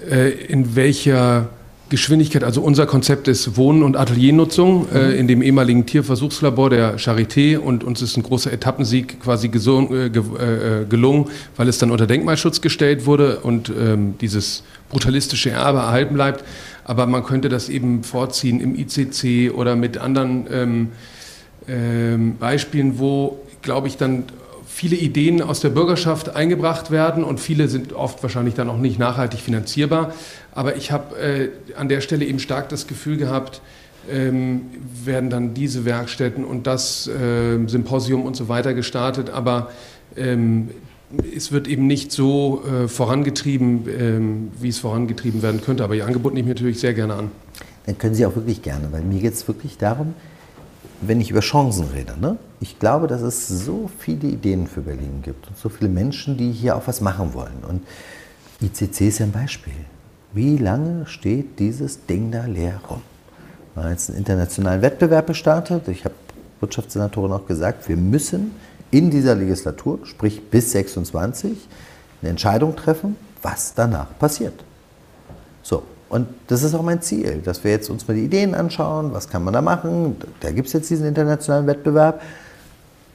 [0.09, 1.49] äh, in welcher
[1.89, 7.57] Geschwindigkeit, also unser Konzept ist Wohnen und Ateliernutzung äh, in dem ehemaligen Tierversuchslabor der Charité
[7.57, 11.91] und uns ist ein großer Etappensieg quasi gesung, äh, ge, äh, gelungen, weil es dann
[11.91, 16.43] unter Denkmalschutz gestellt wurde und ähm, dieses brutalistische Erbe erhalten bleibt.
[16.83, 20.87] Aber man könnte das eben vorziehen im ICC oder mit anderen ähm,
[21.69, 24.25] ähm, Beispielen, wo, glaube ich, dann
[24.77, 28.99] viele Ideen aus der Bürgerschaft eingebracht werden und viele sind oft wahrscheinlich dann auch nicht
[28.99, 30.13] nachhaltig finanzierbar.
[30.57, 33.61] Aber ich habe äh, an der Stelle eben stark das Gefühl gehabt,
[34.09, 34.61] ähm,
[35.05, 39.29] werden dann diese Werkstätten und das äh, Symposium und so weiter gestartet.
[39.29, 39.69] Aber
[40.15, 40.69] ähm,
[41.35, 45.83] es wird eben nicht so äh, vorangetrieben, ähm, wie es vorangetrieben werden könnte.
[45.83, 47.31] Aber Ihr Angebot nehme ich natürlich sehr gerne an.
[47.85, 50.15] Dann können Sie auch wirklich gerne, weil mir geht es wirklich darum,
[51.01, 52.37] wenn ich über Chancen rede, ne?
[52.59, 56.51] ich glaube, dass es so viele Ideen für Berlin gibt und so viele Menschen, die
[56.51, 57.63] hier auch was machen wollen.
[57.67, 57.83] Und
[58.59, 59.73] ICC ist ja ein Beispiel.
[60.37, 63.01] Wie lange steht dieses Ding da leer rum?
[63.73, 65.87] Wir haben jetzt einen internationalen Wettbewerb gestartet.
[65.87, 66.13] Ich habe
[66.59, 68.51] Wirtschaftssenatorin auch gesagt, wir müssen
[68.91, 71.57] in dieser Legislatur, sprich bis 26,
[72.21, 74.53] eine Entscheidung treffen, was danach passiert.
[75.63, 79.13] So, und das ist auch mein Ziel, dass wir jetzt uns mal die Ideen anschauen,
[79.13, 80.17] was kann man da machen.
[80.41, 82.21] Da gibt es jetzt diesen internationalen Wettbewerb.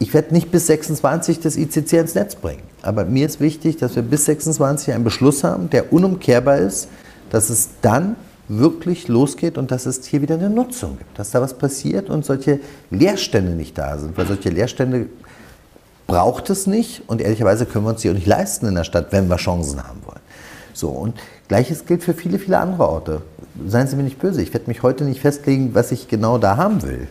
[0.01, 2.65] Ich werde nicht bis 26 das ICC ins Netz bringen.
[2.83, 6.89] Aber mir ist wichtig, dass wir bis 26 einen Beschluss haben, der unumkehrbar ist,
[7.33, 11.41] dass es dann wirklich losgeht und dass es hier wieder eine Nutzung gibt, dass da
[11.41, 12.61] was passiert und solche
[12.91, 14.19] Leerstände nicht da sind.
[14.19, 15.07] Weil solche Leerstände
[16.07, 19.07] braucht es nicht und ehrlicherweise können wir uns die auch nicht leisten in der Stadt,
[19.13, 20.21] wenn wir Chancen haben wollen.
[20.75, 21.19] So, und
[21.49, 23.23] gleiches gilt für viele, viele andere Orte.
[23.67, 26.59] Seien Sie mir nicht böse, ich werde mich heute nicht festlegen, was ich genau da
[26.59, 27.09] haben will.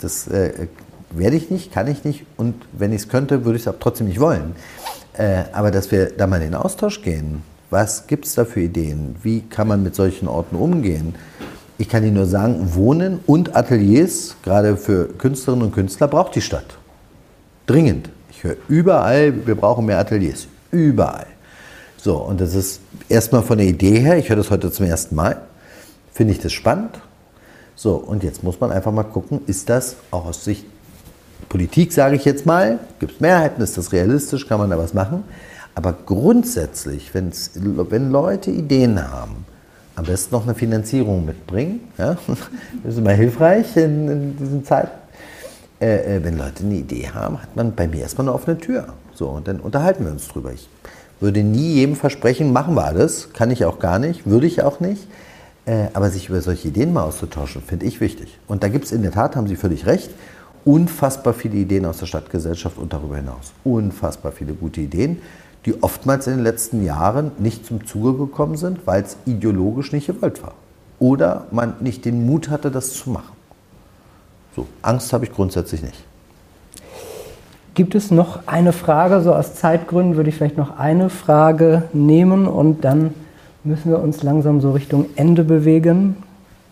[0.00, 0.68] Das äh,
[1.10, 3.80] werde ich nicht, kann ich nicht und wenn ich es könnte, würde ich es auch
[3.80, 4.54] trotzdem nicht wollen.
[5.14, 8.60] Äh, aber dass wir da mal in den Austausch gehen, was gibt es da für
[8.60, 9.16] Ideen?
[9.22, 11.14] Wie kann man mit solchen Orten umgehen?
[11.78, 16.42] Ich kann Ihnen nur sagen, Wohnen und Ateliers, gerade für Künstlerinnen und Künstler, braucht die
[16.42, 16.76] Stadt.
[17.66, 18.10] Dringend.
[18.30, 20.46] Ich höre überall, wir brauchen mehr Ateliers.
[20.70, 21.26] Überall.
[21.96, 25.14] So, und das ist erstmal von der Idee her, ich höre das heute zum ersten
[25.14, 25.40] Mal,
[26.12, 27.00] finde ich das spannend.
[27.76, 30.66] So, und jetzt muss man einfach mal gucken, ist das auch aus Sicht
[31.48, 34.94] Politik, sage ich jetzt mal, gibt es Mehrheiten, ist das realistisch, kann man da was
[34.94, 35.24] machen.
[35.74, 39.46] Aber grundsätzlich, wenn Leute Ideen haben,
[39.96, 42.16] am besten noch eine Finanzierung mitbringen, ja,
[42.82, 44.90] das ist immer hilfreich in, in diesen Zeiten.
[45.80, 48.88] Äh, äh, wenn Leute eine Idee haben, hat man bei mir erstmal eine offene Tür.
[49.14, 50.52] So, und dann unterhalten wir uns drüber.
[50.52, 50.68] Ich
[51.20, 53.32] würde nie jedem versprechen, machen wir alles.
[53.32, 55.06] Kann ich auch gar nicht, würde ich auch nicht.
[55.66, 58.38] Äh, aber sich über solche Ideen mal auszutauschen, finde ich wichtig.
[58.46, 60.10] Und da gibt es in der Tat, haben Sie völlig recht,
[60.64, 63.52] unfassbar viele Ideen aus der Stadtgesellschaft und darüber hinaus.
[63.64, 65.18] Unfassbar viele gute Ideen,
[65.66, 70.06] die oftmals in den letzten Jahren nicht zum Zuge gekommen sind, weil es ideologisch nicht
[70.06, 70.54] gewollt war.
[70.98, 73.32] Oder man nicht den Mut hatte, das zu machen.
[74.56, 76.04] So, Angst habe ich grundsätzlich nicht.
[77.74, 79.20] Gibt es noch eine Frage?
[79.22, 83.14] So aus Zeitgründen würde ich vielleicht noch eine Frage nehmen und dann
[83.62, 86.16] müssen wir uns langsam so Richtung Ende bewegen.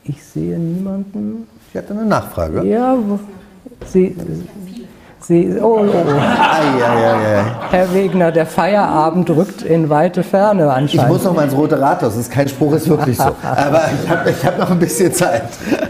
[0.05, 1.47] Ich sehe niemanden.
[1.71, 2.65] Ich hatte eine Nachfrage.
[2.67, 2.97] Ja,
[3.87, 4.17] Sie,
[5.21, 6.11] Sie, oh, oh, oh.
[6.11, 10.95] Ai, ai, ai, Herr Wegner, der Feierabend rückt in weite Ferne anscheinend.
[10.95, 13.35] Ich muss noch mal ins Rote Rathaus, das ist kein Spruch, ist wirklich so.
[13.43, 15.49] Aber ich habe hab noch ein bisschen Zeit.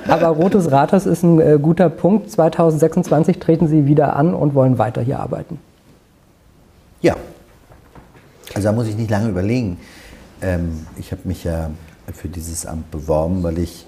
[0.09, 2.30] Aber Rotes Rathaus ist ein äh, guter Punkt.
[2.30, 5.60] 2026 treten Sie wieder an und wollen weiter hier arbeiten.
[7.02, 7.14] Ja.
[8.55, 9.78] Also da muss ich nicht lange überlegen.
[10.40, 11.70] Ähm, ich habe mich ja
[12.14, 13.86] für dieses Amt beworben, weil ich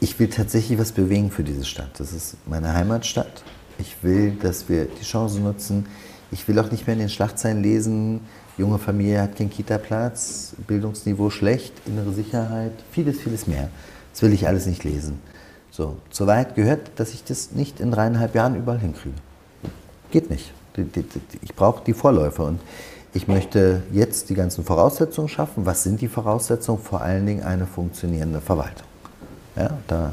[0.00, 1.90] ich will tatsächlich was bewegen für diese Stadt.
[1.98, 3.42] Das ist meine Heimatstadt.
[3.78, 5.86] Ich will, dass wir die Chance nutzen.
[6.30, 8.20] Ich will auch nicht mehr in den Schlagzeilen lesen,
[8.58, 13.68] junge Familie hat keinen Kita-Platz, Bildungsniveau schlecht, innere Sicherheit, vieles, vieles mehr.
[14.12, 15.20] Das will ich alles nicht lesen.
[15.70, 19.14] So, so weit gehört, dass ich das nicht in dreieinhalb Jahren überall hinkriege.
[20.10, 20.52] Geht nicht.
[21.42, 22.60] Ich brauche die Vorläufer und
[23.12, 25.64] ich möchte jetzt die ganzen Voraussetzungen schaffen.
[25.64, 26.78] Was sind die Voraussetzungen?
[26.78, 28.86] Vor allen Dingen eine funktionierende Verwaltung.
[29.56, 30.12] Ja, da,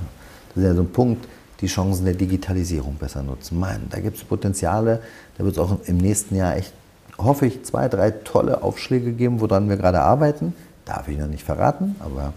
[0.49, 1.27] das ist ja so ein Punkt,
[1.63, 3.57] die Chancen der Digitalisierung besser nutzen.
[3.57, 5.01] Mann, da gibt es Potenziale,
[5.37, 6.73] da wird es auch im nächsten Jahr echt,
[7.17, 10.53] hoffe ich, zwei, drei tolle Aufschläge geben, woran wir gerade arbeiten.
[10.83, 12.33] Darf ich noch nicht verraten, aber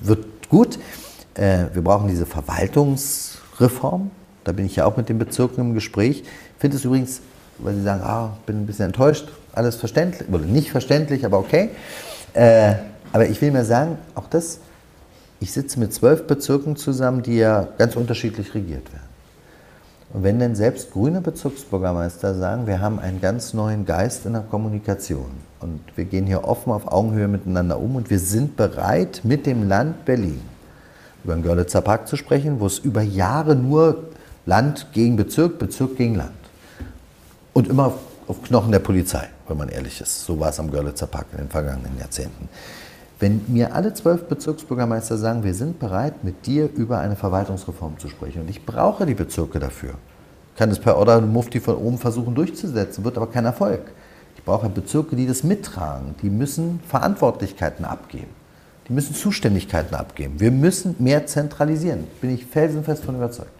[0.00, 0.80] wird gut.
[1.34, 4.10] Äh, wir brauchen diese Verwaltungsreform.
[4.42, 6.22] Da bin ich ja auch mit den Bezirken im Gespräch.
[6.22, 7.20] Ich finde es übrigens,
[7.58, 11.70] weil Sie sagen, ah, bin ein bisschen enttäuscht, alles verständlich, oder nicht verständlich, aber okay.
[12.34, 12.74] Äh,
[13.12, 14.58] aber ich will mir sagen, auch das
[15.40, 19.08] ich sitze mit zwölf Bezirken zusammen, die ja ganz unterschiedlich regiert werden.
[20.12, 24.42] Und wenn denn selbst grüne Bezirksbürgermeister sagen, wir haben einen ganz neuen Geist in der
[24.42, 29.44] Kommunikation und wir gehen hier offen auf Augenhöhe miteinander um und wir sind bereit, mit
[29.44, 30.40] dem Land Berlin
[31.24, 34.04] über den Görlitzer Park zu sprechen, wo es über Jahre nur
[34.46, 36.30] Land gegen Bezirk, Bezirk gegen Land.
[37.52, 37.92] Und immer
[38.26, 40.24] auf Knochen der Polizei, wenn man ehrlich ist.
[40.24, 42.48] So war es am Görlitzer Park in den vergangenen Jahrzehnten.
[43.20, 48.08] Wenn mir alle zwölf Bezirksbürgermeister sagen, wir sind bereit, mit dir über eine Verwaltungsreform zu
[48.08, 49.94] sprechen und ich brauche die Bezirke dafür,
[50.56, 53.80] kann es per Order Mufti von oben versuchen durchzusetzen, wird aber kein Erfolg.
[54.36, 56.14] Ich brauche Bezirke, die das mittragen.
[56.22, 58.30] Die müssen Verantwortlichkeiten abgeben.
[58.88, 60.38] Die müssen Zuständigkeiten abgeben.
[60.38, 62.04] Wir müssen mehr zentralisieren.
[62.20, 63.50] Bin ich felsenfest von überzeugt.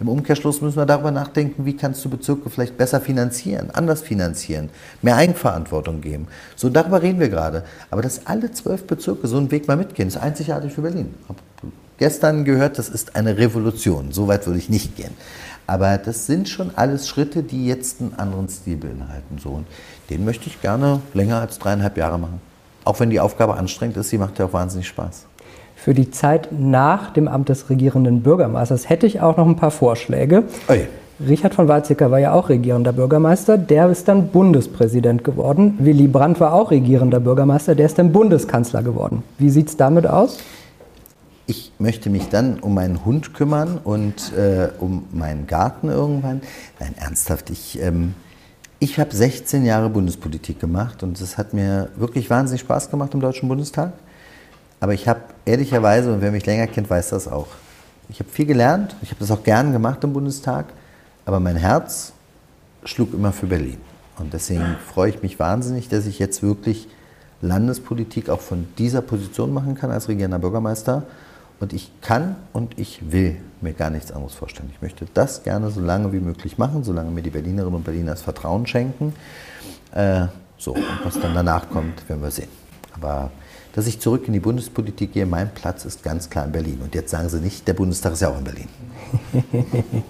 [0.00, 4.70] Im Umkehrschluss müssen wir darüber nachdenken, wie kannst du Bezirke vielleicht besser finanzieren, anders finanzieren,
[5.02, 6.26] mehr Eigenverantwortung geben.
[6.56, 7.64] So darüber reden wir gerade.
[7.90, 11.14] Aber dass alle zwölf Bezirke so einen Weg mal mitgehen, ist einzigartig für Berlin.
[11.22, 11.38] Ich habe
[11.98, 14.10] gestern gehört, das ist eine Revolution.
[14.10, 15.14] So weit würde ich nicht gehen.
[15.66, 19.38] Aber das sind schon alles Schritte, die jetzt einen anderen Stil beinhalten.
[19.38, 19.66] So, und
[20.10, 22.40] den möchte ich gerne länger als dreieinhalb Jahre machen.
[22.84, 25.26] Auch wenn die Aufgabe anstrengend ist, sie macht ja auch wahnsinnig Spaß.
[25.84, 29.70] Für die Zeit nach dem Amt des regierenden Bürgermeisters hätte ich auch noch ein paar
[29.70, 30.44] Vorschläge.
[30.66, 30.88] Oje.
[31.20, 35.76] Richard von Weizsäcker war ja auch regierender Bürgermeister, der ist dann Bundespräsident geworden.
[35.80, 39.24] Willy Brandt war auch regierender Bürgermeister, der ist dann Bundeskanzler geworden.
[39.36, 40.38] Wie sieht es damit aus?
[41.46, 46.40] Ich möchte mich dann um meinen Hund kümmern und äh, um meinen Garten irgendwann.
[46.80, 48.14] Nein, ernsthaft, ich, ähm,
[48.78, 53.20] ich habe 16 Jahre Bundespolitik gemacht und es hat mir wirklich wahnsinnig Spaß gemacht im
[53.20, 53.92] Deutschen Bundestag.
[54.80, 57.48] Aber ich habe ehrlicherweise, und wer mich länger kennt, weiß das auch.
[58.08, 60.66] Ich habe viel gelernt, ich habe das auch gern gemacht im Bundestag,
[61.24, 62.12] aber mein Herz
[62.84, 63.78] schlug immer für Berlin.
[64.18, 66.88] Und deswegen freue ich mich wahnsinnig, dass ich jetzt wirklich
[67.40, 71.04] Landespolitik auch von dieser Position machen kann als regierender Bürgermeister.
[71.60, 74.70] Und ich kann und ich will mir gar nichts anderes vorstellen.
[74.74, 78.12] Ich möchte das gerne so lange wie möglich machen, solange mir die Berlinerinnen und Berliner
[78.12, 79.14] das Vertrauen schenken.
[79.92, 80.26] Äh,
[80.58, 82.48] so, und was dann danach kommt, werden wir sehen.
[82.94, 83.30] Aber
[83.74, 85.26] dass ich zurück in die Bundespolitik gehe.
[85.26, 86.80] Mein Platz ist ganz klar in Berlin.
[86.82, 88.68] Und jetzt sagen Sie nicht, der Bundestag ist ja auch in Berlin.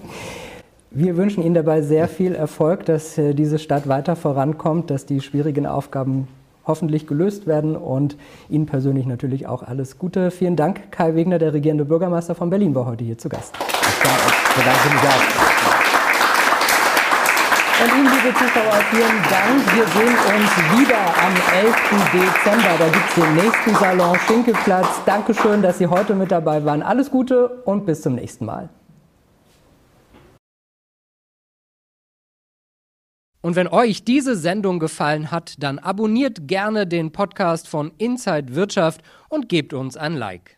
[0.91, 5.19] Wir wünschen Ihnen dabei sehr viel Erfolg, dass äh, diese Stadt weiter vorankommt, dass die
[5.19, 6.29] schwierigen Aufgaben
[6.65, 8.15] hoffentlich gelöst werden und
[8.49, 10.31] Ihnen persönlich natürlich auch alles Gute.
[10.31, 13.53] Vielen Dank, Kai Wegner, der regierende Bürgermeister von Berlin, war heute hier zu Gast.
[13.59, 15.54] Ich bedanke mich auch.
[17.85, 19.75] Und Ihnen, liebe Zuschauer, vielen Dank.
[19.75, 21.75] Wir sehen uns wieder am 11.
[22.13, 22.77] Dezember.
[22.79, 24.87] Da gibt es den nächsten Salon Schinkelplatz.
[25.05, 26.81] Dankeschön, dass Sie heute mit dabei waren.
[26.81, 28.69] Alles Gute und bis zum nächsten Mal.
[33.41, 39.01] Und wenn euch diese Sendung gefallen hat, dann abonniert gerne den Podcast von Inside Wirtschaft
[39.29, 40.54] und gebt uns ein Like.